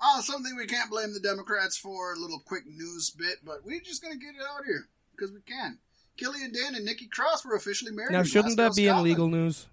[0.00, 2.14] Ah, something we can't blame the Democrats for.
[2.14, 5.40] A little quick news bit, but we're just gonna get it out here because we
[5.40, 5.78] can.
[6.16, 8.10] Killian Dain and Nikki Cross were officially married.
[8.12, 9.66] Now, shouldn't that be in legal news?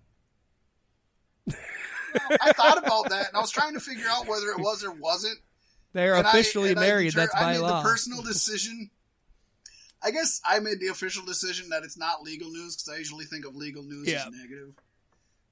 [1.49, 4.91] I thought about that, and I was trying to figure out whether it was or
[4.91, 5.37] wasn't.
[5.93, 7.11] They're And officially I married.
[7.11, 7.81] deter- That's I by made law.
[7.81, 8.89] the personal decision.
[10.05, 13.25] I guess I made the official decision that it's not legal news because I usually
[13.25, 14.27] think of legal news Yeah.
[14.27, 14.73] as negative.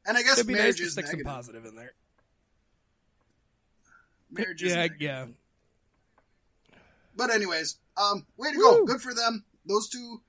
[0.05, 1.33] And I guess It'd be nice marriage to is stick some negative.
[1.33, 1.93] positive in there.
[4.31, 5.01] Marriage is Yeah, negative.
[5.01, 5.25] yeah.
[7.15, 8.85] But anyways, um, way to go.
[8.85, 9.45] Good for them.
[9.65, 10.21] Those two,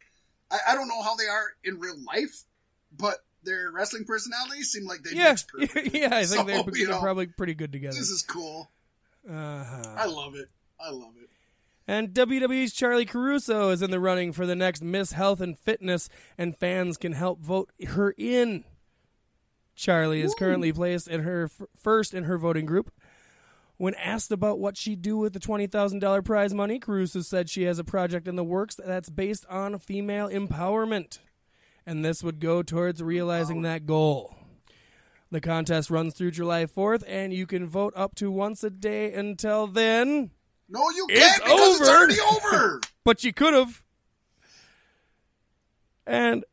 [0.51, 2.44] I, I don't know how they are in real life,
[2.96, 6.01] but their wrestling personalities seem like they Yeah, mix perfectly.
[6.01, 6.09] yeah.
[6.16, 7.96] I think So, they're know, probably pretty good together.
[7.96, 8.70] This is cool.
[9.28, 9.94] Uh-huh.
[9.96, 10.48] I love it.
[10.78, 11.30] I love it.
[11.86, 16.09] And WWE's Charlie Caruso is in the running for the next Miss Health and Fitness,
[16.39, 18.65] and fans can help vote her in.
[19.74, 22.90] Charlie is currently placed in her f- first in her voting group.
[23.77, 27.78] When asked about what she'd do with the $20,000 prize money, Caruso said she has
[27.78, 31.19] a project in the works that's based on female empowerment,
[31.85, 34.36] and this would go towards realizing that goal.
[35.32, 39.12] The contest runs through July 4th, and you can vote up to once a day
[39.12, 40.31] until then.
[40.69, 41.97] No, you can't because it's over.
[41.97, 42.81] already over.
[43.05, 43.82] but you could have.
[46.07, 46.45] And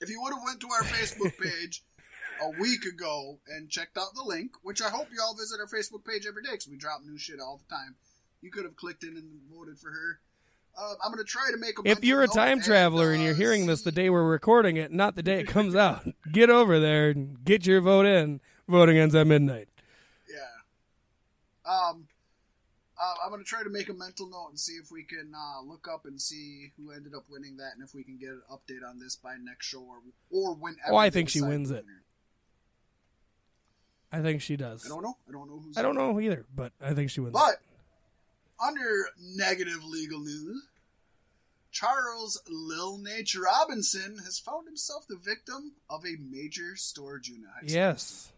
[0.00, 1.82] if you would have went to our Facebook page
[2.42, 5.66] a week ago and checked out the link, which I hope you all visit our
[5.66, 7.96] Facebook page every day because we drop new shit all the time,
[8.40, 10.20] you could have clicked in and voted for her.
[10.76, 11.88] Uh, I'm going to try to make a.
[11.88, 14.92] if you're a time traveler and uh, you're hearing this the day we're recording it,
[14.92, 18.40] not the day it comes out, get over there and get your vote in.
[18.66, 19.68] Voting ends at midnight.
[20.26, 21.70] Yeah.
[21.70, 22.08] Um,
[23.00, 25.32] uh, I'm going to try to make a mental note and see if we can
[25.34, 28.30] uh, look up and see who ended up winning that, and if we can get
[28.30, 29.98] an update on this by next show or
[30.30, 30.92] or whenever.
[30.92, 31.84] Oh, I think she wins it.
[34.12, 34.86] I think she does.
[34.86, 35.16] I don't know.
[35.28, 35.76] I don't know who's.
[35.76, 37.32] I don't know either, but I think she wins.
[37.32, 37.56] But
[38.64, 40.68] under negative legal news,
[41.72, 48.32] Charles Lil Naitch Robinson has found himself the victim of a major storage unit yes.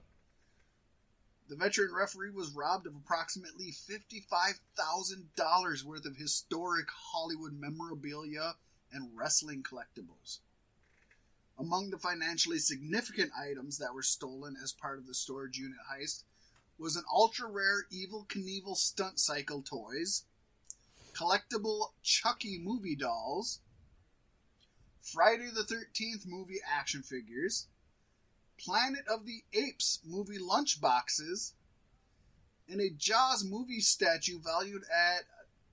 [1.48, 8.56] The veteran referee was robbed of approximately $55,000 worth of historic Hollywood memorabilia
[8.92, 10.40] and wrestling collectibles.
[11.56, 16.24] Among the financially significant items that were stolen as part of the storage unit heist
[16.78, 20.24] was an ultra rare Evel Knievel stunt cycle toys,
[21.14, 23.60] collectible Chucky movie dolls,
[25.00, 27.68] Friday the 13th movie action figures,
[28.58, 31.54] Planet of the Apes movie lunch boxes,
[32.68, 35.24] and a Jaws movie statue valued at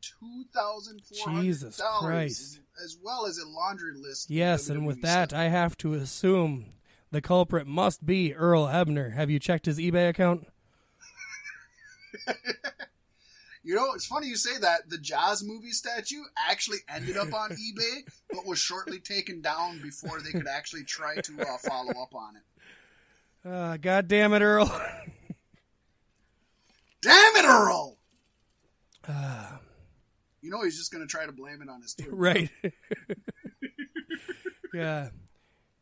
[0.01, 4.29] two thousand four hundred dollars, as well as a laundry list.
[4.29, 5.39] Yes, and with that, stuff.
[5.39, 6.73] I have to assume
[7.11, 9.13] the culprit must be Earl Hebner.
[9.13, 10.47] Have you checked his eBay account?
[13.63, 14.89] you know, it's funny you say that.
[14.89, 18.01] The Jaws movie statue actually ended up on eBay,
[18.31, 22.35] but was shortly taken down before they could actually try to uh, follow up on
[22.35, 22.43] it.
[23.45, 24.65] Uh, God damn it, Earl.
[27.01, 27.97] Damn it, Earl!
[29.07, 29.59] Ah,
[30.41, 32.15] You know he's just going to try to blame it on his Twitter.
[32.15, 32.49] right.
[34.73, 35.09] yeah.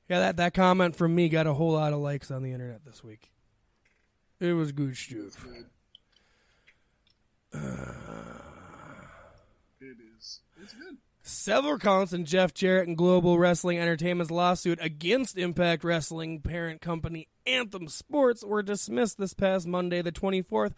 [0.10, 2.84] Yeah, that, that comment from me got a whole lot of likes on the internet
[2.84, 3.30] this week.
[4.40, 5.46] It was good stuff.
[5.46, 5.66] Good.
[9.82, 10.40] It is.
[10.62, 10.98] It's good.
[11.32, 17.30] Several counts in Jeff Jarrett and Global Wrestling Entertainment's lawsuit against Impact Wrestling parent company
[17.48, 20.74] Anthem Sports were dismissed this past Monday, the 24th,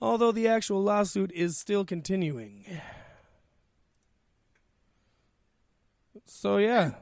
[0.00, 2.64] although the actual lawsuit is still continuing.
[6.24, 6.92] So, yeah,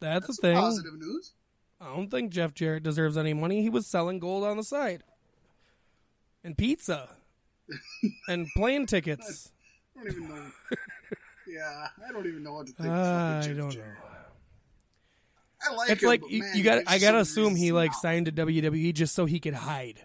[0.00, 0.56] that's, That's a thing.
[0.56, 1.32] positive news.
[1.80, 3.62] I don't think Jeff Jarrett deserves any money.
[3.62, 5.04] He was selling gold on the side,
[6.42, 7.10] and pizza,
[8.28, 9.52] and plane tickets.
[9.96, 10.50] I don't even know.
[11.52, 12.88] yeah, I don't even know what to think.
[12.88, 13.88] of uh, I don't Jarrett.
[13.88, 13.94] know.
[15.62, 16.84] I like It's him, like you, man, you got.
[16.86, 18.00] I gotta assume he like not.
[18.00, 20.00] signed to WWE just so he could hide.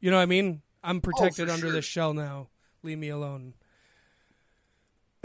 [0.00, 0.62] You know what I mean?
[0.84, 1.72] I'm oh, protected for under sure.
[1.72, 2.48] this shell now.
[2.82, 3.54] Leave me alone.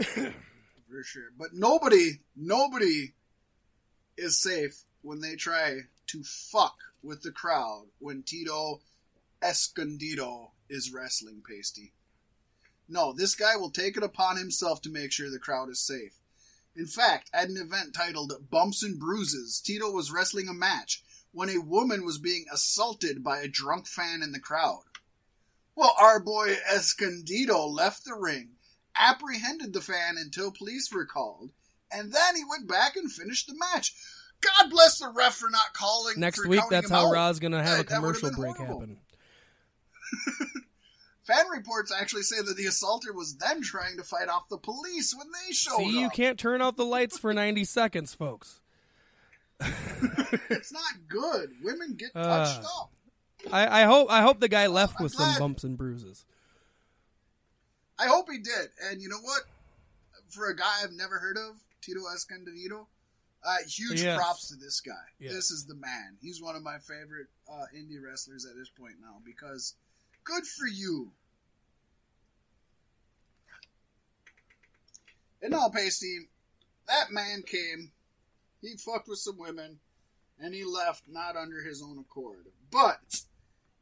[0.00, 1.30] for sure.
[1.38, 3.12] But nobody, nobody
[4.16, 8.80] is safe when they try to fuck with the crowd when Tito
[9.42, 11.92] Escondido is wrestling pasty.
[12.88, 16.18] No, this guy will take it upon himself to make sure the crowd is safe.
[16.74, 21.02] In fact, at an event titled Bumps and Bruises, Tito was wrestling a match
[21.32, 24.82] when a woman was being assaulted by a drunk fan in the crowd.
[25.74, 28.50] Well, our boy Escondido left the ring,
[28.94, 31.52] apprehended the fan until police were called,
[31.90, 33.94] and then he went back and finished the match.
[34.40, 36.18] God bless the ref for not calling.
[36.18, 37.12] Next week, that's how out.
[37.12, 38.80] Raw's gonna have That- a commercial break horrible.
[38.80, 38.98] happen.
[41.26, 45.14] Fan reports actually say that the assaulter was then trying to fight off the police
[45.16, 45.80] when they showed up.
[45.80, 48.60] See, you can't turn out the lights for 90 seconds, folks.
[49.60, 51.50] it's not good.
[51.62, 52.90] Women get Uh, touched up.
[53.52, 56.24] I, I hope I hope the guy left I'm with some bumps and bruises.
[57.98, 58.70] I hope he did.
[58.88, 59.42] And you know what?
[60.30, 62.88] For a guy I've never heard of, Tito Escondido,
[63.44, 64.16] uh, huge Yes.
[64.16, 64.92] props to this guy.
[65.20, 65.32] Yes.
[65.32, 66.16] This is the man.
[66.20, 69.74] He's one of my favorite uh, indie wrestlers at this point now because
[70.24, 71.12] good for you.
[75.42, 76.28] And all pasty,
[76.86, 77.90] that man came,
[78.60, 79.78] he fucked with some women,
[80.38, 82.46] and he left not under his own accord.
[82.70, 83.22] But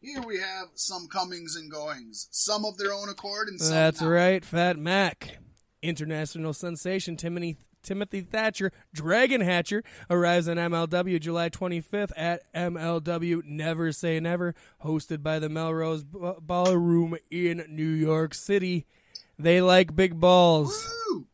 [0.00, 4.00] here we have some comings and goings, some of their own accord and some That's
[4.00, 4.08] not.
[4.08, 5.38] right, Fat Mac.
[5.82, 13.92] International sensation Timothy Timothy Thatcher, Dragon Hatcher, arrives in MLW July 25th at MLW Never
[13.92, 14.54] Say Never,
[14.84, 18.86] hosted by the Melrose B- Ballroom in New York City.
[19.38, 20.88] They like big balls.
[21.10, 21.26] Woo!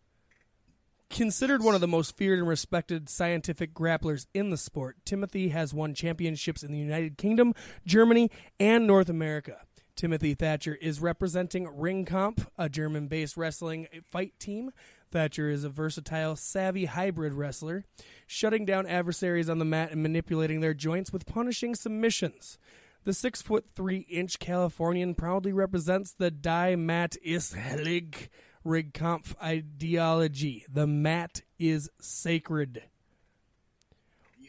[1.11, 5.73] Considered one of the most feared and respected scientific grapplers in the sport, Timothy has
[5.73, 7.55] won championships in the United Kingdom,
[7.87, 9.59] Germany, and North America.
[9.95, 14.73] Timothy Thatcher is representing Ringkampf, a German based wrestling fight team.
[15.11, 17.85] Thatcher is a versatile, savvy hybrid wrestler,
[18.27, 22.59] shutting down adversaries on the mat and manipulating their joints with punishing submissions.
[23.05, 28.29] The six foot three inch Californian proudly represents the Die Mat ist heilig
[28.65, 30.67] Ringkampf ideology.
[30.69, 32.83] The mat is sacred.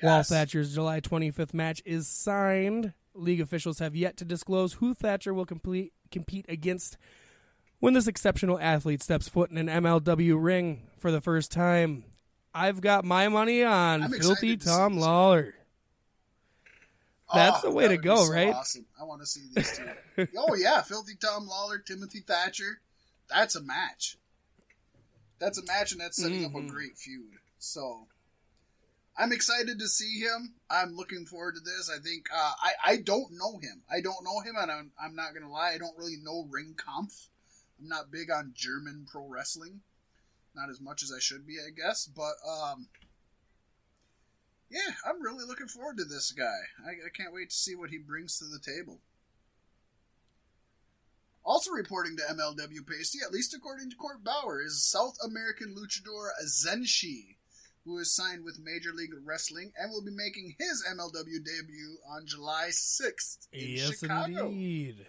[0.02, 5.34] While Thatcher's July 25th match is signed, league officials have yet to disclose who Thatcher
[5.34, 6.98] will complete, compete against
[7.80, 12.04] when this exceptional athlete steps foot in an MLW ring for the first time.
[12.54, 14.98] I've got my money on Filthy to Tom.
[14.98, 15.54] Lawler.
[17.34, 18.54] That's Oh, the way to go, so right?
[18.54, 18.86] Awesome.
[19.00, 19.78] I want to see these
[20.16, 20.28] two.
[20.38, 22.80] oh yeah, Filthy Tom Lawler, Timothy Thatcher.
[23.30, 24.18] That's a match.
[25.40, 26.68] That's a match, and that's setting up Mhm.
[26.68, 27.34] a great feud.
[27.60, 28.08] So,
[29.18, 30.56] I'm excited to see him.
[30.70, 31.92] I'm looking forward to this.
[31.94, 33.84] I think uh, I I don't know him.
[33.92, 35.74] I don't know him, and I'm, I'm not gonna lie.
[35.74, 37.28] I don't really know Ringkampf.
[37.80, 39.82] I'm not big on German pro wrestling.
[40.56, 42.08] Not as much as I should be, I guess.
[42.08, 42.88] But um,
[44.70, 46.58] yeah, I'm really looking forward to this guy.
[46.86, 49.00] I, I can't wait to see what he brings to the table.
[51.46, 56.30] Also reporting to MLW Pasty, at least according to Court Bauer, is South American luchador
[56.46, 57.38] Zenshi,
[57.86, 62.26] who is signed with Major League Wrestling and will be making his MLW debut on
[62.26, 64.48] July 6th in Yes, Chicago.
[64.50, 65.06] indeed.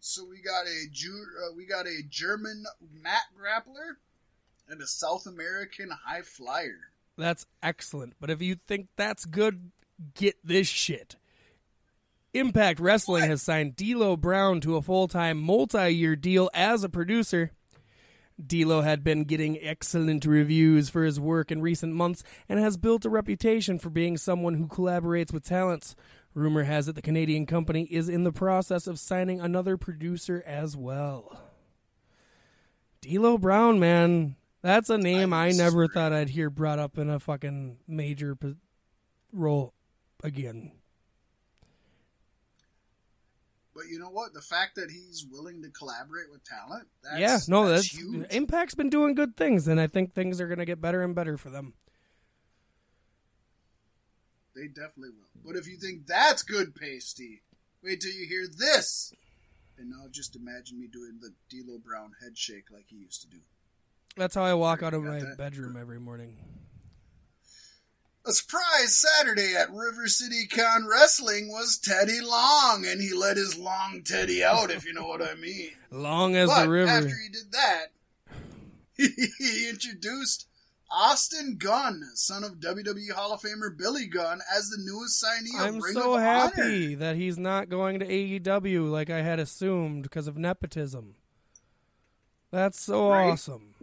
[0.00, 2.64] So we got a Ju- uh, we got a German
[3.02, 3.96] mat grappler
[4.68, 6.92] and a South American high flyer.
[7.16, 8.14] That's excellent.
[8.20, 9.70] But if you think that's good,
[10.14, 11.16] get this shit.
[12.34, 13.30] Impact Wrestling What?
[13.30, 17.52] has signed D'Lo Brown to a full-time multi-year deal as a producer.
[18.44, 23.04] D'Lo had been getting excellent reviews for his work in recent months and has built
[23.04, 25.96] a reputation for being someone who collaborates with talents.
[26.38, 30.76] Rumor has it the Canadian company is in the process of signing another producer as
[30.76, 31.40] well.
[33.00, 37.10] D'Lo Brown, man, that's a name I I never thought I'd hear brought up in
[37.10, 38.54] a fucking major po-
[39.32, 39.74] role
[40.22, 40.72] again.
[43.74, 44.32] But you know what?
[44.32, 48.26] The fact that he's willing to collaborate with talent, that's, yeah, no, that's, that's, huge.
[48.32, 51.14] Impact's been doing good things, and I think things are going to get better and
[51.14, 51.74] better for them.
[54.58, 55.42] They definitely will.
[55.44, 57.42] But if you think that's good pasty,
[57.82, 59.12] wait till you hear this.
[59.78, 63.28] And now just imagine me doing the D'Lo Brown head shake like he used to
[63.28, 63.38] do.
[64.16, 65.38] That's how I walk out of my that?
[65.38, 66.38] bedroom every morning.
[68.26, 73.56] A surprise Saturday at River City Con Wrestling was Teddy Long, and he let his
[73.56, 75.70] long Teddy out, if you know what I mean.
[75.92, 76.90] Long as but the river.
[76.90, 77.86] after he did that,
[79.38, 80.48] he introduced
[80.90, 85.80] Austin Gunn, son of WWE Hall of Famer Billy Gunn, as the newest signee I'm
[85.80, 86.96] Ring so happy Honor.
[86.96, 91.14] that he's not going to AEW like I had assumed because of nepotism.
[92.50, 93.30] That's so Right?
[93.30, 93.74] awesome.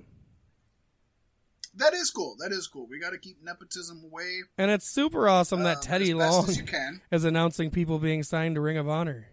[1.78, 2.38] That is cool.
[2.40, 2.88] That is cool.
[2.90, 4.40] We got to keep nepotism away.
[4.58, 7.02] And it's super awesome that um, Teddy Long as you can.
[7.12, 9.28] is announcing people being signed to Ring of Honor.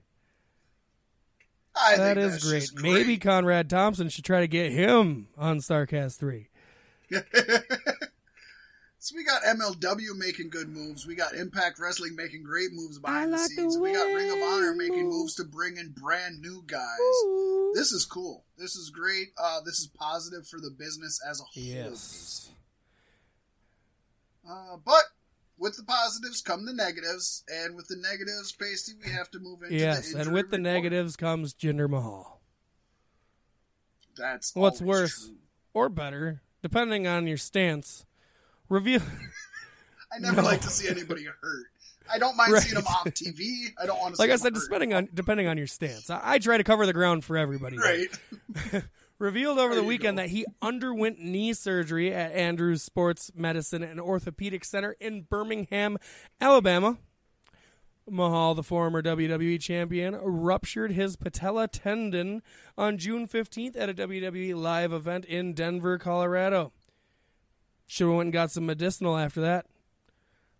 [1.74, 2.60] I That is great.
[2.62, 6.48] just Maybe Conrad Thompson should try to get him on Starcast 3.
[9.04, 11.08] So we got MLW making good moves.
[11.08, 13.74] We got Impact Wrestling making great moves behind the scenes.
[13.74, 15.34] the we got Ring of Honor making moves.
[15.34, 17.00] to bring in brand new guys.
[17.24, 17.72] Ooh.
[17.74, 18.44] This is cool.
[18.56, 19.30] This is great.
[19.36, 21.64] Uh, this is positive for the business as a whole.
[21.64, 22.50] Yes.
[24.48, 25.02] Uh, but
[25.58, 29.62] with the positives come the negatives, and with the negatives, Pasty, we have to move
[29.64, 30.74] into the Yes, the and with the report.
[30.74, 32.40] negatives comes Jinder Mahal.
[34.16, 35.26] That's What's worse?
[35.26, 35.36] true.
[35.74, 38.04] Or better, depending on your stance.
[38.68, 39.00] Reveal
[40.14, 40.48] I never No.
[40.48, 41.66] like to see anybody hurt.
[42.12, 42.62] I don't mind Right.
[42.62, 43.72] seeing them off TV.
[43.80, 44.20] I don't want to.
[44.20, 44.64] like see I them said, hurt.
[44.64, 46.10] depending on depending on your stance.
[46.10, 47.78] I, I try to cover the ground for everybody.
[47.78, 48.08] right.
[49.18, 50.22] Revealed over There the weekend go.
[50.24, 55.96] that he underwent knee surgery at Andrews Sports Medicine and Orthopedic Center in Birmingham,
[56.40, 56.98] Alabama.
[58.10, 62.42] Mahal, the former WWE champion, ruptured his patella tendon
[62.76, 66.72] on June 15th at a WWE live event in Denver, Colorado.
[67.86, 69.66] Should have went and got some medicinal after that.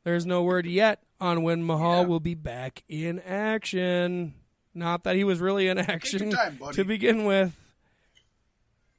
[0.05, 2.07] There's no word yet on when Mahal Yeah.
[2.09, 4.35] will be back in action.
[4.75, 7.57] Not that he was really in action time, to begin with.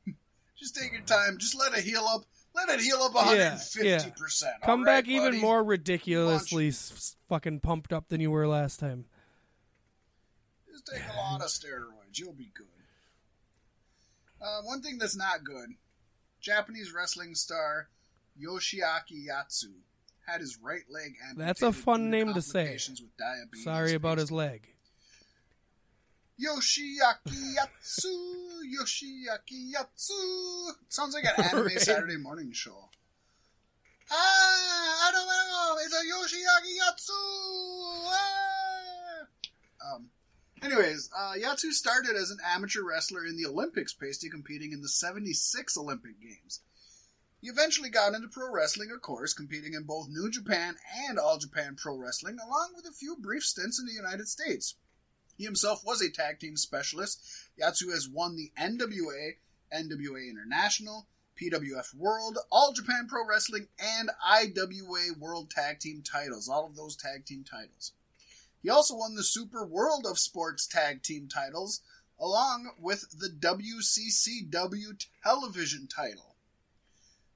[0.57, 1.37] Just take your time.
[1.39, 2.23] Just let it heal up.
[2.55, 4.53] Let it heal up 150 percent.
[4.63, 9.05] Come back even more ridiculously s- fucking pumped up than you were last time.
[10.71, 12.17] Just take a lot of steroids.
[12.19, 12.67] You'll be good.
[14.41, 15.69] Uh, one thing that's not good:
[16.41, 17.87] Japanese wrestling star
[18.39, 19.71] Yoshiaki Yatsu
[20.27, 21.47] had his right leg amputated.
[21.47, 22.77] That's a fun name to say.
[23.63, 24.72] Sorry about his leg.
[26.39, 28.13] Yoshiaki Yatsu,
[28.79, 30.71] Yoshiaki Yatsu.
[30.89, 31.79] Sounds like an anime Right.
[31.79, 32.89] Saturday morning show.
[34.11, 35.77] Ah, I don't know.
[35.83, 38.09] It's a Yoshiaki Yatsu.
[38.11, 39.95] Ah.
[39.95, 40.09] Um.
[40.61, 44.87] Anyways, uh, Yatsu started as an amateur wrestler in the Olympics, pasty competing in the
[44.89, 46.61] '76 Olympic Games.
[47.41, 50.75] He eventually got into pro wrestling, of course, competing in both New Japan
[51.09, 54.75] and All Japan Pro Wrestling, along with a few brief stints in the United States.
[55.37, 57.23] He himself was a tag team specialist.
[57.59, 59.37] Yatsu has won the NWA,
[59.73, 61.07] NWA International,
[61.39, 66.47] PWF World, All Japan Pro Wrestling, and IWA World Tag Team titles.
[66.47, 67.93] All of those tag team titles.
[68.61, 71.81] He also won the Super World of Sports Tag Team titles,
[72.19, 76.35] along with the WCCW television title.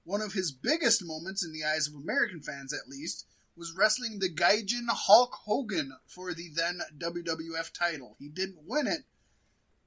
[0.05, 3.25] One of his biggest moments, in the eyes of American fans at least,
[3.57, 8.15] was wrestling the Gaijin Hulk Hogan for the then WWF title.
[8.19, 9.01] He didn't win it,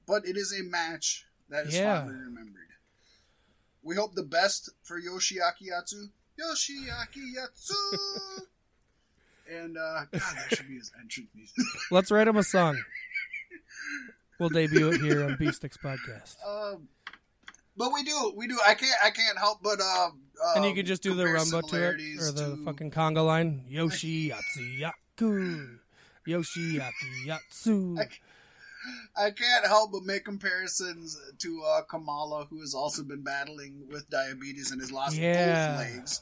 [0.05, 2.01] but it is a match that is Yeah.
[2.01, 2.67] fondly remembered.
[3.83, 6.09] We hope the best for Yoshiaki Yatsu.
[6.39, 8.41] Yoshiaki Yatsu!
[9.49, 11.55] and, uh, God, that should be his entrance music.
[11.89, 12.77] Let's write him a song.
[14.39, 16.35] We'll debut it here on Beef Sticks Podcast.
[16.43, 16.87] um,
[17.81, 18.59] but we do, we do.
[18.65, 20.09] I can't, I can't help but, uh,
[20.43, 23.25] uh and you can just do the rumba to it, or the to- fucking conga
[23.25, 23.63] line.
[23.67, 25.79] Yoshi Yatsu Yaku.
[26.27, 26.79] Yoshi
[27.25, 27.99] Yatsu.
[27.99, 28.07] I-
[29.15, 34.09] I can't help but make comparisons to uh, Kamala, who has also been battling with
[34.09, 35.67] diabetes and has lost Yeah.
[35.67, 36.21] both legs,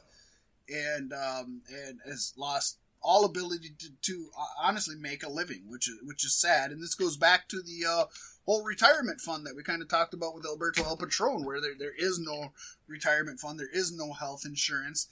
[0.67, 5.87] and um, and has lost all ability to, to uh, honestly make a living, which
[5.87, 6.71] is which is sad.
[6.71, 8.05] And this goes back to the uh,
[8.45, 11.75] whole retirement fund that we kind of talked about with Alberto El Patron, where there,
[11.77, 12.53] there is no
[12.87, 15.07] retirement fund, there is no health insurance,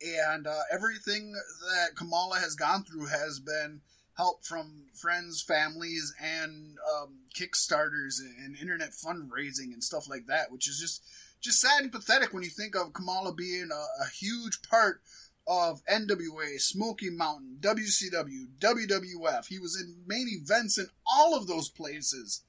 [0.00, 3.80] and uh, everything that Kamala has gone through has been
[4.16, 10.68] help from friends, families, and um, Kickstarters and internet fundraising and stuff like that, which
[10.68, 11.02] is just
[11.40, 15.00] just sad and pathetic when you think of Kamala being a, a huge part
[15.48, 19.46] of NWA, Smoky Mountain, WCW, WWF.
[19.46, 22.42] He was in main events in all of those places.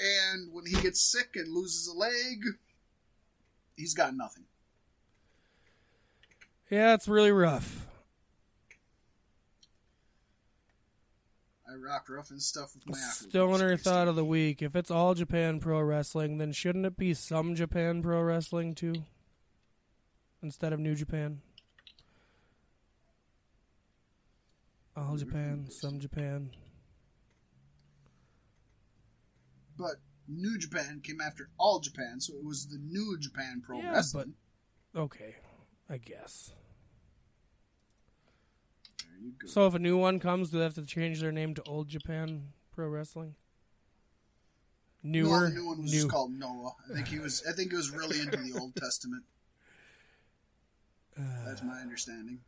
[0.00, 2.42] And when he gets sick and loses a leg,
[3.76, 4.44] he's got nothing.
[6.70, 7.86] Yeah, it's really rough.
[11.70, 14.62] I rock rough and stuff with my Stoner thought of the week.
[14.62, 18.94] If it's all Japan Pro Wrestling, then shouldn't it be some Japan Pro Wrestling too?
[20.42, 21.42] Instead of New Japan?
[24.98, 26.50] All Japan, some Japan.
[29.78, 29.96] But
[30.26, 34.34] New Japan came after All Japan, so it was the New Japan Pro Yeah, Wrestling.
[34.96, 35.36] Okay,
[35.88, 36.52] I guess.
[39.08, 39.46] There you go.
[39.48, 41.88] So if a new one comes, do they have to change their name to Old
[41.88, 43.34] Japan Pro Wrestling?
[45.04, 45.98] no, Newer, the new one was new.
[45.98, 46.72] just called Noah.
[46.90, 47.44] I think he was.
[47.48, 49.22] I think he was really into the Old Testament.
[51.44, 52.40] That's my understanding.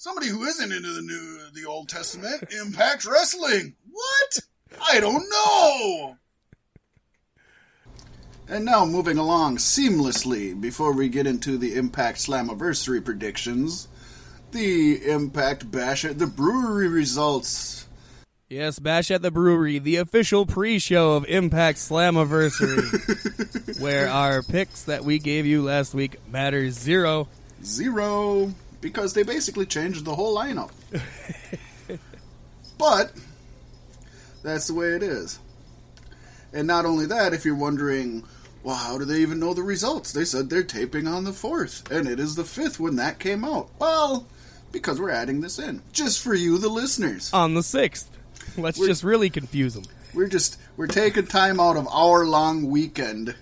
[0.00, 3.74] Somebody who isn't into the new, the Old Testament, Impact Wrestling.
[3.90, 4.38] What?
[4.90, 6.16] I don't know.
[8.48, 13.88] And now moving along seamlessly before we get into the Impact Slammiversary predictions,
[14.52, 17.86] the Impact Bash at the Brewery results.
[18.48, 25.04] Yes, Bash at the Brewery, the official pre-show of Impact Slammiversary, where our picks that
[25.04, 27.28] we gave you last week matter zero.
[27.62, 30.70] Zero, because they basically changed the whole lineup.
[32.78, 33.12] but
[34.42, 35.38] that's the way it is.
[36.52, 38.24] And not only that, if you're wondering,
[38.62, 40.12] well, how do they even know the results?
[40.12, 43.44] They said they're taping on the 4th, and it is the 5th when that came
[43.44, 43.70] out.
[43.78, 44.26] Well,
[44.72, 47.32] because we're adding this in, just for you, the listeners.
[47.32, 48.06] On the 6th.
[48.56, 49.84] Let's We're- just really confuse them.
[50.12, 53.36] We're just, we're taking time out of our long weekend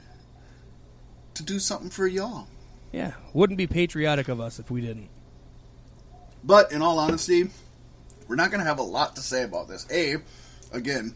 [1.32, 2.46] to do something for y'all.
[2.92, 5.08] Yeah, wouldn't be patriotic of us if we didn't.
[6.48, 7.50] But in all honesty,
[8.26, 9.86] we're not going to have a lot to say about this.
[9.92, 10.16] A,
[10.72, 11.14] again,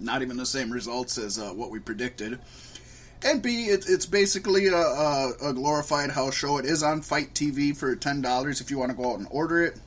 [0.00, 2.38] not even the same results as uh, what we predicted.
[3.22, 6.56] And B, it, it's basically a, a, a glorified house show.
[6.56, 9.28] It is on FITE TV for ten dollars if you want to go out and
[9.30, 9.78] order it.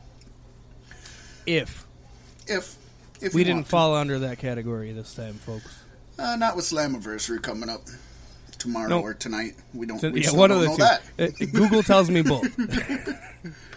[1.48, 1.86] If
[2.48, 2.76] If
[3.22, 3.72] if we didn't want to.
[3.72, 5.80] fall under that category this time, folks.
[6.20, 7.82] uh, not with Slammiversary coming up
[8.60, 9.04] tomorrow Nope.
[9.04, 9.56] or tonight.
[9.74, 10.00] We don't.
[10.00, 10.84] So, we yeah, one of the know two.
[10.84, 11.02] that.
[11.42, 12.48] Uh, Google tells me both.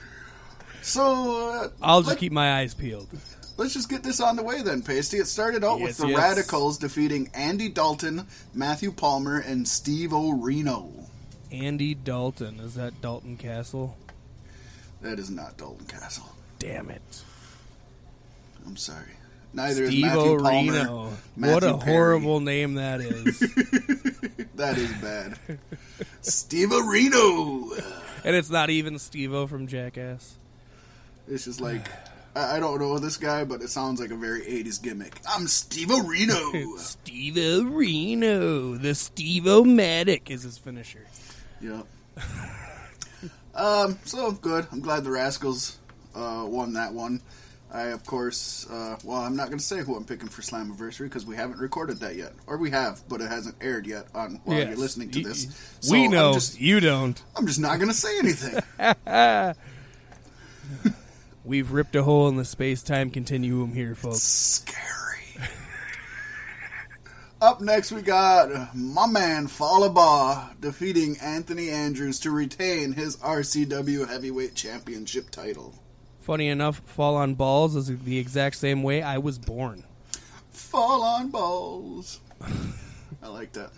[0.88, 3.08] So uh, I'll just let- keep my eyes peeled.
[3.56, 5.16] Let's just get this on the way then, Pasty.
[5.18, 6.16] It started out with the yes.
[6.16, 8.24] Radicals defeating Andy Dalton,
[8.54, 10.88] Matthew Palmer, and Steve O'Reno.
[11.50, 12.60] Andy Dalton.
[12.60, 13.96] Is that Dalton Castle?
[15.02, 16.28] That is not Dalton Castle.
[16.60, 17.22] Damn it.
[18.64, 19.10] I'm sorry.
[19.52, 20.86] Neither Steve is Matthew O'Reno.
[20.86, 21.16] Palmer.
[21.54, 21.92] What a Perry.
[21.94, 23.40] horrible name that is.
[24.54, 25.38] That is bad.
[26.20, 27.70] Steve O'Reno.
[28.24, 30.34] and it's not even Steve O from Jackass.
[31.30, 31.86] It's just like
[32.34, 35.20] I, I don't know this guy, but it sounds like a very '80s gimmick.
[35.28, 36.52] I'm Steve Reno.
[36.78, 37.36] Steve
[37.70, 41.06] Reno, The Steve O-Matic is his finisher.
[41.60, 41.86] Yep.
[43.54, 43.98] um.
[44.04, 44.66] So good.
[44.72, 45.76] I'm glad the Rascalz
[46.14, 47.20] uh, won that one.
[47.70, 51.00] I, of course, uh, well, I'm not going to say who I'm picking for Slammiversary
[51.04, 54.40] because we haven't recorded that yet, or we have, but it hasn't aired yet on
[54.44, 54.68] while Yes.
[54.68, 55.76] you're listening to this.
[55.80, 56.28] So we know.
[56.28, 57.22] I'm just, You don't.
[57.36, 58.58] I'm just not going to say anything.
[61.48, 64.18] We've ripped a hole in the space-time continuum here, folks.
[64.18, 65.40] Scary.
[67.40, 74.06] Up next, we got my man Fallah Bahh defeating Anthony Andrews to retain his RCW
[74.06, 75.72] Heavyweight Championship title.
[76.20, 79.84] Funny enough, Fall on Balls is the exact same way I was born.
[80.50, 82.20] Fall on balls.
[83.22, 83.70] I like that.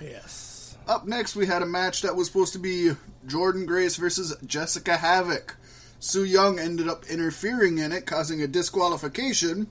[0.00, 0.76] Yes.
[0.88, 2.90] Up next, we had a match that was supposed to be
[3.24, 5.54] Jordynne Grace versus Jessica Havoc.
[6.00, 9.68] Su Yung ended up interfering in it, causing a disqualification.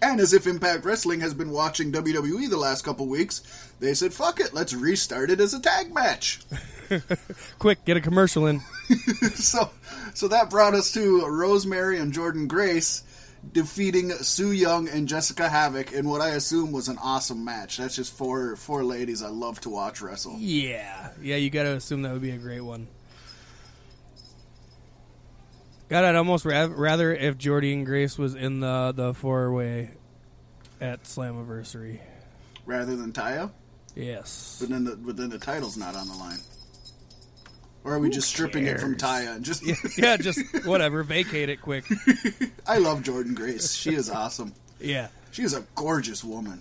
[0.00, 3.42] And as if Impact Wrestling has been watching WWE the last couple weeks,
[3.80, 6.40] they said, fuck it, let's restart it as a tag match.
[7.58, 8.60] Quick, get a commercial in.
[9.34, 9.70] so,
[10.14, 13.02] so that brought us to Rosemary and Jordynne Grace
[13.50, 17.78] defeating Su Yung and Jessica Havoc in what I assume was an awesome match.
[17.78, 20.36] That's just four four ladies I love to watch wrestle.
[20.38, 21.10] Yeah.
[21.20, 22.86] Yeah, you gotta assume that would be a great one.
[25.92, 29.90] God, I'd almost ra- rather if Jordynne Grace was in the, the four way
[30.80, 32.00] at Slammiversary.
[32.64, 33.50] Rather than Taya?
[33.94, 34.56] Yes.
[34.58, 36.38] But then the but then the title's not on the line.
[37.84, 38.96] Or are we just stripping it from?
[38.96, 39.62] Taya and just
[39.98, 41.02] yeah, just whatever.
[41.02, 41.84] Vacate it quick.
[42.66, 43.74] I love Jordynne Grace.
[43.74, 44.54] She is awesome.
[44.80, 45.08] Yeah.
[45.30, 46.58] She is a gorgeous woman.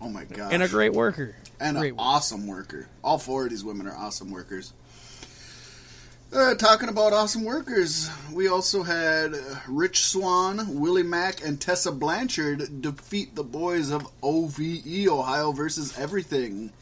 [0.00, 0.52] Oh my god.
[0.52, 1.34] And a great worker.
[1.58, 2.08] and great an worker.
[2.08, 2.86] awesome worker.
[3.02, 4.72] All four of these women are awesome workers.
[6.34, 9.36] Uh, talking about awesome workers, we also had
[9.68, 16.72] Rich Swann, Willie Mack, and Tessa Blanchard defeat the boys of OVE Ohio versus Everything.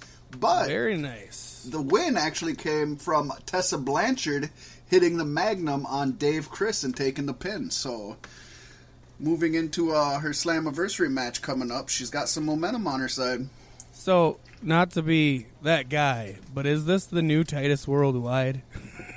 [0.40, 1.68] But Very nice.
[1.70, 4.48] the win actually came from Tessa Blanchard
[4.86, 7.70] hitting the Magnum on Dave Crist and taking the pin.
[7.70, 8.16] So,
[9.20, 13.50] moving into uh, her Slammiversary match coming up, she's got some momentum on her side.
[13.92, 18.62] So, not to be that guy, but is this the new Titus Worldwide?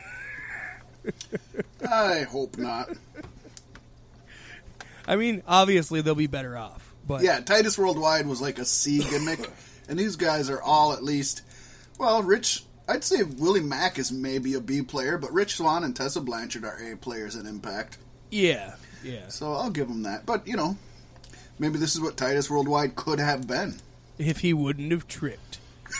[1.90, 2.90] I hope not.
[5.08, 9.00] I mean, obviously they'll be better off, but Yeah, Titus Worldwide was like a C
[9.00, 9.40] gimmick,
[9.90, 11.44] and these guys are all at least.
[12.00, 15.96] Well, Rich, I'd say Willie Mack is maybe a B player, but Rich Swann and
[15.96, 17.98] Tessa Blanchard are A players at Impact.
[18.32, 19.28] yeah, yeah.
[19.28, 20.26] So I'll give them that.
[20.26, 20.78] But you know,
[21.60, 23.76] maybe this is what Titus Worldwide could have been.
[24.18, 25.60] If he wouldn't have tripped,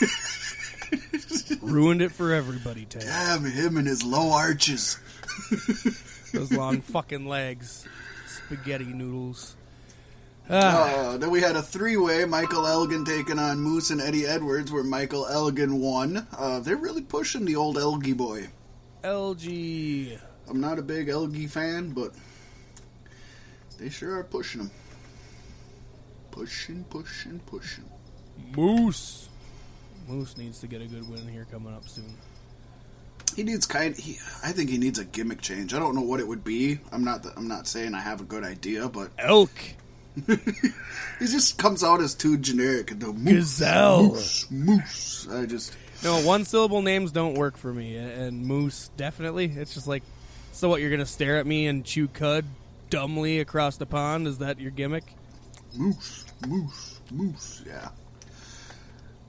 [1.62, 2.84] ruined it for everybody.
[2.84, 3.02] Ted.
[3.02, 4.98] Damn him and his low arches.
[6.32, 7.86] Those long fucking legs,
[8.26, 9.56] spaghetti noodles.
[10.48, 10.84] Ah,
[11.14, 14.84] Uh, then we had a three-way: Michael Elgin taking on Moose and Eddie Edwards, where
[14.84, 16.26] Michael Elgin won.
[16.36, 18.48] Uh, they're really pushing the old Elgie boy.
[19.02, 20.18] Elgie.
[20.48, 22.12] I'm not a big Elgie fan, but
[23.78, 24.70] they sure are pushing him.
[26.30, 27.84] Pushing, pushing, pushing.
[28.56, 29.25] Moose.
[30.08, 32.12] Moose needs to get a good win here coming up soon.
[33.34, 33.96] He needs kind.
[33.96, 35.74] He, I think he needs a gimmick change.
[35.74, 36.78] I don't know what it would be.
[36.92, 37.26] I'm not.
[37.36, 39.50] I'm not saying I have a good idea, but Elk.
[40.26, 42.98] he just comes out as too generic.
[42.98, 44.02] The moose, Gazelle.
[44.04, 45.28] moose, moose.
[45.30, 45.76] I just.
[46.04, 49.46] No, one syllable names don't work for me, and Moose definitely.
[49.46, 50.02] It's just like,
[50.52, 50.80] so what?
[50.80, 52.44] You're gonna stare at me and chew cud
[52.90, 54.26] dumbly across the pond?
[54.26, 55.04] Is that your gimmick?
[55.74, 57.62] Moose, moose, moose.
[57.66, 57.88] Yeah.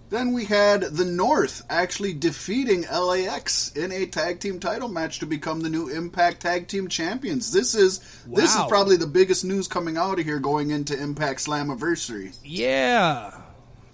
[0.10, 5.26] Then we had the North actually defeating LAX in a tag team title match to
[5.26, 7.52] become the new Impact Tag Team Champions.
[7.52, 11.40] This is this is probably the biggest news coming out of here going into Impact
[11.46, 12.38] Slammiversary.
[12.44, 13.32] Yeah.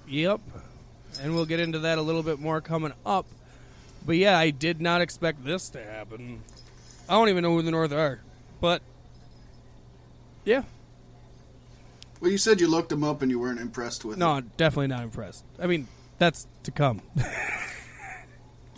[0.08, 0.42] Yep.
[1.20, 3.26] And we'll get into that a little bit more coming up.
[4.06, 6.42] But yeah, I did not expect this to happen.
[7.10, 8.20] I don't even know who the North are.
[8.62, 8.82] But
[10.46, 10.64] yeah,
[12.20, 14.58] Well, you said you looked them up and you weren't impressed with no, it.
[14.58, 15.44] definitely not impressed.
[15.60, 15.88] I mean,
[16.18, 17.02] that's to come.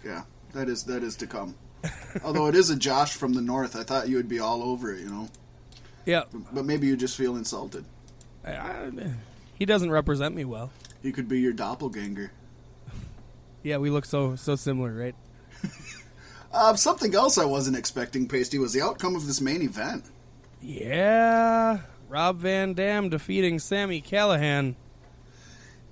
[0.04, 0.22] Yeah,
[0.54, 1.56] that is that is to come.
[2.24, 4.94] Although it is a Josh from the North, I thought you would be all over
[4.94, 5.30] it, you know.
[6.06, 6.24] yeah.
[6.54, 7.86] But maybe you just feel insulted.
[8.46, 8.92] I, I,
[9.56, 10.70] he doesn't represent me well.
[11.02, 12.32] He could be your doppelganger.
[13.64, 15.16] Yeah, we look so so similar, right?
[16.54, 20.06] Uh, something else I wasn't expecting, Pasty, was the outcome of this main event.
[20.62, 21.80] Yeah.
[22.10, 24.76] Rob Van Dam defeating Sami Callihan.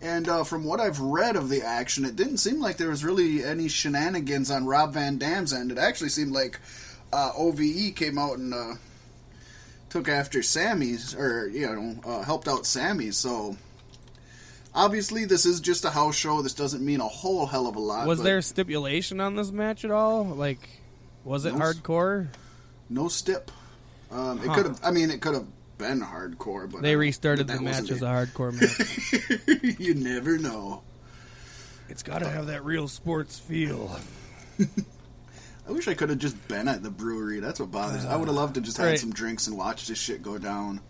[0.03, 3.05] And uh, from what I've read of the action, it didn't seem like there was
[3.05, 5.71] really any shenanigans on Rob Van Dam's end.
[5.71, 6.59] It actually seemed like
[7.13, 8.73] uh, OVE came out and uh,
[9.89, 13.11] took after Sami's, or, you know, uh, helped out Sami.
[13.11, 13.55] So
[14.75, 16.41] obviously, this is just a house show.
[16.41, 18.05] This doesn't mean a whole hell of a lot.
[18.05, 20.25] Was there stipulation on this match at all?
[20.25, 20.67] Like,
[21.23, 22.27] was it No hardcore?
[22.89, 23.51] no stip?
[24.11, 24.55] Um, it Huh.
[24.55, 24.79] could have.
[24.83, 25.47] I mean, it could have
[25.77, 28.53] been hardcore, but They uh, restarted the match as a hardcore
[29.67, 29.79] match.
[29.79, 30.83] you never know.
[31.89, 33.99] it's got to have that real sports feel.
[35.67, 37.39] I wish I could have just been at the brewery.
[37.39, 38.05] That's what bothers.
[38.05, 40.81] I would have loved to just had some drinks and watch this shit go down.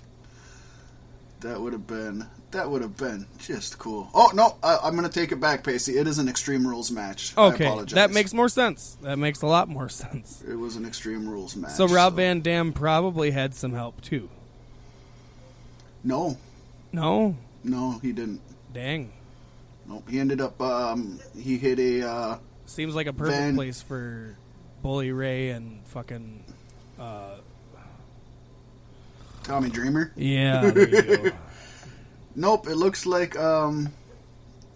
[1.42, 2.26] That would have been.
[2.52, 4.10] That would have been just cool.
[4.14, 5.98] Oh no, I, I'm gonna take it back, Pasty.
[5.98, 7.34] It is an Extreme Rules match.
[7.36, 7.96] I Okay, apologize.
[7.96, 8.98] that makes more sense.
[9.02, 10.42] That makes a lot more sense.
[10.48, 11.72] It was an Extreme Rules match.
[11.72, 14.30] So Rob Van Dam probably had some help too.
[16.04, 16.38] No,
[16.92, 18.42] No, no, he didn't.
[18.74, 19.12] dang.
[19.88, 20.10] Nope.
[20.10, 20.62] He ended up.
[20.62, 22.08] Um, he hit a.
[22.10, 24.38] Uh, Seems like a perfect Van- place for
[24.82, 26.44] Bully Ray and fucking.
[27.00, 27.36] Uh,
[29.44, 30.14] Tommy Dreamer.
[30.16, 31.36] yeah, there you go.
[32.36, 32.68] Nope.
[32.68, 33.38] It looks like.
[33.38, 33.92] Um,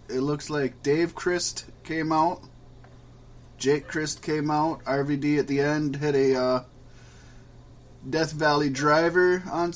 [0.08, 2.42] it looks like Dave Crist came out.
[3.56, 4.84] Jake Crist came out.
[4.84, 6.62] RVD at the end hit a uh,
[8.08, 9.72] Death Valley driver on.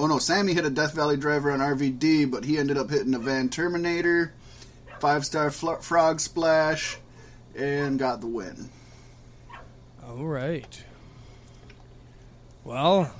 [0.00, 3.12] Oh no, Sami hit a Death Valley driver on RVD, but he ended up hitting
[3.14, 4.32] a Van Terminator,
[4.98, 6.96] five star fl- frog splash,
[7.54, 8.70] and got the win.
[10.08, 10.82] All right.
[12.64, 13.14] Well,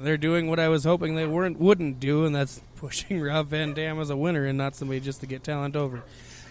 [0.00, 3.72] they're doing what I was hoping they weren't wouldn't do, and that's pushing Rob Van
[3.72, 6.02] Dam as a winner and not somebody just to get talent over.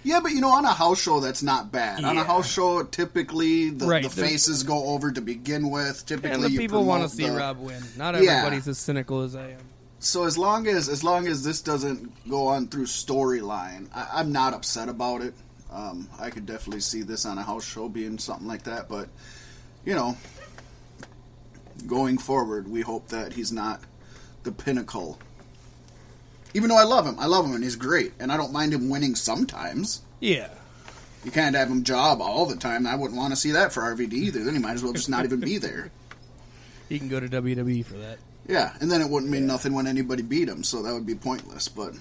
[0.06, 2.06] Yeah, but you know, on a house show, that's not bad.
[2.06, 6.06] On a house show, typically the, Right, the faces go over to begin with.
[6.06, 7.84] Typically, And the people want to see the- Rob win.
[7.98, 8.32] Not Yeah.
[8.40, 9.60] everybody's as cynical as I am.
[10.04, 14.54] So as long as as long as this doesn't go on through storyline, I'm not
[14.54, 15.34] upset about it.
[15.72, 19.08] Um, I could definitely see this on a house show being something like that, but
[19.86, 20.18] you know,
[21.88, 23.80] going forward, we hope that he's not
[24.44, 25.20] the pinnacle.
[26.54, 28.74] Even though I love him, I love him, and he's great, and I don't mind
[28.74, 30.02] him winning sometimes.
[30.20, 30.50] Yeah.
[31.24, 32.86] You can't have him job all the time.
[32.86, 34.44] I wouldn't want to see that for RVD either.
[34.44, 35.92] Then he might as well just not even be there.
[36.90, 38.20] He can go to WWE for that.
[38.48, 41.16] Yeah, and then it wouldn't mean nothing when anybody beat him, so that would be
[41.16, 41.70] pointless.
[41.70, 41.94] But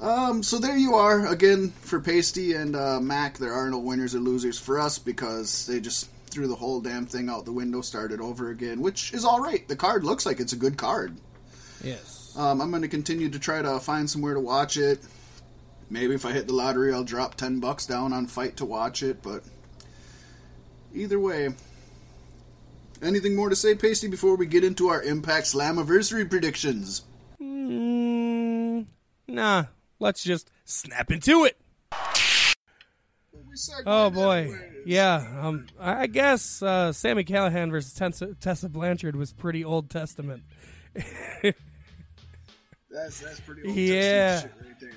[0.00, 3.38] um, so there you are again for Pasty and uh, Mac.
[3.38, 7.06] There are no winners or losers for us because they just threw the whole damn
[7.06, 9.68] thing out the window, started over again, which is all right.
[9.68, 11.16] The card looks like it's a good card.
[11.84, 12.34] Yes.
[12.36, 15.00] Um, I'm going to continue to try to find somewhere to watch it.
[15.90, 19.02] Maybe if I hit the lottery, I'll drop ten bucks down on FITE to watch
[19.02, 19.22] it.
[19.22, 19.44] But
[20.94, 21.50] either way,
[23.02, 27.02] anything more to say, Pasty, before we get into our Impact Slammiversary predictions?
[27.40, 28.86] Mm,
[29.28, 29.64] nah.
[29.98, 31.56] Let's just snap into it.
[33.86, 34.52] Oh boy,
[34.86, 35.26] yeah.
[35.42, 40.42] Um, I guess uh, Sami Callihan versus Tessa, Tessa Blanchard was pretty Old Testament.
[42.90, 44.40] That's that's pretty old Yeah.
[44.40, 44.90] shit right there.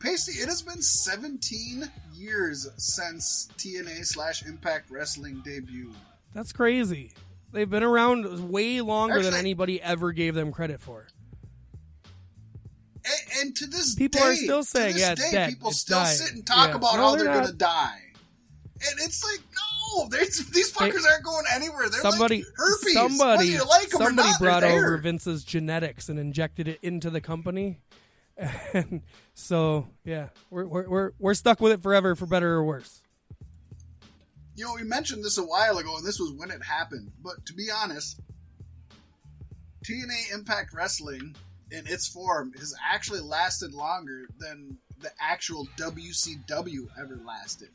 [0.00, 5.94] Pasty, it has been 17 years since TNA slash Impact Wrestling debuted.
[6.34, 7.12] That's crazy.
[7.52, 11.06] They've been around way longer than anybody ever gave them credit for.
[13.04, 15.50] And, and to this People day, are still to saying, "Yeah, it's day, dead.
[15.50, 16.76] people It's still dying." sit and talk Yeah.
[16.76, 17.98] about No, how they're they're, gonna die.
[18.84, 21.88] And it's like, no, these fuckers aren't going anywhere.
[21.88, 22.92] They're somebody, like herpes.
[22.94, 27.78] somebody, like somebody not, brought over Vince's genetics and injected it into the company,
[28.36, 29.02] and
[29.34, 33.02] so yeah, we're we're we're, we're stuck with it forever, for better or worse.
[34.54, 37.10] You know, we mentioned this a while ago, and this was when it happened.
[37.22, 38.20] But to be honest,
[39.84, 41.34] TNA Impact Wrestling
[41.70, 47.70] in its form has actually lasted longer than the actual WCW ever lasted.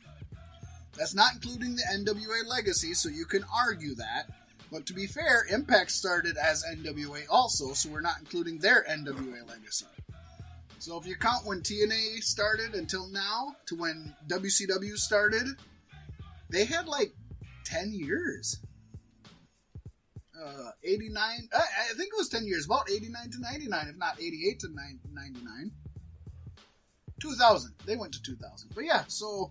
[0.96, 4.30] That's not including the NWA legacy, so you can argue that.
[4.70, 9.48] But to be fair, Impact started as NWA also, so we're not including their NWA
[9.48, 9.86] legacy.
[10.78, 15.46] So if you count when TNA started until now to when WCW started,
[16.50, 17.12] they had like
[17.64, 18.58] 10 years.
[20.40, 24.20] Uh, 89, I, I think it was 10 years, about 89 to 99, if not
[24.20, 25.70] 88 to 9, 99.
[27.20, 27.74] 2000.
[27.86, 28.70] They went to 2000.
[28.74, 29.50] But yeah, so,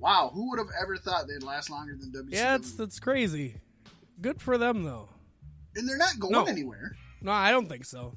[0.00, 2.32] wow, who would have ever thought they'd last longer than WCW?
[2.34, 3.56] Yeah, it's it's crazy.
[4.20, 5.08] Good for them though.
[5.76, 6.44] and they're not going No.
[6.44, 6.96] anywhere.
[7.20, 8.16] No, I don't think so.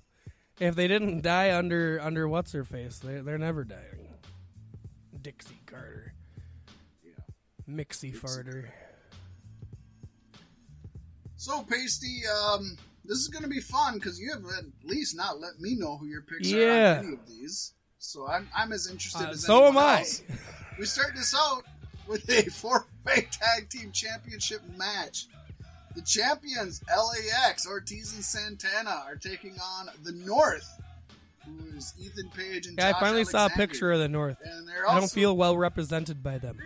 [0.60, 4.16] If they didn't die under under what's her face, they they're never dying.
[5.22, 6.07] Dixie Carter,
[7.70, 8.66] Mixie Farter.
[11.36, 15.40] So, Pasty, um, this is going to be fun because you have at least not
[15.40, 16.98] let me know who your picks are Yeah.
[17.00, 17.74] on any of these.
[18.00, 20.00] So I'm, I'm as interested Uh, as so am I.
[20.00, 20.22] else.
[20.80, 21.64] We start this out
[22.08, 25.28] with a four-way tag team championship match.
[25.96, 30.80] The champions LAX, Ortiz and Santana, are taking on the North,
[31.44, 34.38] who is Ethan Page and Yeah, I Josh finally saw a picture of the North.
[34.88, 36.60] I don't feel well represented by them.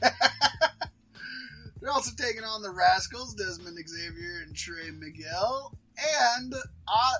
[0.00, 0.30] There you
[0.60, 0.66] go.
[1.80, 5.72] They're also taking on the Rascalz, Dezmond Xavier and Trey Miguel,
[6.36, 7.12] and uh,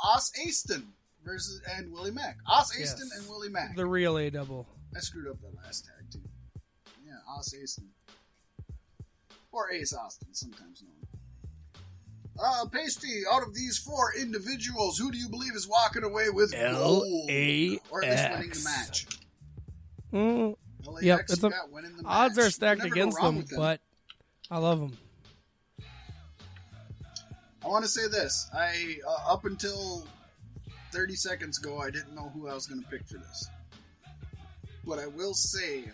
[0.00, 0.86] Os Aston
[1.24, 2.38] versus and Willie Mack.
[2.46, 3.18] Os Aston Yes.
[3.20, 3.74] and Willie Mack.
[3.76, 4.66] The real A double.
[4.96, 6.28] I screwed up that last tag team.
[7.04, 7.88] Yeah, Os Aston.
[9.52, 10.92] Or Ace Austin, sometimes known.
[12.38, 16.52] Uh, Pasty, out of these four individuals, who do you believe is walking away with
[16.52, 17.04] gold?
[17.90, 19.06] Or at least winning the match?
[20.12, 22.12] Mm, LAX, Yep, it's a- got winning the match.
[22.12, 23.80] odds are stacked against wrong them, but
[24.50, 24.96] I love them.
[27.64, 28.48] I want to say this.
[28.54, 30.06] I uh, up until
[30.92, 33.48] 30 seconds ago, I didn't know who I was going to pick for this.
[34.86, 35.84] But I will say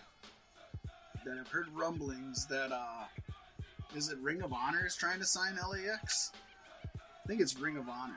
[1.25, 3.05] that I've heard rumblings that uh,
[3.95, 6.31] is it Ring of Honor is trying to sign LAX?
[6.95, 8.13] I think it's Ring of Honor.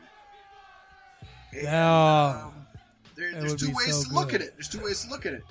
[1.53, 2.45] And, Yeah.
[2.47, 2.67] um,
[3.15, 4.53] there- there's two ways so to look at it.
[4.55, 5.45] There's two ways to look at it.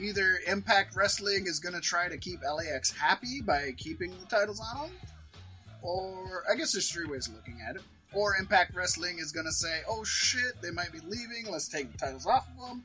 [0.00, 4.60] Either Impact Wrestling is going to try to keep LAX happy by keeping the titles
[4.60, 4.96] on them,
[5.82, 7.82] or I guess there's three ways of looking at it.
[8.12, 11.46] Or Impact Wrestling is going to say, "Oh shit, they might be leaving.
[11.50, 12.82] Let's take the titles off of them."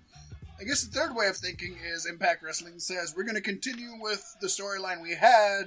[0.59, 3.99] I guess the third way of thinking is Impact Wrestling says we're going to continue
[3.99, 5.63] with the storyline we had,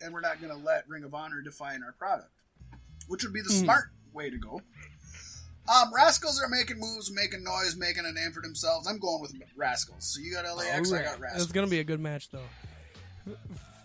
[0.00, 2.30] and we're not going to let Ring of Honor define our product,
[3.08, 3.64] which would be the Hmm.
[3.64, 4.62] smart way to go.
[5.68, 8.86] Um, Rascalz are making moves, making noise, making a name for themselves.
[8.86, 10.02] I'm going with Rascalz.
[10.02, 11.42] So you got LAX, I got Rascalz.
[11.42, 13.34] It's gonna be a good match though.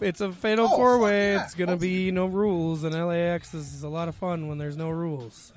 [0.02, 1.34] It's a fatal oh, four way.
[1.34, 1.44] yeah.
[1.46, 4.90] It's gonna be no rules, and LAX is a lot of fun when there's no
[4.90, 5.54] rules.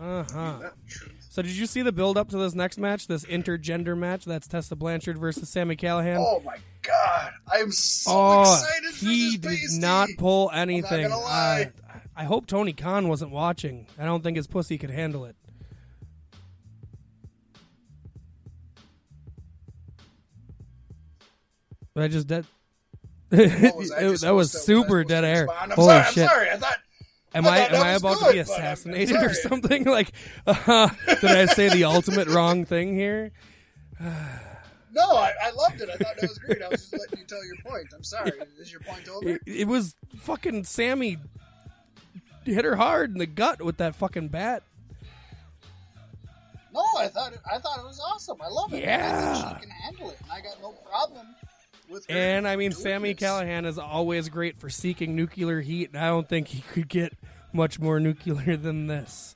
[0.00, 0.70] Uh huh.
[1.30, 4.24] So did you see the build up to this next match, this intergender match?
[4.24, 6.16] That's Tessa Blanchard versus Sami Callihan.
[6.18, 11.08] Oh my god, I'm so Oh, excited for he did not pull anything.
[11.08, 11.70] gonna lie.
[11.88, 11.89] Uh,
[12.20, 13.86] I hope Tony Khan wasn't watching.
[13.98, 15.36] I don't think his pussy could handle it.
[21.94, 22.44] But I just dead.
[23.30, 25.48] What was just that was super dead air.
[25.50, 26.22] I'm Holy sorry, shit!
[26.24, 26.50] I'm sorry.
[26.50, 26.76] I thought.
[27.32, 29.84] Am I I am I about to be but I'm- I'm assassinated or something?
[29.90, 30.12] Like,
[30.46, 30.90] uh,
[31.22, 33.32] did I say the ultimate wrong thing here?
[34.92, 35.88] No, I, I loved it.
[35.88, 36.60] I thought that was great.
[36.60, 37.86] I was just letting you tell your point.
[37.94, 38.32] I'm sorry.
[38.58, 39.28] Is your point over?
[39.28, 41.16] It, it was fucking Sami
[42.54, 44.62] hit her hard in the gut with that fucking bat.
[46.72, 48.38] No, I thought it, I thought it was awesome.
[48.40, 48.78] I love it.
[48.78, 49.34] I Yeah.
[49.34, 51.26] think she can handle it, and I got no problem
[51.88, 52.06] with.
[52.08, 53.28] And I mean, Sami this.
[53.28, 57.14] Callihan is always great for seeking nuclear heat, and I don't think he could get
[57.52, 59.34] much more nuclear than this.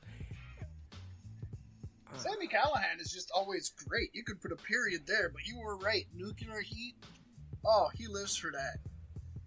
[2.17, 4.11] Sami Callihan is just always great.
[4.15, 6.07] You could put a period there, but you were right.
[6.15, 6.95] Nuclear heat.
[7.67, 8.79] Oh, he lives for that.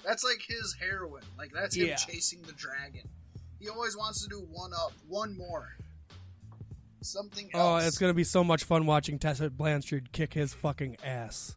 [0.03, 1.23] That's like his heroin.
[1.38, 1.95] Like that's him Yeah.
[1.95, 3.07] chasing the dragon.
[3.60, 5.70] He always wants to do one up, one more.
[7.02, 11.56] Something Oh, it's gonna be so much fun watching Tessa Blanchard kick his fucking ass.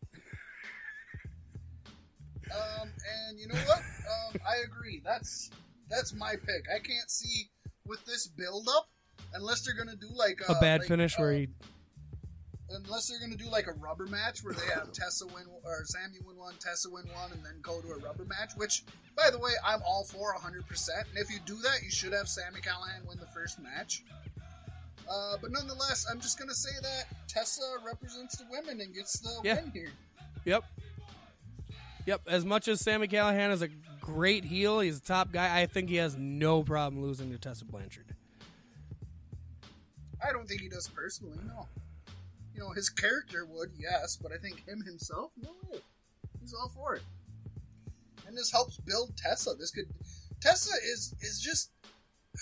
[2.53, 2.93] Um,
[3.29, 3.79] and you know what?
[3.79, 5.01] Um, I agree.
[5.05, 5.51] That's
[5.89, 6.65] that's my pick.
[6.75, 7.49] I can't see
[7.87, 8.87] with this build up
[9.35, 11.49] unless they're gonna do like A bad like, finish where uh, he
[12.71, 16.19] unless they're gonna do like a rubber match where they have Tessa win or Sami
[16.25, 18.53] win one, Tessa win one, and then go to a rubber match.
[18.57, 18.85] Which,
[19.17, 20.67] by the way, I'm all for 100.
[20.67, 24.05] percent And if you do that, you should have Sami Callihan win the first match.
[25.11, 29.41] Uh, but nonetheless, I'm just gonna say that Tessa represents the women and gets the
[29.43, 29.61] Yeah.
[29.61, 29.91] win here.
[30.45, 30.65] Yep.
[32.07, 32.23] Yep.
[32.29, 33.69] As much as Sami Callihan is a
[34.01, 35.61] great heel, he's a top guy.
[35.61, 38.15] I think he has no problem losing to Tessa Blanchard.
[40.27, 41.39] I don't think he does personally.
[41.47, 41.67] No.
[42.55, 45.81] You know, his character would, yes, but I think him himself, no way.
[46.41, 47.03] He's all for it.
[48.27, 49.55] And this helps build Tessa.
[49.59, 49.87] This could
[50.41, 51.71] Tessa is is just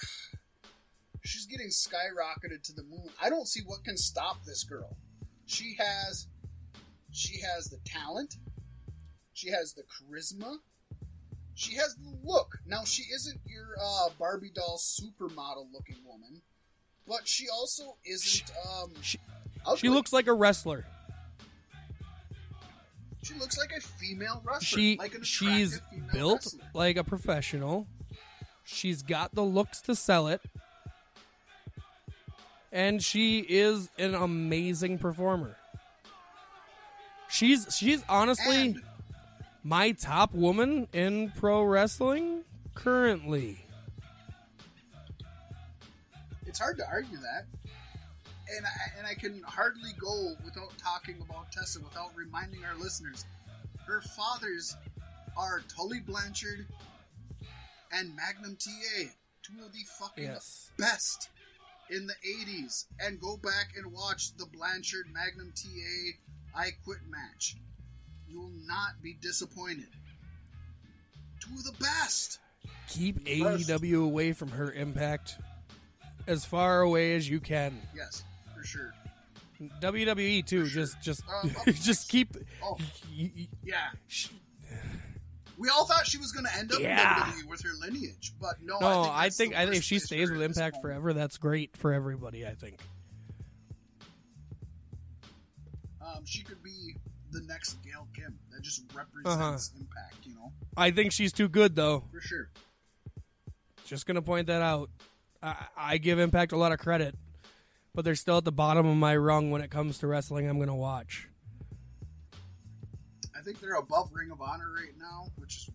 [1.25, 3.09] she's getting skyrocketed to the moon.
[3.23, 4.97] I don't see what can stop this girl.
[5.47, 6.27] She has
[7.11, 8.37] she has the talent.
[9.33, 10.59] She has the charisma.
[11.55, 12.59] She has the look.
[12.67, 16.43] Now she isn't your uh, Barbie doll supermodel looking woman,
[17.07, 19.19] but she also isn't um She,
[19.77, 20.85] she looks like a wrestler.
[23.23, 24.61] she looks like a female wrestler.
[24.65, 25.81] She like she's
[26.13, 26.61] built wrestler.
[26.75, 27.87] like a professional.
[28.65, 30.41] She's got the looks to sell it.
[32.71, 35.57] And she is an amazing performer.
[37.29, 38.83] She's she's honestly And
[39.65, 42.45] my top woman in pro wrestling
[42.75, 43.65] currently.
[46.47, 47.45] it's hard to argue that.
[48.57, 53.25] And I, and I can hardly go without talking about Tessa without reminding our listeners.
[53.87, 54.77] Her fathers
[55.37, 56.67] are Tully Blanchard
[57.93, 59.05] and Magnum TA,
[59.43, 60.71] two of the fucking Yes.
[60.79, 61.29] best
[61.91, 62.87] in the 80s.
[63.01, 66.19] And go back and watch the Blanchard Magnum TA
[66.55, 67.57] I Quit match.
[68.29, 69.89] You will not be disappointed.
[71.41, 72.39] Two of the best.
[72.89, 73.69] Keep Best.
[73.69, 75.39] AEW away from her impact
[76.27, 77.81] as far away as you can.
[77.95, 78.23] Yes,
[78.71, 78.95] for sure.
[79.81, 80.67] WWE too.
[80.67, 82.37] Just just Um, just keep.
[82.63, 82.77] Oh.
[83.65, 83.89] Yeah.
[85.59, 87.27] We all thought she was going to end up Yeah.
[87.27, 88.79] in WWE with her lineage, but no.
[88.79, 90.57] No, I I think, think that's I think if she stays with her at this
[90.59, 90.83] Impact moment.
[90.83, 92.47] forever, that's great for everybody.
[92.47, 92.79] I think.
[96.01, 96.95] Um, she could be
[97.33, 98.39] the next Gail Kim.
[98.53, 98.99] That just Uh-huh.
[99.25, 102.05] represents Impact, you know, I think she's too good though.
[102.13, 102.51] for sure.
[103.85, 104.91] Just gonna point that out.
[105.43, 107.15] I, I give Impact a lot of credit,
[107.99, 110.49] but they're still at the bottom of my rung when it comes to wrestling.
[110.49, 111.27] I'm gonna watch.
[113.37, 115.71] I think they're above Ring of Honor right now, which is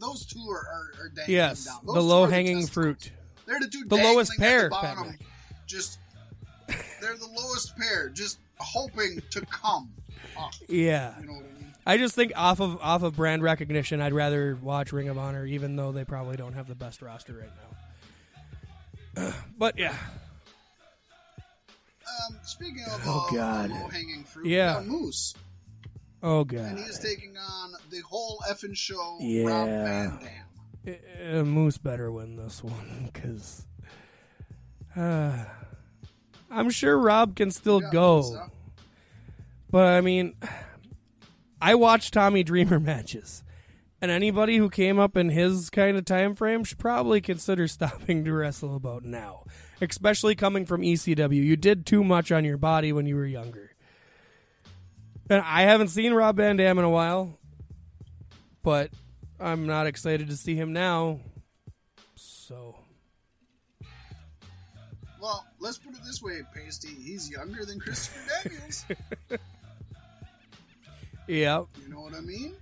[0.00, 1.78] those two are are, are dangling Yes, down.
[1.86, 2.70] the Those low hanging testicles.
[3.02, 3.12] fruit.
[3.46, 5.16] They're the two The lowest pair, the bottom.
[5.68, 6.00] Just
[7.00, 9.92] they're the lowest pair, just hoping to come
[10.36, 10.50] up.
[10.68, 11.14] Yeah.
[11.20, 11.72] You know what I mean?
[11.86, 15.46] I just think off of off of brand recognition, I'd rather watch Ring of Honor,
[15.46, 17.52] even though they probably don't have the best roster right
[19.24, 19.32] now.
[19.56, 19.94] but yeah,
[22.28, 23.70] Um, speaking of Oh, uh, God.
[23.70, 24.80] low hanging fruit, Yeah.
[24.80, 25.34] we got Moose.
[26.22, 26.60] oh God.
[26.60, 29.44] and he god, is taking on the whole effing show, Yeah.
[29.46, 31.40] Rob Van Dam.
[31.40, 33.66] Uh, Moose better win this one because
[34.96, 35.44] uh,
[36.50, 38.46] I'm sure Rob can still Yeah, go.
[39.70, 40.34] But I mean,
[41.60, 43.44] I watch Tommy Dreamer matches,
[44.00, 48.24] and anybody who came up in his kind of time frame should probably consider stopping
[48.24, 49.44] to wrestle about now.
[49.80, 53.70] Especially coming from ECW, you did too much on your body when you were younger.
[55.30, 57.38] And I haven't seen Rob Van Dam in a while,
[58.62, 58.90] but
[59.38, 61.20] I'm not excited to see him now.
[62.16, 62.76] So
[65.20, 66.88] Well, let's put it this way, Pasty.
[66.88, 68.84] He's younger than Christopher Daniels.
[71.28, 72.54] yeah, you know what I mean?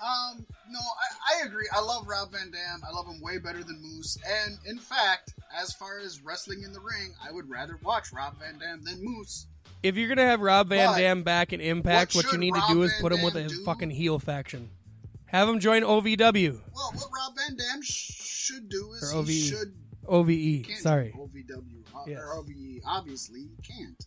[0.00, 1.68] Um, no, I, I agree.
[1.72, 2.80] I love Rob Van Dam.
[2.88, 4.16] I love him way better than Moose.
[4.26, 8.38] And in fact, as far as wrestling in the ring, I would rather watch Rob
[8.38, 9.46] Van Dam than Moose.
[9.82, 12.54] if you're gonna have Rob Van But Dam back in Impact, what what, you need
[12.54, 13.64] Rob to do is Van put him with a do?
[13.64, 14.70] fucking heel faction.
[15.26, 19.40] Have him join OVW Well, what Rob Van Dam sh- should do is Or he
[19.48, 19.74] should
[20.08, 20.66] OVE.
[20.80, 21.14] Sorry.
[21.16, 22.18] OVW uh, Yes.
[22.20, 22.80] or OVE.
[22.84, 24.04] Obviously, he can't.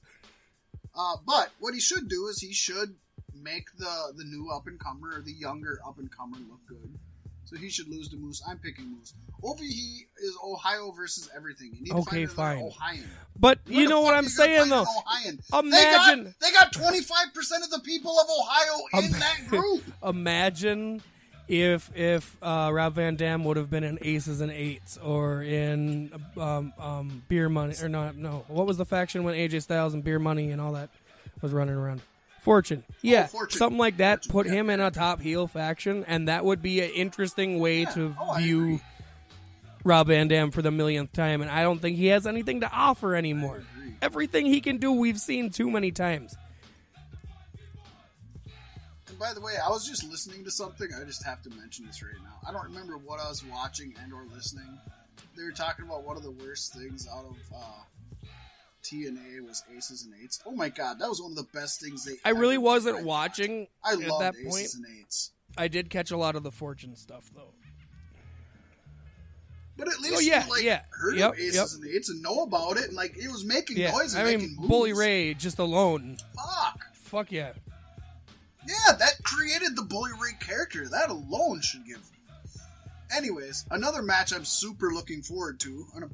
[0.95, 2.95] Uh, but what he should do is he should
[3.44, 6.98] make the the new up and comer or the younger up and comer look good.
[7.45, 8.41] So he should lose to Moose.
[8.49, 9.14] I'm picking Moose.
[9.44, 11.72] OVE is Ohio versus everything.
[11.74, 12.64] You need to Okay, fine.
[12.64, 13.03] Ohioan.
[13.38, 14.86] But Where you know what I'm are you gonna saying though.
[15.60, 19.84] Imagine- they got, they got 25 percent of the people of Ohio in that group.
[20.03, 21.02] Imagine
[21.49, 26.11] if if uh, Rob Van Dam would have been in Aces and Eights or in
[26.38, 30.03] um, um, Beer Money or not no what was the faction when AJ Styles and
[30.03, 30.90] Beer Money and all that
[31.41, 32.02] was running around
[32.44, 33.57] Fortune yeah Fortune.
[33.57, 34.53] something like that Fortune, put yeah.
[34.60, 38.36] him in a top heel faction and that would be an interesting way to Oh,
[38.38, 38.80] view.
[39.86, 42.70] Rob Van Dam for the millionth time and I don't think he has anything to
[42.72, 43.64] offer anymore
[44.02, 46.36] everything he can do we've seen too many times
[49.10, 50.88] And by the way, I was just listening to something.
[50.99, 52.36] I just have to mention this right now.
[52.48, 54.68] I don't remember what I was watching and or listening.
[55.38, 57.60] They were talking about one of the worst things out of uh,
[58.84, 60.41] TNA was Aces and Eights.
[60.45, 62.15] Oh my god, that was one of the best things they.
[62.26, 63.05] I really wasn't thought.
[63.05, 66.51] watching I at that Aces point and Eights, I did catch a lot of the
[66.51, 67.53] Fortune stuff though
[69.77, 70.81] but at oh, least Oh, yeah, you like yeah.
[70.91, 71.68] heard Yep, of Aces yep.
[71.81, 74.31] and Eights and know about it, and like it was making Yeah, noise and I
[74.31, 74.69] making mean, moves.
[74.69, 76.18] Bully Ray just alone.
[76.35, 76.85] Fuck.
[76.93, 77.53] Fuck yeah.
[78.68, 80.88] Yeah, that created the Bully Ray character.
[80.88, 81.99] That alone should give.
[83.15, 86.06] Anyways, another match I'm super looking forward to, uh,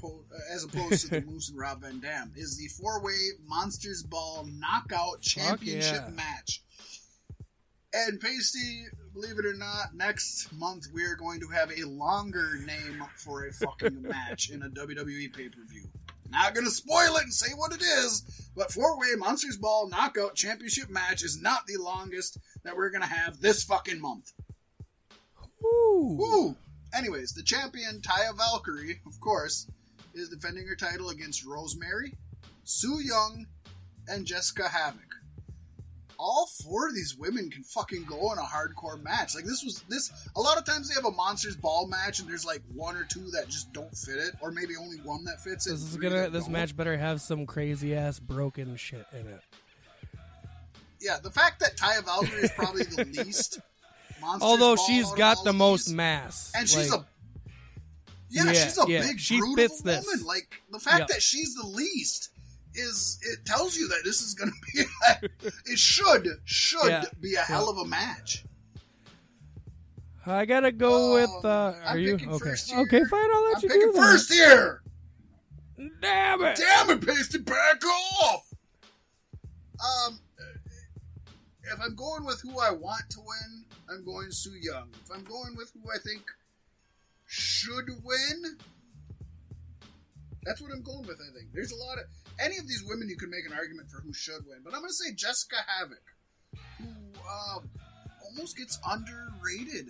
[0.54, 3.18] as opposed to the Moose and Rob Van Dam, is the four-way
[3.48, 6.14] Monsters Ball Knockout Championship yeah.
[6.14, 6.62] match.
[7.94, 12.60] And Pasty, believe it or not, next month we are going to have a longer
[12.66, 15.86] name for a fucking match in a WWE pay-per-view.
[16.30, 20.90] Not gonna spoil it and say what it is, but four-way Monsters Ball Knockout Championship
[20.90, 24.34] match is not the longest that we're gonna have this fucking month.
[25.62, 26.18] Woo.
[26.18, 26.56] Woo!
[26.94, 29.68] Anyways, the champion Taya Valkyrie, of course,
[30.14, 32.14] is defending her title against Rosemary,
[32.64, 33.48] Su Yung,
[34.08, 35.02] and Jessica Havoc.
[36.18, 39.36] All four of these women can fucking go in a hardcore match.
[39.36, 40.12] Like this was this.
[40.36, 43.06] A lot of times they have a monsters ball match, and there's like one or
[43.06, 45.72] two that just don't fit it, or maybe only one that fits it.
[45.72, 46.30] This is gonna.
[46.30, 46.52] This don't.
[46.52, 49.42] match better have some crazy ass broken shit in it.
[51.00, 53.62] Yeah, the fact that Taya Valkyrie is probably the least.
[54.22, 57.06] Monsters Although she's got the most mass, and she's like, a
[58.30, 60.02] yeah, Yeah, she's a yeah, big she brute fits woman.
[60.06, 60.24] this.
[60.24, 61.08] Like the fact Yep.
[61.10, 62.30] that she's the least
[62.76, 64.84] is it tells you that this is going to be
[65.48, 68.46] a, it should should Yeah, be a hell of a match.
[70.26, 71.46] I gotta go Um, with.
[71.46, 72.28] Uh, are I'm you okay?
[72.30, 73.30] Okay, fine.
[73.34, 74.00] I'll let I'm you do that.
[74.00, 74.84] first here.
[76.02, 76.58] Damn it!
[76.58, 77.82] Damn it, Pasty, back
[78.22, 78.46] off.
[79.80, 80.20] Um,
[81.64, 84.90] if I'm going with who I want to win, I'm going Su Yung.
[85.04, 86.22] If I'm going with who I think
[87.26, 88.58] should win,
[90.44, 91.20] that's what I'm going with.
[91.22, 92.06] I think there's a lot of
[92.40, 94.82] any of these women you could make an argument for who should win, but I'm
[94.82, 96.04] going to say Jessica Havoc,
[96.78, 96.86] who
[97.30, 97.60] uh,
[98.26, 99.90] almost gets underrated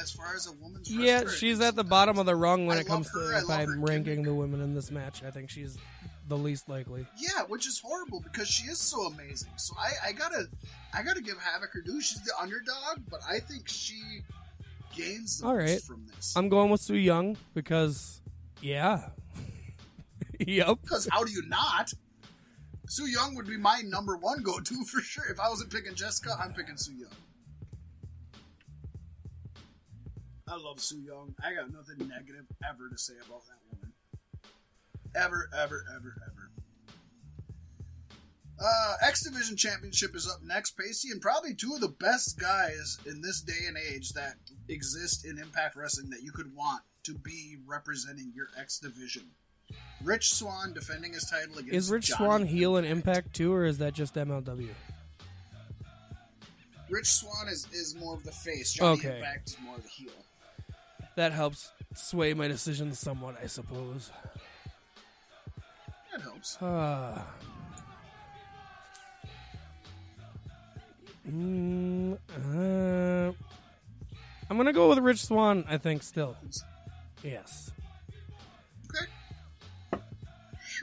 [0.00, 0.90] as far as a woman's.
[0.90, 3.62] Yeah, she's at the bottom of the rung when I it comes her, to I
[3.62, 5.22] if I'm ranking the women in this match.
[5.22, 5.76] I think she's
[6.28, 7.06] the least likely.
[7.18, 9.50] Yeah, which is horrible because she is so amazing.
[9.56, 10.46] So I, I gotta,
[10.92, 12.00] I gotta give Havoc her due.
[12.00, 14.00] She's the underdog, but I think she
[14.96, 15.82] gains the All most right.
[15.82, 16.34] from this.
[16.36, 18.20] I'm going with Su Yung because,
[18.62, 19.08] yeah,
[20.40, 20.78] yep.
[20.82, 21.92] Because how do you not?
[22.88, 25.24] Su Yung would be my number one go-to for sure.
[25.30, 27.08] If I wasn't picking Jessica, I'm picking Su Yung.
[30.46, 31.34] I love Su Yung.
[31.42, 33.83] I got nothing negative ever to say about that woman.
[35.14, 36.50] Ever, ever, ever, ever.
[38.60, 42.98] Uh, X Division Championship is up next, Pasty, and probably two of the best guys
[43.06, 44.34] in this day and age that
[44.68, 49.24] exist in Impact Wrestling that you could want to be representing your X Division.
[50.02, 53.64] Rich Swann defending his title against Is Rich Johnny Swann heel in Impact too, or
[53.66, 54.68] is that just MLW?
[56.90, 58.72] Rich Swann is, is more of the face.
[58.72, 59.16] Johnny Okay.
[59.16, 60.12] Impact is more of the heel.
[61.16, 64.10] That helps sway my decision somewhat, I suppose.
[66.14, 66.62] That helps.
[66.62, 67.20] Uh,
[71.28, 73.32] mm, uh,
[74.48, 75.64] I'm gonna go with Rich Swann.
[75.68, 76.36] I think still.
[77.24, 77.72] Yes.
[78.90, 79.06] Okay.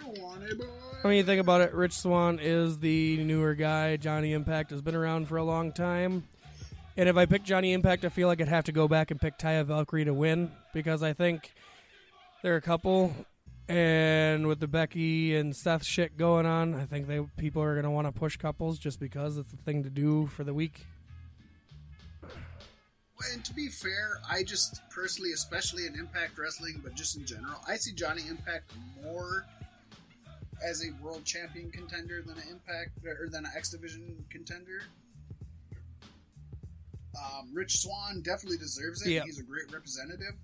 [0.04, 0.66] Boy.
[1.04, 1.74] I mean, you think about it.
[1.74, 3.96] Rich Swann is the newer guy.
[3.96, 6.28] Johnny Impact has been around for a long time.
[6.98, 9.22] And if I pick Johnny Impact, I feel like I'd have to go back and
[9.22, 11.54] pick Taya Valkyrie to win because I think
[12.44, 13.16] there are a couple.
[13.72, 17.86] And with the Becky and Seth shit going on, I think they people are going
[17.86, 20.86] to want to push couples just because it's the thing to do for the week.
[23.32, 27.62] And to be fair, I just personally, especially in Impact Wrestling, but just in general,
[27.66, 29.46] I see Johnny Impact more
[30.62, 34.82] as a world champion contender than an Impact or than an X Division contender.
[37.16, 39.12] Um, Rich Swann definitely deserves it.
[39.12, 39.24] Yeah.
[39.24, 40.36] He's a great representative,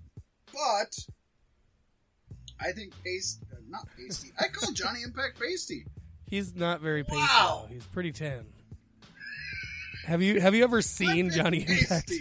[0.50, 0.96] but
[2.60, 4.32] I think Pasty, uh, not Pasty.
[4.38, 5.84] I call Johnny Impact Pasty.
[6.26, 7.16] He's not very pasty.
[7.20, 7.66] Wow.
[7.70, 8.46] He's pretty tan.
[10.04, 12.10] Have you have you ever seen Johnny Impact?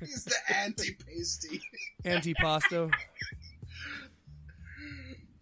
[0.00, 1.60] He's the anti-pasty.
[2.04, 2.90] Antipasto.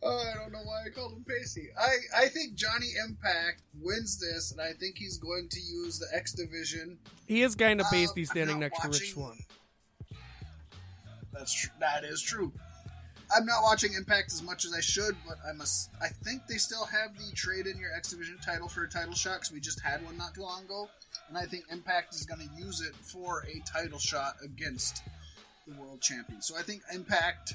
[0.00, 1.70] Oh, I don't know why I called him Pasty.
[1.76, 6.06] I, I think Johnny Impact wins this, and I think he's going to use the
[6.16, 6.98] X Division.
[7.26, 9.38] He is kind of pasty I'm standing next to Rich watching- Swann.
[11.32, 12.52] That's tr- that is true.
[13.34, 15.90] I'm not watching Impact as much as I should, but I must.
[16.00, 19.14] I think they still have the trade in your X Division title for a title
[19.14, 20.88] shot because we just had one not too long ago,
[21.28, 25.02] and I think Impact is going to use it for a title shot against
[25.66, 26.40] the world champion.
[26.40, 27.52] So I think Impact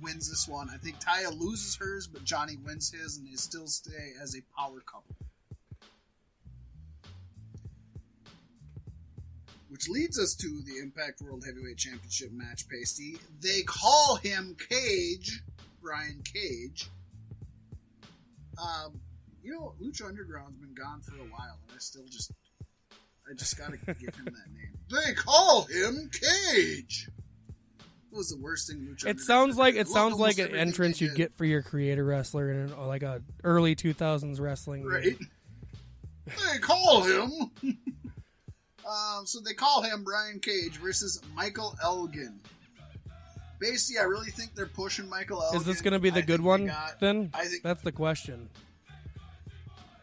[0.00, 0.70] wins this one.
[0.72, 4.42] I think Taya loses hers, but Johnny wins his, and they still stay as a
[4.56, 5.16] power couple.
[9.68, 13.18] Which leads us to the Impact World Heavyweight Championship match, Pasty.
[13.40, 15.42] They call him Cage,
[15.82, 16.88] Brian Cage.
[18.58, 19.00] Um,
[19.42, 22.32] you know, Lucha Underground's been gone for a while, and I still just,
[23.30, 24.74] I just gotta give him that name.
[24.90, 27.08] They call him Cage.
[28.10, 29.06] What was the worst thing Lucha?
[29.06, 32.56] It sounds like it sounds like an entrance you'd get for your creator wrestler in
[32.56, 34.84] an, like a early 2000s wrestling.
[34.84, 35.04] Right.
[35.04, 35.18] movie.
[36.26, 37.50] they call him.
[38.88, 42.40] Um, so they call him Brian Cage versus Michael Elgin.
[43.60, 45.60] Basically, I really think they're pushing Michael Elgin.
[45.60, 47.30] Is this going to be the I good one got- then?
[47.34, 48.48] I think That's the question.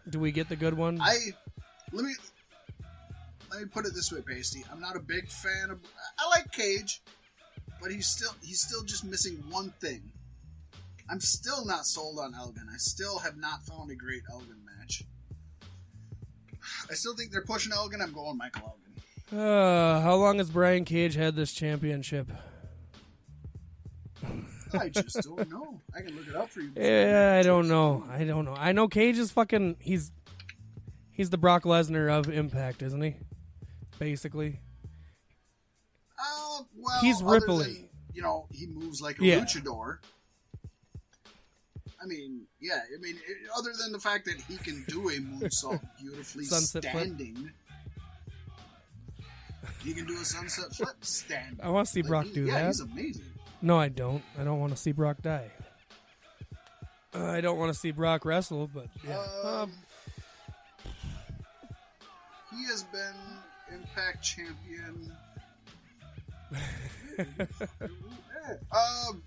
[0.10, 1.00] Do we get the good one?
[1.02, 1.18] I
[1.92, 2.14] let me
[3.50, 4.64] let me put it this way, Pasty.
[4.72, 5.80] I'm not a big fan of.
[6.20, 7.02] I like Cage,
[7.82, 10.12] but he's still he's still just missing one thing.
[11.10, 12.68] I'm still not sold on Elgin.
[12.72, 15.04] I still have not found a great Elgin match.
[16.90, 18.02] I still think they're pushing Elgin.
[18.02, 18.76] I'm going Michael
[19.32, 19.40] Elgin.
[19.40, 22.30] Uh, how long has Brian Cage had this championship?
[24.74, 25.82] I just don't know.
[25.96, 26.72] I can look it up for you.
[26.76, 28.04] Yeah, I don't know.
[28.10, 28.56] I don't know.
[28.56, 29.78] I know Cage is fucking.
[29.80, 30.12] He's
[31.12, 33.16] he's the Brock Lesnar of Impact, isn't he?
[34.00, 34.60] Basically,
[36.20, 37.64] Uh, well, He's Ripley.
[37.66, 39.40] than, you know, he moves like a Yeah.
[39.40, 40.00] luchador.
[42.02, 42.80] I mean, yeah.
[42.96, 46.84] I mean, it, other than the fact that he can do a moonsault beautifully Sunset
[46.84, 46.94] flip.
[46.94, 47.52] standing,
[49.84, 51.60] he can do a sunset flip standing.
[51.64, 52.66] I want to see Like, Brock he- do yeah, that.
[52.68, 53.24] he's amazing.
[53.62, 54.24] No, I don't.
[54.40, 55.50] I don't want to see Brock die.
[57.14, 59.18] Uh, I don't want to see Brock wrestle, but yeah.
[59.44, 59.72] Um, Um,
[62.52, 63.16] he has been
[63.74, 65.12] Impact champion.
[68.72, 69.24] um,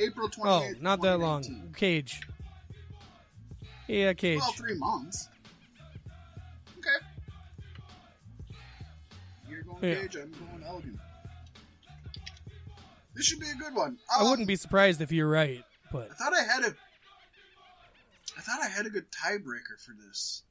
[0.00, 0.82] April twenty oh, eighth.
[0.82, 1.72] not that long.
[1.76, 2.20] Cage.
[3.88, 4.40] Yeah, Cage.
[4.40, 5.28] Well, three months.
[6.78, 6.88] Okay.
[9.48, 10.00] You're going Yeah.
[10.00, 10.98] Cage, I'm going Elgin.
[13.14, 13.96] This should be a good one.
[14.14, 16.74] I Um, wouldn't be surprised if you're right, but I thought I had a.
[18.36, 20.42] I thought I had a good tiebreaker for this,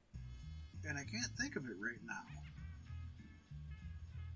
[0.83, 2.21] and I can't think of it right now.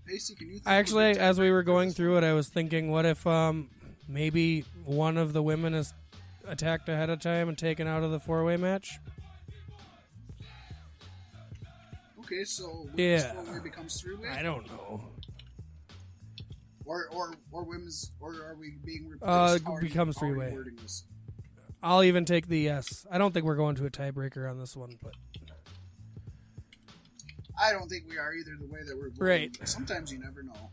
[0.08, 0.54] Pasty, can you?
[0.56, 3.70] Think I actually, as we were going through it, I was thinking, what if um
[4.10, 5.94] maybe one of the women is
[6.48, 8.98] attacked ahead of time and taken out of the four way match?
[12.20, 13.32] Okay, so Yeah.
[13.34, 15.02] four-way becomes three way, I don't know.
[16.86, 19.66] or or or women's, or are we being replaced?
[19.66, 20.64] Uh, becomes how are you three-way.
[21.82, 23.06] I'll even take the yes.
[23.10, 25.14] I don't think we're going to a tiebreaker on this one, but
[27.60, 28.52] I don't think we are either.
[28.60, 29.24] The way that we're voting.
[29.24, 29.58] Right.
[29.68, 30.72] Sometimes you never know.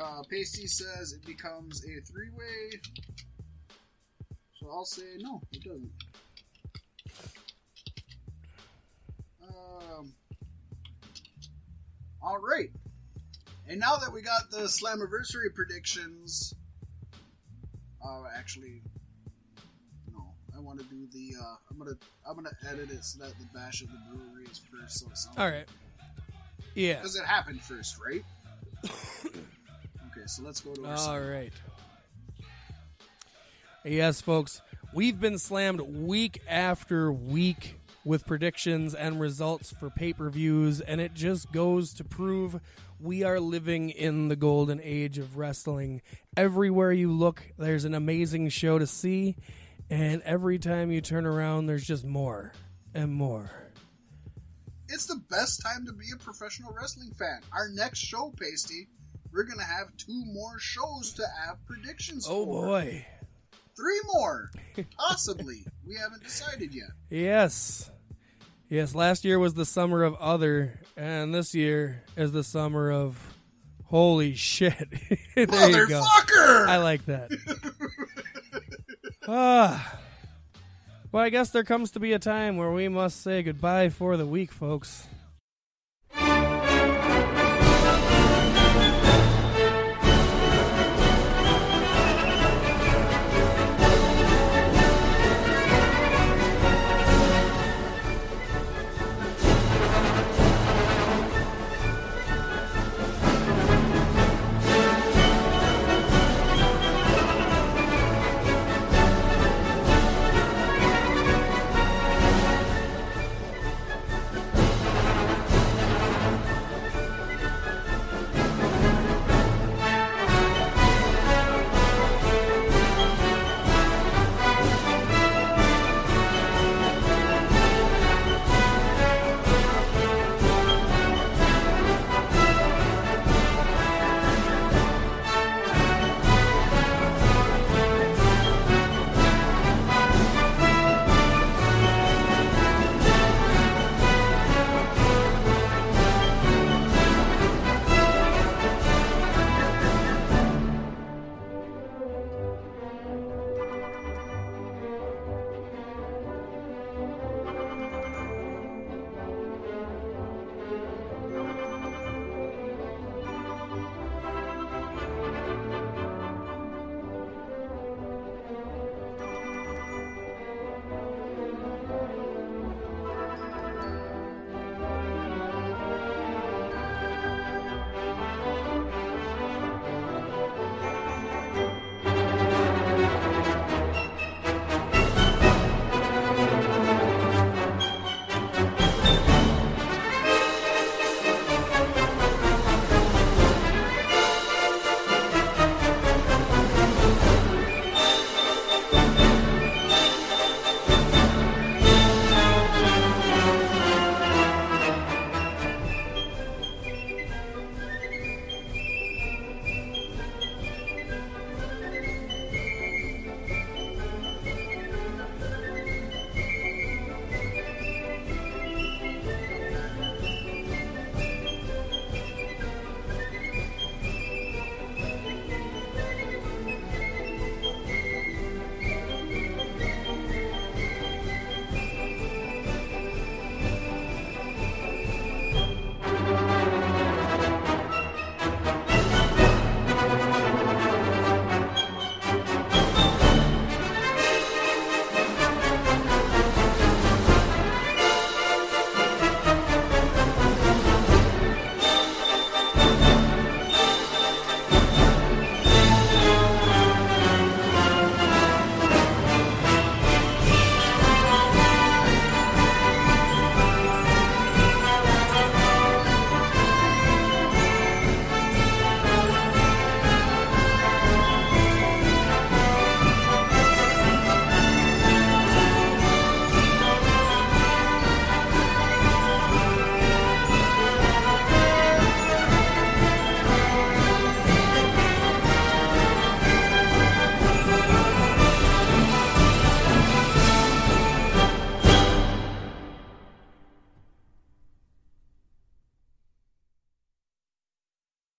[0.00, 2.80] Uh, Pasty says it becomes a three-way.
[4.60, 5.90] So I'll say no, it doesn't.
[9.42, 10.12] Um.
[12.22, 12.70] All right.
[13.68, 16.54] And now that we got the Slammiversary predictions,
[18.04, 18.82] uh, actually,
[20.12, 21.34] no, I want to do the.
[21.40, 21.96] Uh, I'm gonna
[22.28, 25.00] I'm gonna edit it so that the bash of the brewery is first.
[25.00, 25.66] So it sounds all right.
[26.74, 26.96] Yeah.
[26.96, 28.22] because it happened first, right?
[30.26, 31.52] so let's go to our All segment.
[33.84, 34.60] Yes, folks,
[34.92, 41.00] we've been slammed week after week with predictions and results for pay per views, and
[41.00, 42.60] it just goes to prove
[43.00, 46.02] we are living in the golden age of wrestling.
[46.36, 49.36] Everywhere you look, there's an amazing show to see,
[49.90, 52.52] and every time you turn around, there's just more
[52.94, 53.50] and more.
[54.88, 57.40] It's the best time to be a professional wrestling fan.
[57.52, 58.88] Our next show, Pasty,
[59.36, 62.66] we're gonna have two more shows to have predictions Oh for.
[62.66, 63.06] boy.
[63.76, 64.50] Three more,
[64.98, 65.66] possibly.
[65.86, 66.88] we haven't decided yet.
[67.10, 67.90] Yes.
[68.70, 73.34] Yes, last year was the summer of other, and this year is the summer of
[73.84, 74.88] holy shit.
[75.36, 76.00] there you go.
[76.02, 76.66] Motherfucker!
[76.68, 77.30] I like that.
[79.28, 79.98] ah.
[81.12, 84.16] Well, I guess there comes to be a time where we must say goodbye for
[84.16, 85.06] the week, folks.